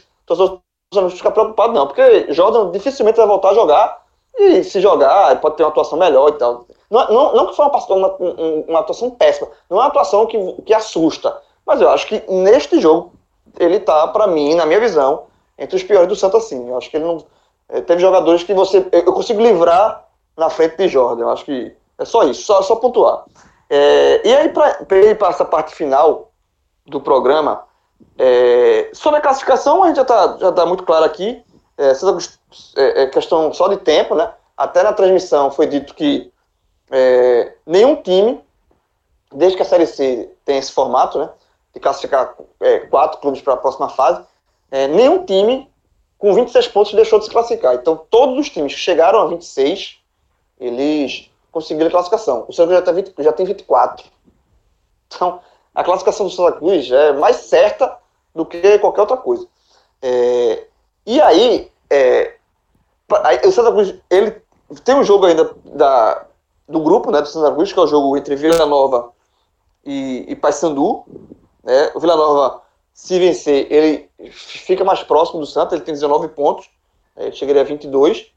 Ficar 1.13 1.31
preocupado, 1.31 1.73
não. 1.73 1.87
Porque 1.87 2.31
Jordan 2.35 2.71
dificilmente 2.71 3.17
vai 3.17 3.27
voltar 3.27 3.51
a 3.51 3.55
jogar. 3.55 4.03
E 4.37 4.63
se 4.63 4.79
jogar, 4.79 5.41
pode 5.41 5.57
ter 5.57 5.63
uma 5.63 5.71
atuação 5.71 5.99
melhor 5.99 6.29
e 6.29 6.33
tal. 6.33 6.67
Não, 6.91 7.09
não, 7.09 7.35
não 7.35 7.47
que 7.47 7.57
foi 7.57 7.65
uma, 7.65 7.87
uma, 7.89 8.17
uma, 8.69 8.81
atuação 8.81 9.11
péssima. 9.11 9.49
Não 9.71 9.79
é 9.79 9.81
uma 9.81 9.89
atuação 9.89 10.27
que, 10.27 10.37
que 10.67 10.75
assusta. 10.75 11.35
Mas 11.65 11.81
eu 11.81 11.89
acho 11.89 12.07
que 12.07 12.23
neste 12.29 12.79
jogo, 12.79 13.13
ele 13.59 13.81
tá, 13.81 14.07
para 14.09 14.27
mim, 14.27 14.55
na 14.55 14.67
minha 14.67 14.81
visão, 14.81 15.25
entre 15.59 15.77
os 15.77 15.83
piores 15.83 16.09
do 16.09 16.17
Santa, 16.17 16.39
sim. 16.41 16.69
Eu 16.69 16.77
acho 16.77 16.91
que 16.91 16.99
ele 16.99 17.07
não 17.07 17.25
é, 17.71 17.81
teve 17.81 18.03
jogadores 18.03 18.43
que 18.43 18.53
você. 18.53 18.87
Eu 18.93 19.13
consigo 19.15 19.41
livrar 19.41 20.10
na 20.41 20.49
frente 20.49 20.77
de 20.77 20.89
Jordan. 20.89 21.23
Eu 21.23 21.31
acho 21.31 21.45
que 21.45 21.77
é 21.99 22.05
só 22.05 22.25
isso, 22.25 22.43
só, 22.43 22.63
só 22.63 22.77
pontuar. 22.77 23.25
É, 23.69 24.27
e 24.27 24.35
aí, 24.35 24.49
para 24.49 24.97
ir 24.97 25.17
para 25.17 25.29
essa 25.29 25.45
parte 25.45 25.75
final 25.75 26.33
do 26.87 27.01
programa, 27.01 27.63
é, 28.19 28.91
sobre 28.95 29.19
a 29.19 29.23
classificação, 29.23 29.85
a 29.85 29.89
gente 29.89 29.97
já 29.97 30.03
está 30.03 30.39
já 30.39 30.51
tá 30.51 30.67
muito 30.67 30.83
claro 30.83 31.05
aqui. 31.05 31.45
É, 31.79 31.93
é, 32.77 33.03
é, 33.03 33.07
questão 33.07 33.53
só 33.53 33.69
de 33.69 33.77
tempo, 33.77 34.15
né? 34.15 34.33
Até 34.57 34.83
na 34.83 34.93
transmissão 34.93 35.51
foi 35.51 35.67
dito 35.67 35.95
que 35.95 36.33
é, 36.91 37.55
nenhum 37.65 37.97
time, 37.97 38.43
desde 39.33 39.57
que 39.57 39.63
a 39.63 39.67
Série 39.67 39.87
C 39.87 40.31
tem 40.45 40.59
esse 40.59 40.73
formato, 40.73 41.19
né? 41.19 41.31
De 41.73 41.81
classificar 41.81 42.35
é, 42.61 42.81
quatro 42.81 43.21
clubes 43.21 43.41
para 43.41 43.55
a 43.55 43.59
próxima 43.59 43.89
fase, 43.89 44.23
é, 44.71 44.89
nenhum 44.89 45.25
time 45.25 45.71
com 46.19 46.35
26 46.35 46.69
pontos 46.69 46.93
deixou 46.95 47.19
de 47.19 47.27
se 47.27 47.31
classificar. 47.31 47.75
Então, 47.75 47.97
todos 48.11 48.39
os 48.39 48.51
times 48.51 48.75
que 48.75 48.81
chegaram 48.81 49.21
a 49.21 49.27
26, 49.27 50.00
eles 50.61 51.31
conseguiram 51.51 51.89
a 51.89 51.91
classificação. 51.91 52.45
O 52.47 52.53
Santa 52.53 52.69
Cruz 52.69 52.79
já 52.79 52.85
tem, 52.85 52.95
20, 52.95 53.15
já 53.19 53.33
tem 53.33 53.47
24. 53.47 54.07
Então, 55.07 55.41
a 55.75 55.83
classificação 55.83 56.27
do 56.27 56.33
Santa 56.33 56.59
Cruz 56.59 56.91
é 56.91 57.13
mais 57.15 57.37
certa 57.37 57.97
do 58.35 58.45
que 58.45 58.79
qualquer 58.79 59.01
outra 59.01 59.17
coisa. 59.17 59.47
É, 60.03 60.67
e 61.07 61.21
aí, 61.21 61.73
é, 61.89 62.37
o 63.45 63.51
Santa 63.51 63.73
Cruz, 63.73 63.95
ele 64.09 64.41
tem 64.85 64.95
um 64.95 65.03
jogo 65.03 65.27
ainda 65.27 65.55
da, 65.65 66.27
do 66.69 66.81
grupo, 66.81 67.11
né, 67.11 67.21
do 67.21 67.29
Santa 67.29 67.53
Cruz, 67.53 67.73
que 67.73 67.79
é 67.79 67.83
o 67.83 67.87
jogo 67.87 68.17
entre 68.17 68.37
Vila 68.37 68.67
Nova 68.67 69.13
e, 69.85 70.27
e 70.29 70.37
Paysandu. 70.37 71.05
Né? 71.65 71.91
O 71.95 72.01
Vila 72.01 72.17
Nova, 72.17 72.63
se 72.93 73.19
vencer, 73.19 73.67
ele 73.71 74.09
fica 74.31 74.85
mais 74.85 75.03
próximo 75.03 75.41
do 75.41 75.47
Santa, 75.47 75.75
ele 75.75 75.85
tem 75.85 75.95
19 75.95 76.29
pontos, 76.29 76.71
é, 77.17 77.33
chegaria 77.33 77.63
a 77.63 77.65
22. 77.65 78.33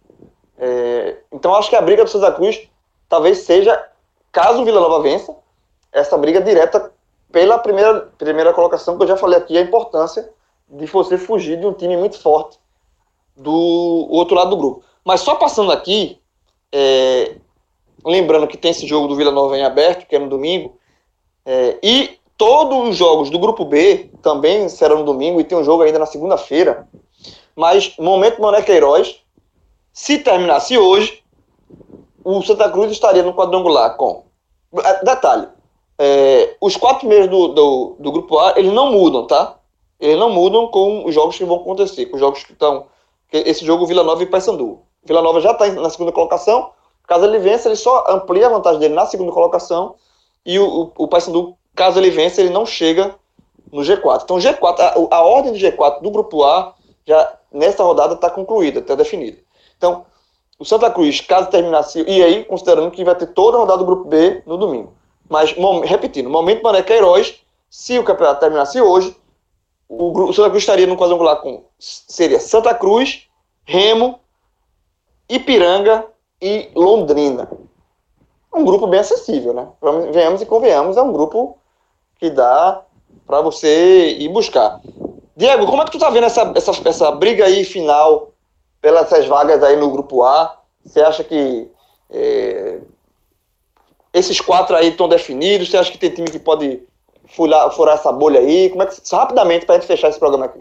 É, 0.58 1.18
então, 1.32 1.56
acho 1.56 1.70
que 1.70 1.76
a 1.76 1.82
briga 1.82 2.04
do 2.04 2.10
Santa 2.10 2.32
Cruz 2.32 2.68
talvez 3.10 3.39
seja, 3.39 3.89
caso 4.32 4.62
o 4.62 4.66
Vila 4.66 4.80
Nova 4.80 5.01
vença, 5.01 5.36
essa 5.91 6.18
briga 6.18 6.41
direta 6.41 6.91
pela 7.32 7.60
primeira, 7.60 8.12
primeira 8.18 8.54
colocação, 8.54 8.97
que 8.97 9.04
eu 9.04 9.08
já 9.08 9.18
falei 9.18 9.38
aqui, 9.38 9.58
a 9.58 9.62
importância 9.62 10.30
de 10.68 10.86
você 10.88 11.18
fugir 11.18 11.60
de 11.60 11.66
um 11.66 11.74
time 11.74 11.95
muito 11.95 12.20
forte 12.20 12.58
do 13.36 14.08
outro 14.10 14.36
lado 14.36 14.51
do 14.51 14.58
grupo. 14.58 14.84
Mas 15.04 15.22
só 15.22 15.36
passando 15.36 15.72
aqui, 15.72 16.20
é, 16.72 17.36
lembrando 18.06 18.47
que 18.47 18.58
tem 18.58 18.72
esse 18.72 18.88
jogo 18.88 19.08
do 19.08 19.16
Vila 19.16 19.32
Nova 19.32 19.58
em 19.58 19.64
aberto, 19.64 20.08
que 20.08 20.16
é 20.16 20.20
no 20.20 20.30
domingo, 20.30 20.78
é, 21.45 21.78
e 21.84 22.18
todos 22.38 22.89
os 22.89 22.95
jogos 22.95 23.30
do 23.30 23.39
grupo 23.39 23.66
B 23.66 24.10
também 24.22 24.68
serão 24.70 24.99
no 24.99 25.06
domingo, 25.06 25.39
e 25.39 25.43
tem 25.43 25.58
um 25.58 25.64
jogo 25.64 25.84
ainda 25.84 25.99
na 25.99 26.06
segunda-feira. 26.06 26.88
Mas, 27.56 27.95
momento 27.97 28.41
Mané 28.41 28.62
Queiroz, 28.62 29.22
se 29.93 30.17
terminasse 30.17 30.75
hoje, 30.75 31.23
o 32.23 32.41
Santa 32.41 32.67
Cruz 32.69 32.91
estaria 32.91 33.21
no 33.21 33.33
quadrangular 33.33 33.95
com. 33.95 34.23
É, 34.83 35.05
detalhe, 35.05 35.47
é, 35.99 36.55
os 36.59 36.75
quatro 36.75 37.07
meses 37.07 37.29
do, 37.29 37.49
do, 37.49 37.95
do, 37.99 38.11
grupo 38.11 38.39
A, 38.39 38.55
eles 38.57 38.73
não 38.73 38.91
mudam, 38.91 39.27
tá? 39.27 39.57
Eles 39.99 40.17
não 40.17 40.31
mudam 40.31 40.67
com 40.67 41.05
os 41.05 41.13
jogos 41.13 41.37
que 41.37 41.45
vão 41.45 41.57
acontecer, 41.57 42.07
com 42.07 42.15
os 42.15 42.19
jogos 42.19 42.43
que 42.43 42.53
estão. 42.53 42.87
Esse 43.31 43.63
jogo 43.63 43.85
Vila 43.85 44.03
Nova 44.03 44.23
e 44.23 44.25
Paysandu. 44.25 44.79
Vila 45.05 45.21
Nova 45.21 45.39
já 45.39 45.51
está 45.51 45.67
na 45.71 45.89
segunda 45.89 46.11
colocação. 46.11 46.71
Caso 47.07 47.25
ele 47.25 47.39
vença, 47.39 47.67
ele 47.67 47.75
só 47.75 48.05
amplia 48.09 48.47
a 48.47 48.49
vantagem 48.49 48.79
dele 48.79 48.93
na 48.95 49.05
segunda 49.05 49.31
colocação. 49.31 49.95
E 50.45 50.57
o, 50.57 50.91
o, 50.97 51.03
o 51.03 51.07
Paysandu, 51.07 51.55
caso 51.75 51.99
ele 51.99 52.09
vença, 52.09 52.41
ele 52.41 52.49
não 52.49 52.65
chega 52.65 53.15
no 53.71 53.81
G4. 53.81 54.23
Então, 54.23 54.37
G4, 54.37 54.79
a, 54.79 55.15
a 55.15 55.21
ordem 55.21 55.53
de 55.53 55.65
G4 55.65 56.01
do 56.01 56.11
grupo 56.11 56.43
A, 56.43 56.73
já 57.05 57.37
nesta 57.51 57.83
rodada 57.83 58.15
está 58.15 58.29
concluída, 58.29 58.79
está 58.79 58.95
definida. 58.95 59.37
Então, 59.84 60.05
o 60.57 60.63
Santa 60.63 60.89
Cruz, 60.89 61.19
caso 61.19 61.49
terminasse, 61.49 62.01
e 62.07 62.23
aí, 62.23 62.45
considerando 62.45 62.89
que 62.89 63.03
vai 63.03 63.15
ter 63.15 63.27
toda 63.27 63.57
a 63.57 63.59
rodada 63.59 63.79
do 63.79 63.86
grupo 63.86 64.07
B 64.07 64.41
no 64.45 64.55
domingo. 64.55 64.93
Mas, 65.27 65.53
repetindo, 65.84 66.29
momento 66.29 66.63
Mané 66.63 66.81
Queiroz, 66.81 67.41
se 67.69 67.99
o 67.99 68.03
campeonato 68.03 68.39
terminasse 68.39 68.79
hoje, 68.79 69.13
o, 69.89 70.29
o 70.29 70.34
Santa 70.34 70.49
Cruz 70.49 70.63
estaria 70.63 70.88
no 70.88 70.95
quadrangular 70.95 71.41
com 71.41 71.65
seria 71.77 72.39
Santa 72.39 72.73
Cruz, 72.73 73.27
Remo, 73.65 74.21
Ipiranga 75.27 76.05
e 76.41 76.69
Londrina. 76.73 77.51
Um 78.55 78.63
grupo 78.63 78.88
bem 78.88 79.01
acessível, 79.01 79.53
né? 79.53 79.67
Venhamos 80.13 80.41
e 80.41 80.45
convenhamos, 80.45 80.95
é 80.95 81.01
um 81.01 81.11
grupo 81.11 81.57
que 82.17 82.29
dá 82.29 82.84
para 83.27 83.41
você 83.41 84.11
ir 84.11 84.29
buscar. 84.29 84.79
Diego, 85.36 85.65
como 85.65 85.81
é 85.81 85.86
que 85.86 85.91
tu 85.91 85.99
tá 85.99 86.09
vendo 86.09 86.25
essa, 86.25 86.53
essa, 86.55 86.71
essa 86.88 87.11
briga 87.11 87.45
aí 87.45 87.65
final 87.65 88.32
pelas 88.84 89.25
vagas 89.27 89.63
aí 89.63 89.77
no 89.77 89.89
grupo 89.89 90.23
A? 90.23 90.59
Você 90.86 90.99
acha 90.99 91.23
que 91.23 91.71
é, 92.11 92.79
esses 94.13 94.41
quatro 94.41 94.75
aí 94.75 94.89
estão 94.89 95.07
definidos? 95.07 95.71
Você 95.71 95.77
acha 95.77 95.89
que 95.89 95.97
tem 95.97 96.09
time 96.09 96.29
que 96.29 96.38
pode 96.38 96.84
furar, 97.34 97.71
furar 97.71 97.95
essa 97.95 98.11
bolha 98.11 98.41
aí? 98.41 98.69
Como 98.69 98.84
é 98.84 98.86
que, 98.86 99.01
rapidamente, 99.09 99.65
para 99.65 99.75
a 99.75 99.79
gente 99.79 99.88
fechar 99.88 100.09
esse 100.09 100.19
programa 100.19 100.45
aqui. 100.45 100.59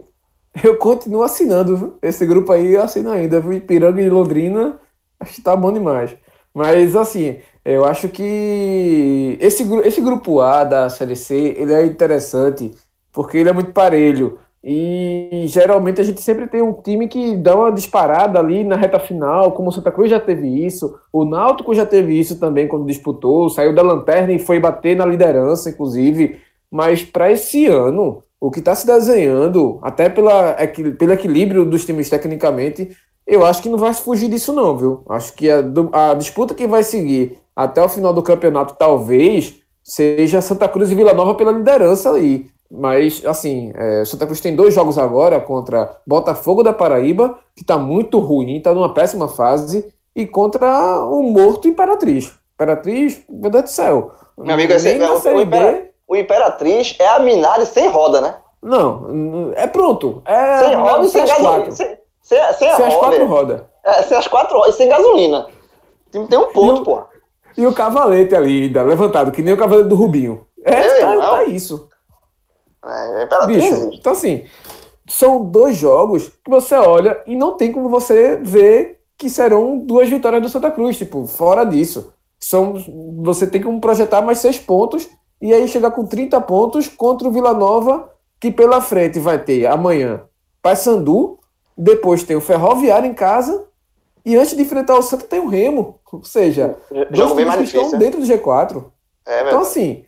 Eu 0.63 0.77
continuo 0.77 1.23
assinando, 1.23 1.97
esse 2.01 2.25
grupo 2.25 2.53
aí 2.53 2.75
eu 2.75 2.83
assino 2.83 3.11
ainda, 3.11 3.41
viu? 3.41 3.53
Ipiranga 3.53 4.01
e 4.01 4.09
Londrina, 4.09 4.79
acho 5.19 5.33
que 5.33 5.41
tá 5.41 5.55
bom 5.55 5.73
demais. 5.73 6.15
Mas, 6.53 6.95
assim, 6.95 7.39
eu 7.65 7.83
acho 7.83 8.07
que 8.07 9.37
esse, 9.41 9.63
esse 9.83 9.99
grupo 9.99 10.39
A 10.39 10.63
da 10.63 10.89
Série 10.89 11.15
C, 11.15 11.55
ele 11.57 11.73
é 11.73 11.85
interessante, 11.85 12.71
porque 13.11 13.37
ele 13.37 13.49
é 13.49 13.53
muito 13.53 13.73
parelho. 13.73 14.39
E 14.63 15.43
geralmente 15.47 15.99
a 15.99 16.03
gente 16.05 16.21
sempre 16.21 16.47
tem 16.47 16.61
um 16.61 16.71
time 16.71 17.09
que 17.09 17.35
dá 17.35 17.53
uma 17.53 17.71
disparada 17.71 18.39
ali 18.39 18.63
na 18.63 18.77
reta 18.77 18.97
final, 18.97 19.51
como 19.51 19.67
o 19.67 19.71
Santa 19.73 19.91
Cruz 19.91 20.09
já 20.09 20.21
teve 20.21 20.47
isso, 20.65 20.97
o 21.11 21.25
Náutico 21.25 21.75
já 21.75 21.85
teve 21.85 22.17
isso 22.17 22.39
também 22.39 22.65
quando 22.65 22.85
disputou, 22.85 23.49
saiu 23.49 23.75
da 23.75 23.81
lanterna 23.81 24.31
e 24.31 24.39
foi 24.39 24.61
bater 24.61 24.95
na 24.95 25.05
liderança, 25.05 25.69
inclusive. 25.69 26.39
Mas 26.71 27.03
para 27.03 27.29
esse 27.29 27.65
ano, 27.65 28.23
o 28.39 28.49
que 28.49 28.59
está 28.59 28.73
se 28.73 28.87
desenhando, 28.87 29.79
até 29.81 30.07
pela, 30.07 30.55
pelo 30.97 31.11
equilíbrio 31.11 31.65
dos 31.65 31.85
times 31.85 32.09
tecnicamente, 32.09 32.95
eu 33.27 33.45
acho 33.45 33.61
que 33.61 33.69
não 33.69 33.77
vai 33.77 33.93
fugir 33.93 34.29
disso, 34.29 34.53
não, 34.53 34.77
viu? 34.77 35.03
Acho 35.09 35.33
que 35.33 35.49
a, 35.49 35.61
a 35.91 36.13
disputa 36.13 36.53
que 36.53 36.67
vai 36.67 36.83
seguir 36.83 37.37
até 37.55 37.83
o 37.83 37.89
final 37.89 38.13
do 38.13 38.23
campeonato, 38.23 38.75
talvez, 38.77 39.61
seja 39.83 40.41
Santa 40.41 40.67
Cruz 40.67 40.89
e 40.91 40.95
Vila 40.95 41.13
Nova 41.13 41.35
pela 41.35 41.51
liderança 41.51 42.11
aí. 42.13 42.47
Mas, 42.71 43.23
assim, 43.25 43.71
é, 43.75 44.03
Santa 44.03 44.25
Cruz 44.25 44.41
tem 44.41 44.55
dois 44.55 44.73
jogos 44.73 44.97
agora 44.97 45.39
contra 45.39 45.95
Botafogo 46.07 46.63
da 46.63 46.73
Paraíba, 46.73 47.37
que 47.55 47.61
está 47.61 47.77
muito 47.77 48.17
ruim, 48.17 48.57
está 48.57 48.73
numa 48.73 48.93
péssima 48.93 49.27
fase, 49.27 49.93
e 50.15 50.25
contra 50.25 51.05
o 51.05 51.21
morto 51.21 51.67
Imperatriz. 51.67 52.33
Imperatriz, 52.55 53.21
meu 53.29 53.51
Deus 53.51 53.63
do 53.65 53.69
céu. 53.69 54.11
Meu 54.37 54.55
amigo, 54.55 54.73
esse, 54.73 54.89
é, 54.89 55.07
o, 55.07 55.41
Impera, 55.41 55.89
o, 56.07 56.15
Imperatriz 56.15 56.95
é 56.99 57.07
a 57.07 57.19
Minari 57.19 57.65
sem 57.65 57.87
roda, 57.89 58.21
né? 58.21 58.35
Não, 58.61 59.51
é 59.55 59.67
pronto. 59.67 60.23
É, 60.25 60.59
sem 60.59 60.75
roda 60.75 61.05
e 61.05 61.09
sem, 61.09 61.25
gasolina. 61.25 61.71
Sem, 61.71 61.87
sem, 62.21 62.53
sem, 62.53 62.75
sem, 62.75 62.85
as 62.87 62.95
quatro 62.95 63.25
rodas. 63.27 63.61
É, 63.83 64.03
sem 64.03 64.17
as 64.17 64.27
quatro 64.27 64.57
rodas 64.57 64.75
e 64.75 64.77
sem 64.77 64.89
gasolina. 64.89 65.47
Tem 66.11 66.39
um 66.39 66.51
ponto, 66.51 66.83
pô. 66.83 67.03
E 67.57 67.65
o 67.65 67.73
cavalete 67.73 68.35
ali, 68.35 68.67
levantado, 68.69 69.31
que 69.31 69.41
nem 69.41 69.53
o 69.53 69.57
cavalete 69.57 69.89
do 69.89 69.95
Rubinho. 69.95 70.45
É, 70.63 70.99
tá, 70.99 71.17
tá 71.17 71.43
isso. 71.45 71.89
É, 72.85 73.23
é 73.23 73.47
Bicho, 73.47 73.91
então 73.93 74.11
assim, 74.11 74.45
são 75.07 75.43
dois 75.43 75.77
jogos 75.77 76.29
que 76.43 76.49
você 76.49 76.75
olha 76.75 77.21
e 77.25 77.35
não 77.35 77.55
tem 77.55 77.71
como 77.71 77.89
você 77.89 78.37
ver 78.37 78.99
que 79.17 79.29
serão 79.29 79.77
duas 79.77 80.09
vitórias 80.09 80.41
do 80.41 80.49
Santa 80.49 80.71
Cruz, 80.71 80.97
tipo, 80.97 81.25
fora 81.27 81.63
disso. 81.63 82.13
São, 82.39 82.75
você 83.23 83.47
tem 83.47 83.61
como 83.61 83.79
projetar 83.79 84.21
mais 84.21 84.39
seis 84.39 84.59
pontos 84.59 85.07
e 85.41 85.53
aí 85.53 85.67
chegar 85.67 85.91
com 85.91 86.05
30 86.05 86.41
pontos 86.41 86.87
contra 86.87 87.27
o 87.27 87.31
Vila 87.31 87.53
Nova, 87.53 88.09
que 88.39 88.51
pela 88.51 88.81
frente 88.81 89.19
vai 89.19 89.39
ter 89.39 89.65
amanhã 89.65 90.23
Paysandu, 90.61 91.39
depois 91.77 92.23
tem 92.23 92.35
o 92.35 92.41
Ferroviário 92.41 93.09
em 93.09 93.13
casa 93.13 93.65
e 94.25 94.35
antes 94.37 94.55
de 94.55 94.61
enfrentar 94.61 94.97
o 94.97 95.01
Santa 95.01 95.25
tem 95.25 95.39
o 95.39 95.47
Remo. 95.47 95.99
Ou 96.11 96.23
seja, 96.23 96.77
jogo 97.11 97.35
bem 97.35 97.45
mais 97.45 97.59
difícil, 97.59 97.81
estão 97.81 97.99
dentro 97.99 98.19
do 98.21 98.25
G4. 98.25 98.85
É 99.25 99.47
então, 99.47 99.61
assim, 99.61 100.03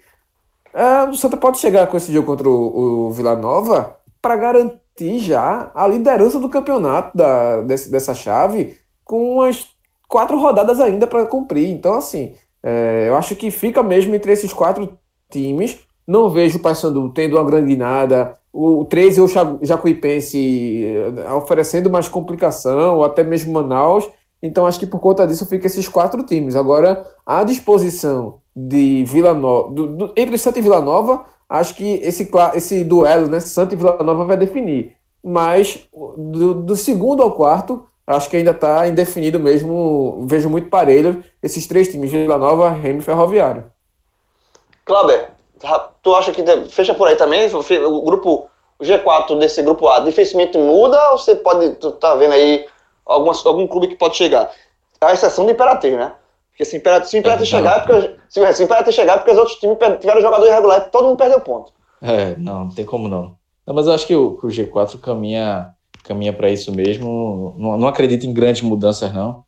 é, 0.74 1.03
o 1.09 1.16
Santa 1.16 1.38
pode 1.38 1.57
chegar 1.57 1.88
com 1.88 1.97
esse 1.97 2.11
jogo 2.11 2.28
contra 2.28 2.49
o, 2.49 3.07
o 3.07 3.11
Vila 3.11 3.36
Nova 3.36 3.97
para 4.22 4.36
garantir 4.36 5.20
já 5.20 5.72
a 5.74 5.88
liderança 5.88 6.39
do 6.39 6.49
campeonato 6.49 7.16
da, 7.18 7.61
desse, 7.61 7.89
dessa 7.89 8.13
chave 8.13 8.78
com 9.03 9.36
umas 9.36 9.68
quatro 10.07 10.39
rodadas 10.39 10.80
ainda 10.80 11.07
para 11.07 11.26
cumprir. 11.26 11.70
Então, 11.70 11.93
assim, 11.93 12.36
é, 12.63 13.05
eu 13.07 13.16
acho 13.16 13.36
que 13.36 13.51
fica 13.51 13.84
mesmo 13.84 14.16
entre 14.16 14.32
esses 14.32 14.51
quatro 14.51 14.97
times. 15.30 15.80
Não 16.07 16.30
vejo 16.30 16.57
o 16.57 16.61
Paysandu 16.61 17.09
tendo 17.09 17.36
uma 17.36 17.43
grande 17.43 17.76
nada. 17.76 18.38
O 18.58 18.86
13 18.86 19.20
ou 19.20 19.28
o 19.28 19.66
Jacuipense 19.66 20.86
é, 20.86 21.34
oferecendo 21.34 21.89
mais 21.89 22.08
complicação, 22.08 22.97
ou 22.97 23.03
até 23.03 23.22
mesmo 23.22 23.51
Manaus. 23.51 24.10
Então, 24.41 24.66
acho 24.66 24.80
que 24.80 24.88
por 24.88 24.99
conta 24.99 25.28
disso 25.28 25.45
fica 25.45 25.68
esses 25.68 25.89
quatro 25.89 26.24
times. 26.24 26.56
Agora, 26.56 27.06
a 27.26 27.43
disposição 27.43 28.39
de 28.56 29.03
Vila 29.03 29.34
Nova, 29.34 30.14
entre 30.16 30.38
Santa 30.38 30.60
e 30.60 30.62
Vila 30.62 30.80
Nova, 30.80 31.26
acho 31.49 31.76
que 31.76 31.95
esse, 31.95 32.30
esse 32.53 32.84
duelo, 32.84 33.28
né, 33.28 33.41
Santa 33.41 33.74
e 33.74 33.78
Vila 33.78 34.01
Nova 34.01 34.24
vai 34.24 34.38
definir. 34.38 34.95
Mas 35.22 35.88
do, 36.18 36.53
do 36.53 36.76
segundo 36.76 37.22
ao 37.22 37.32
quarto, 37.32 37.86
acho 38.08 38.30
que 38.30 38.38
ainda 38.38 38.51
está 38.51 38.88
indefinido 38.88 39.39
mesmo. 39.39 40.26
Vejo 40.28 40.49
muito 40.49 40.70
parelho 40.70 41.24
esses 41.43 41.68
três 41.68 41.89
times, 41.89 42.12
Vila 42.12 42.38
Nova, 42.38 42.70
Remo 42.70 42.99
e 42.99 43.03
Ferroviário. 43.03 43.66
Clauber, 44.86 45.32
tu 46.01 46.16
acha 46.16 46.32
que 46.32 46.43
fecha 46.70 46.93
por 46.93 47.07
aí 47.07 47.16
também? 47.16 47.49
O 47.53 48.01
grupo 48.01 48.49
o 48.80 48.84
G4 48.84 49.38
desse 49.39 49.61
grupo 49.61 49.88
A 49.88 49.99
dificilmente 49.99 50.57
muda 50.57 51.11
ou 51.11 51.18
você 51.18 51.36
pode, 51.36 51.72
tu 51.76 51.91
tá 51.91 52.16
vendo 52.16 52.34
aí 52.34 52.66
algumas, 53.05 53.45
algum 53.45 53.68
clube 53.68 53.88
que 53.88 53.95
pode 53.95 54.18
chegar? 54.18 54.51
A 54.99 55.13
exceção 55.13 55.45
do 55.45 55.51
Imperatriz, 55.51 55.93
né? 55.93 56.13
Porque 56.49 56.66
se 56.66 56.76
o 56.76 56.78
Imperatriz, 56.78 57.11
se 57.11 57.18
Imperatriz 57.18 57.47
é, 57.47 57.51
chegar, 57.51 57.86
porque, 57.86 58.16
se, 58.30 58.53
se 58.53 58.63
Imperatriz 58.63 58.95
chegar, 58.95 59.18
porque 59.18 59.32
os 59.32 59.38
outros 59.38 59.57
times 59.57 59.78
tiveram 59.99 60.22
jogador 60.22 60.47
irregular, 60.47 60.89
todo 60.89 61.07
mundo 61.07 61.18
perdeu 61.18 61.39
ponto. 61.41 61.74
É, 62.01 62.36
não, 62.38 62.66
não 62.66 62.70
tem 62.70 62.86
como 62.86 63.07
não. 63.07 63.36
não 63.66 63.76
mas 63.76 63.88
eu 63.88 63.93
acho 63.93 64.07
que 64.07 64.16
o, 64.16 64.38
que 64.38 64.45
o 64.45 64.49
G4 64.49 64.99
caminha, 64.99 65.74
caminha 66.03 66.32
para 66.32 66.49
isso 66.49 66.74
mesmo. 66.74 67.55
Não, 67.57 67.78
não 67.78 67.88
acredito 67.88 68.26
em 68.26 68.34
grandes 68.34 68.61
mudanças, 68.61 69.13
não. 69.13 69.43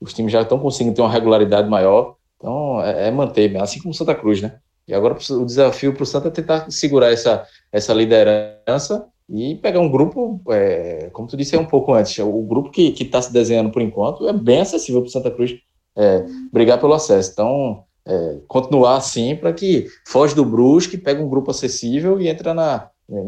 Os 0.00 0.12
times 0.12 0.32
já 0.32 0.42
estão 0.42 0.58
conseguindo 0.58 0.94
ter 0.94 1.02
uma 1.02 1.10
regularidade 1.10 1.68
maior. 1.68 2.16
Então, 2.36 2.82
é, 2.82 3.08
é 3.08 3.10
manter, 3.10 3.56
assim 3.56 3.80
como 3.80 3.94
Santa 3.94 4.14
Cruz, 4.14 4.42
né? 4.42 4.58
E 4.86 4.94
agora 4.94 5.16
o 5.30 5.44
desafio 5.44 5.92
para 5.92 6.02
o 6.02 6.06
Santa 6.06 6.28
é 6.28 6.30
tentar 6.30 6.70
segurar 6.70 7.10
essa, 7.10 7.44
essa 7.72 7.92
liderança 7.92 9.06
e 9.28 9.56
pegar 9.56 9.80
um 9.80 9.90
grupo, 9.90 10.40
é, 10.50 11.10
como 11.12 11.26
tu 11.26 11.36
disse 11.36 11.56
um 11.56 11.64
pouco 11.64 11.92
antes, 11.92 12.16
o 12.18 12.42
grupo 12.42 12.70
que 12.70 12.94
está 13.00 13.20
se 13.20 13.32
desenhando 13.32 13.70
por 13.70 13.82
enquanto 13.82 14.28
é 14.28 14.32
bem 14.32 14.60
acessível 14.60 15.00
para 15.00 15.08
o 15.08 15.10
Santa 15.10 15.30
Cruz 15.30 15.56
é, 15.96 16.24
brigar 16.52 16.78
pelo 16.78 16.94
acesso. 16.94 17.32
Então, 17.32 17.84
é, 18.06 18.38
continuar 18.46 18.96
assim 18.96 19.34
para 19.34 19.52
que 19.52 19.88
foge 20.06 20.34
do 20.34 20.44
Brusque, 20.44 20.96
pega 20.96 21.20
um 21.20 21.28
grupo 21.28 21.50
acessível 21.50 22.20
e 22.20 22.28
entra 22.28 22.54
na 22.54 22.88
né, 23.08 23.20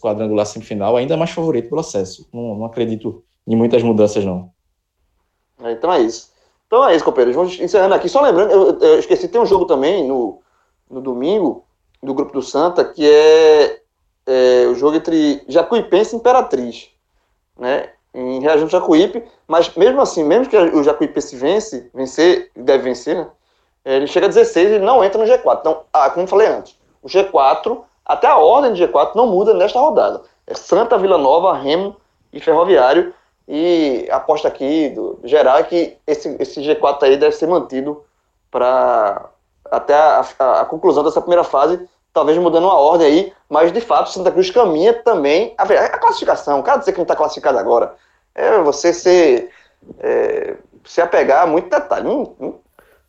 quadrangular 0.00 0.46
semifinal 0.46 0.96
ainda 0.96 1.16
mais 1.16 1.30
favorito 1.30 1.68
pelo 1.68 1.80
acesso. 1.80 2.28
Não, 2.32 2.56
não 2.56 2.64
acredito 2.64 3.22
em 3.46 3.54
muitas 3.54 3.84
mudanças, 3.84 4.24
não. 4.24 4.50
É, 5.62 5.72
então 5.72 5.92
é 5.92 6.02
isso. 6.02 6.32
Então 6.66 6.88
é 6.88 6.96
isso, 6.96 7.04
companheiros. 7.04 7.36
Vamos 7.36 7.60
encerrando 7.60 7.94
aqui. 7.94 8.08
Só 8.08 8.20
lembrando, 8.20 8.50
eu, 8.50 8.78
eu 8.80 8.98
esqueci, 8.98 9.28
tem 9.28 9.40
um 9.40 9.46
jogo 9.46 9.66
também 9.66 10.08
no, 10.08 10.40
no 10.90 11.00
domingo, 11.00 11.64
do 12.02 12.14
grupo 12.14 12.32
do 12.32 12.42
Santa, 12.42 12.84
que 12.84 13.08
é, 13.08 13.80
é 14.26 14.66
o 14.66 14.74
jogo 14.74 14.96
entre 14.96 15.44
Jacuipense 15.48 16.14
e 16.14 16.18
Imperatriz, 16.18 16.88
né? 17.58 17.90
Em 18.14 18.40
reação 18.40 18.68
Jacuípe, 18.68 19.22
mas 19.46 19.74
mesmo 19.76 20.00
assim, 20.00 20.24
mesmo 20.24 20.48
que 20.48 20.56
o 20.56 20.82
Jacuipense 20.82 21.36
vence, 21.36 21.90
vencer, 21.92 22.50
deve 22.56 22.84
vencer, 22.84 23.16
né? 23.16 23.28
Ele 23.84 24.06
chega 24.06 24.26
a 24.26 24.28
16 24.28 24.72
e 24.72 24.78
não 24.78 25.04
entra 25.04 25.24
no 25.24 25.30
G4. 25.30 25.60
Então, 25.60 25.82
ah, 25.92 26.10
como 26.10 26.26
falei 26.26 26.48
antes, 26.48 26.76
o 27.02 27.06
G4, 27.06 27.82
até 28.04 28.26
a 28.26 28.36
ordem 28.36 28.72
de 28.72 28.84
G4 28.84 29.14
não 29.14 29.26
muda 29.26 29.54
nesta 29.54 29.78
rodada. 29.78 30.22
É 30.46 30.54
Santa, 30.54 30.98
Vila 30.98 31.18
Nova, 31.18 31.56
Remo 31.56 31.96
e 32.32 32.40
Ferroviário. 32.40 33.14
E 33.48 34.08
aposta 34.10 34.48
aqui 34.48 34.88
do 34.88 35.20
geral 35.22 35.58
é 35.58 35.62
que 35.62 35.96
esse, 36.04 36.36
esse 36.40 36.60
G4 36.60 37.02
aí 37.02 37.16
deve 37.16 37.36
ser 37.36 37.46
mantido 37.46 38.04
para 38.50 39.30
até 39.70 39.94
a, 39.94 40.24
a, 40.38 40.60
a, 40.60 40.64
conclusão 40.64 41.02
dessa 41.02 41.20
primeira 41.20 41.44
fase, 41.44 41.80
talvez 42.12 42.38
mudando 42.38 42.64
uma 42.64 42.78
ordem 42.78 43.06
aí, 43.06 43.32
mas 43.48 43.72
de 43.72 43.80
fato 43.80 44.10
Santa 44.10 44.30
Cruz 44.30 44.50
caminha 44.50 44.94
também 44.94 45.54
a, 45.58 45.62
a 45.62 45.98
classificação. 45.98 46.62
Cara 46.62 46.78
dizer 46.78 46.92
que 46.92 46.98
não 46.98 47.04
está 47.04 47.16
classificado 47.16 47.58
agora, 47.58 47.94
é 48.34 48.58
você 48.58 48.92
se, 48.92 49.48
é, 49.98 50.56
se 50.84 51.00
apegar 51.00 51.42
a 51.42 51.46
muito 51.46 51.68
detalhe. 51.68 52.04
Não, 52.04 52.34
não 52.38 52.60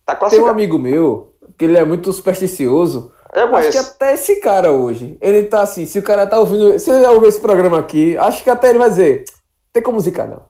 tá 0.06 0.16
Tem 0.16 0.42
um 0.42 0.48
amigo 0.48 0.78
meu 0.78 1.34
que 1.58 1.66
ele 1.66 1.78
é 1.78 1.84
muito 1.84 2.12
supersticioso. 2.14 3.12
Eu 3.34 3.56
acho 3.56 3.72
que 3.72 3.78
até 3.78 4.14
esse 4.14 4.40
cara 4.40 4.72
hoje, 4.72 5.18
ele 5.22 5.44
tá 5.44 5.62
assim, 5.62 5.86
se 5.86 6.00
o 6.00 6.04
cara 6.04 6.26
tá 6.26 6.40
ouvindo, 6.40 6.80
se 6.80 6.90
ele 6.90 7.06
ouvir 7.08 7.28
esse 7.28 7.40
programa 7.40 7.78
aqui, 7.78 8.18
acho 8.18 8.44
que 8.44 8.50
até 8.50 8.70
ele 8.70 8.80
vai 8.80 8.90
dizer, 8.90 9.26
tem 9.74 9.84
como 9.84 10.00
zicar 10.00 10.28
não. 10.28 10.42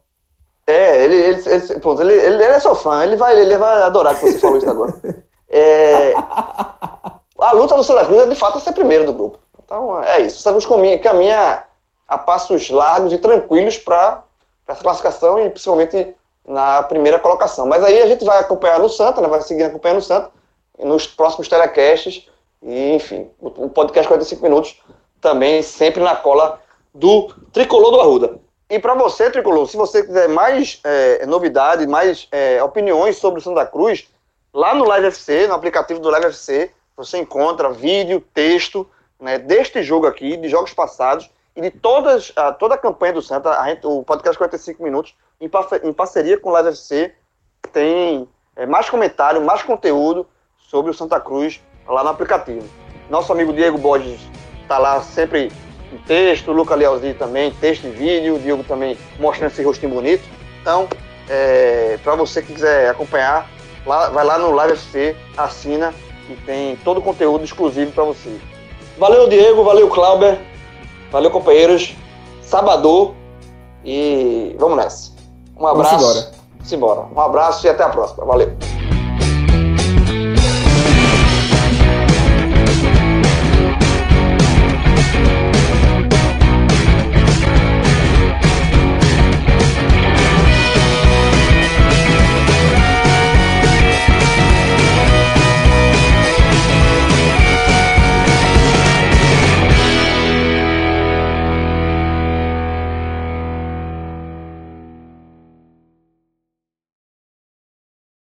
É, 0.67 1.03
ele, 1.03 1.15
ele, 1.15 1.41
ele, 1.45 1.63
ele, 2.01 2.13
ele, 2.13 2.35
ele 2.35 2.43
é 2.43 2.59
seu 2.59 2.75
fã, 2.75 3.03
ele 3.03 3.15
vai, 3.15 3.39
ele 3.39 3.57
vai 3.57 3.81
adorar 3.81 4.15
que 4.15 4.21
você 4.21 4.39
falou 4.39 4.57
isso 4.57 4.69
agora. 4.69 4.93
É, 5.49 6.13
a 7.39 7.51
luta 7.53 7.75
do 7.75 7.83
Santa 7.83 8.05
Cruz 8.05 8.21
é 8.21 8.27
de 8.27 8.35
fato 8.35 8.59
ser 8.59 8.73
primeiro 8.73 9.05
do 9.05 9.13
grupo. 9.13 9.39
Então 9.63 10.01
é 10.03 10.21
isso. 10.21 10.37
O 10.37 10.39
Santa 10.39 10.65
Cruz 10.65 11.01
caminha, 11.01 11.63
a 12.07 12.17
passos 12.17 12.69
largos 12.69 13.11
e 13.13 13.17
tranquilos 13.17 13.77
para 13.77 14.23
essa 14.67 14.81
classificação 14.81 15.39
e 15.39 15.49
principalmente 15.49 16.15
na 16.45 16.83
primeira 16.83 17.19
colocação. 17.19 17.67
Mas 17.67 17.83
aí 17.83 18.01
a 18.01 18.07
gente 18.07 18.23
vai 18.23 18.39
acompanhar 18.39 18.79
no 18.79 18.89
Santa, 18.89 19.21
né, 19.21 19.27
vai 19.27 19.41
seguir 19.41 19.63
acompanhando 19.63 19.99
o 19.99 20.01
Santa 20.01 20.31
nos 20.79 21.05
próximos 21.07 21.47
telecasts 21.47 22.29
e, 22.61 22.93
enfim, 22.93 23.29
o 23.39 23.69
podcast 23.69 24.07
45 24.07 24.43
minutos 24.43 24.81
também 25.19 25.61
sempre 25.61 26.01
na 26.01 26.15
cola 26.15 26.61
do 26.93 27.33
Tricolor 27.51 27.91
do 27.91 28.01
Arruda. 28.01 28.39
E 28.69 28.79
para 28.79 28.93
você, 28.95 29.29
Tricolor, 29.29 29.67
se 29.67 29.77
você 29.77 30.03
quiser 30.03 30.27
mais 30.27 30.79
é, 30.83 31.25
novidades, 31.25 31.85
mais 31.85 32.27
é, 32.31 32.61
opiniões 32.61 33.17
sobre 33.17 33.39
o 33.39 33.43
Santa 33.43 33.65
Cruz, 33.65 34.07
Lá 34.53 34.73
no 34.73 34.85
Live 34.85 35.07
FC, 35.07 35.47
no 35.47 35.53
aplicativo 35.53 35.99
do 35.99 36.09
Live 36.09 36.27
FC, 36.27 36.71
você 36.95 37.17
encontra 37.17 37.69
vídeo, 37.71 38.23
texto 38.33 38.89
né, 39.19 39.37
deste 39.37 39.83
jogo 39.83 40.07
aqui, 40.07 40.37
de 40.37 40.49
jogos 40.49 40.73
passados 40.73 41.29
e 41.55 41.61
de 41.61 41.71
todas, 41.71 42.31
a, 42.35 42.51
toda 42.51 42.75
a 42.75 42.77
campanha 42.77 43.13
do 43.13 43.21
Santa, 43.21 43.63
gente, 43.65 43.85
o 43.85 44.03
podcast 44.03 44.37
45 44.37 44.83
minutos, 44.83 45.15
em, 45.39 45.49
em 45.83 45.93
parceria 45.93 46.39
com 46.39 46.49
o 46.49 46.53
Live 46.53 46.69
FC, 46.69 47.13
tem 47.71 48.27
é, 48.55 48.65
mais 48.65 48.89
comentário, 48.89 49.41
mais 49.41 49.61
conteúdo 49.61 50.27
sobre 50.57 50.91
o 50.91 50.93
Santa 50.93 51.19
Cruz 51.19 51.61
lá 51.87 52.03
no 52.03 52.09
aplicativo. 52.09 52.67
Nosso 53.09 53.31
amigo 53.31 53.53
Diego 53.53 53.77
Borges 53.77 54.19
está 54.61 54.77
lá 54.77 55.01
sempre 55.01 55.51
em 55.91 55.97
texto, 55.99 56.51
Luca 56.51 56.75
Lealzi 56.75 57.13
também, 57.13 57.51
texto 57.51 57.85
e 57.85 57.89
vídeo, 57.89 58.35
o 58.35 58.39
Diego 58.39 58.63
também 58.63 58.97
mostrando 59.19 59.51
esse 59.51 59.63
rostinho 59.63 59.93
bonito. 59.93 60.23
Então, 60.61 60.87
é, 61.29 61.97
para 62.03 62.15
você 62.15 62.41
que 62.41 62.53
quiser 62.53 62.89
acompanhar, 62.89 63.49
Lá, 63.87 64.09
vai 64.09 64.25
lá 64.25 64.37
no 64.37 64.51
Live 64.51 64.73
FC, 64.73 65.15
assina 65.37 65.93
e 66.29 66.35
tem 66.45 66.75
todo 66.77 66.97
o 66.97 67.01
conteúdo 67.01 67.45
exclusivo 67.45 67.93
para 67.93 68.03
você. 68.03 68.37
Valeu, 68.97 69.29
Diego, 69.29 69.63
valeu, 69.63 69.89
Clauber, 69.89 70.37
valeu, 71.09 71.31
companheiros. 71.31 71.95
Sabador 72.41 73.13
e 73.83 74.55
vamos 74.59 74.77
nessa. 74.77 75.11
Um 75.57 75.67
abraço. 75.67 76.31
Vamos 76.57 76.73
embora. 76.73 77.05
Um 77.15 77.19
abraço 77.19 77.65
e 77.65 77.69
até 77.69 77.83
a 77.83 77.89
próxima. 77.89 78.25
Valeu. 78.25 78.76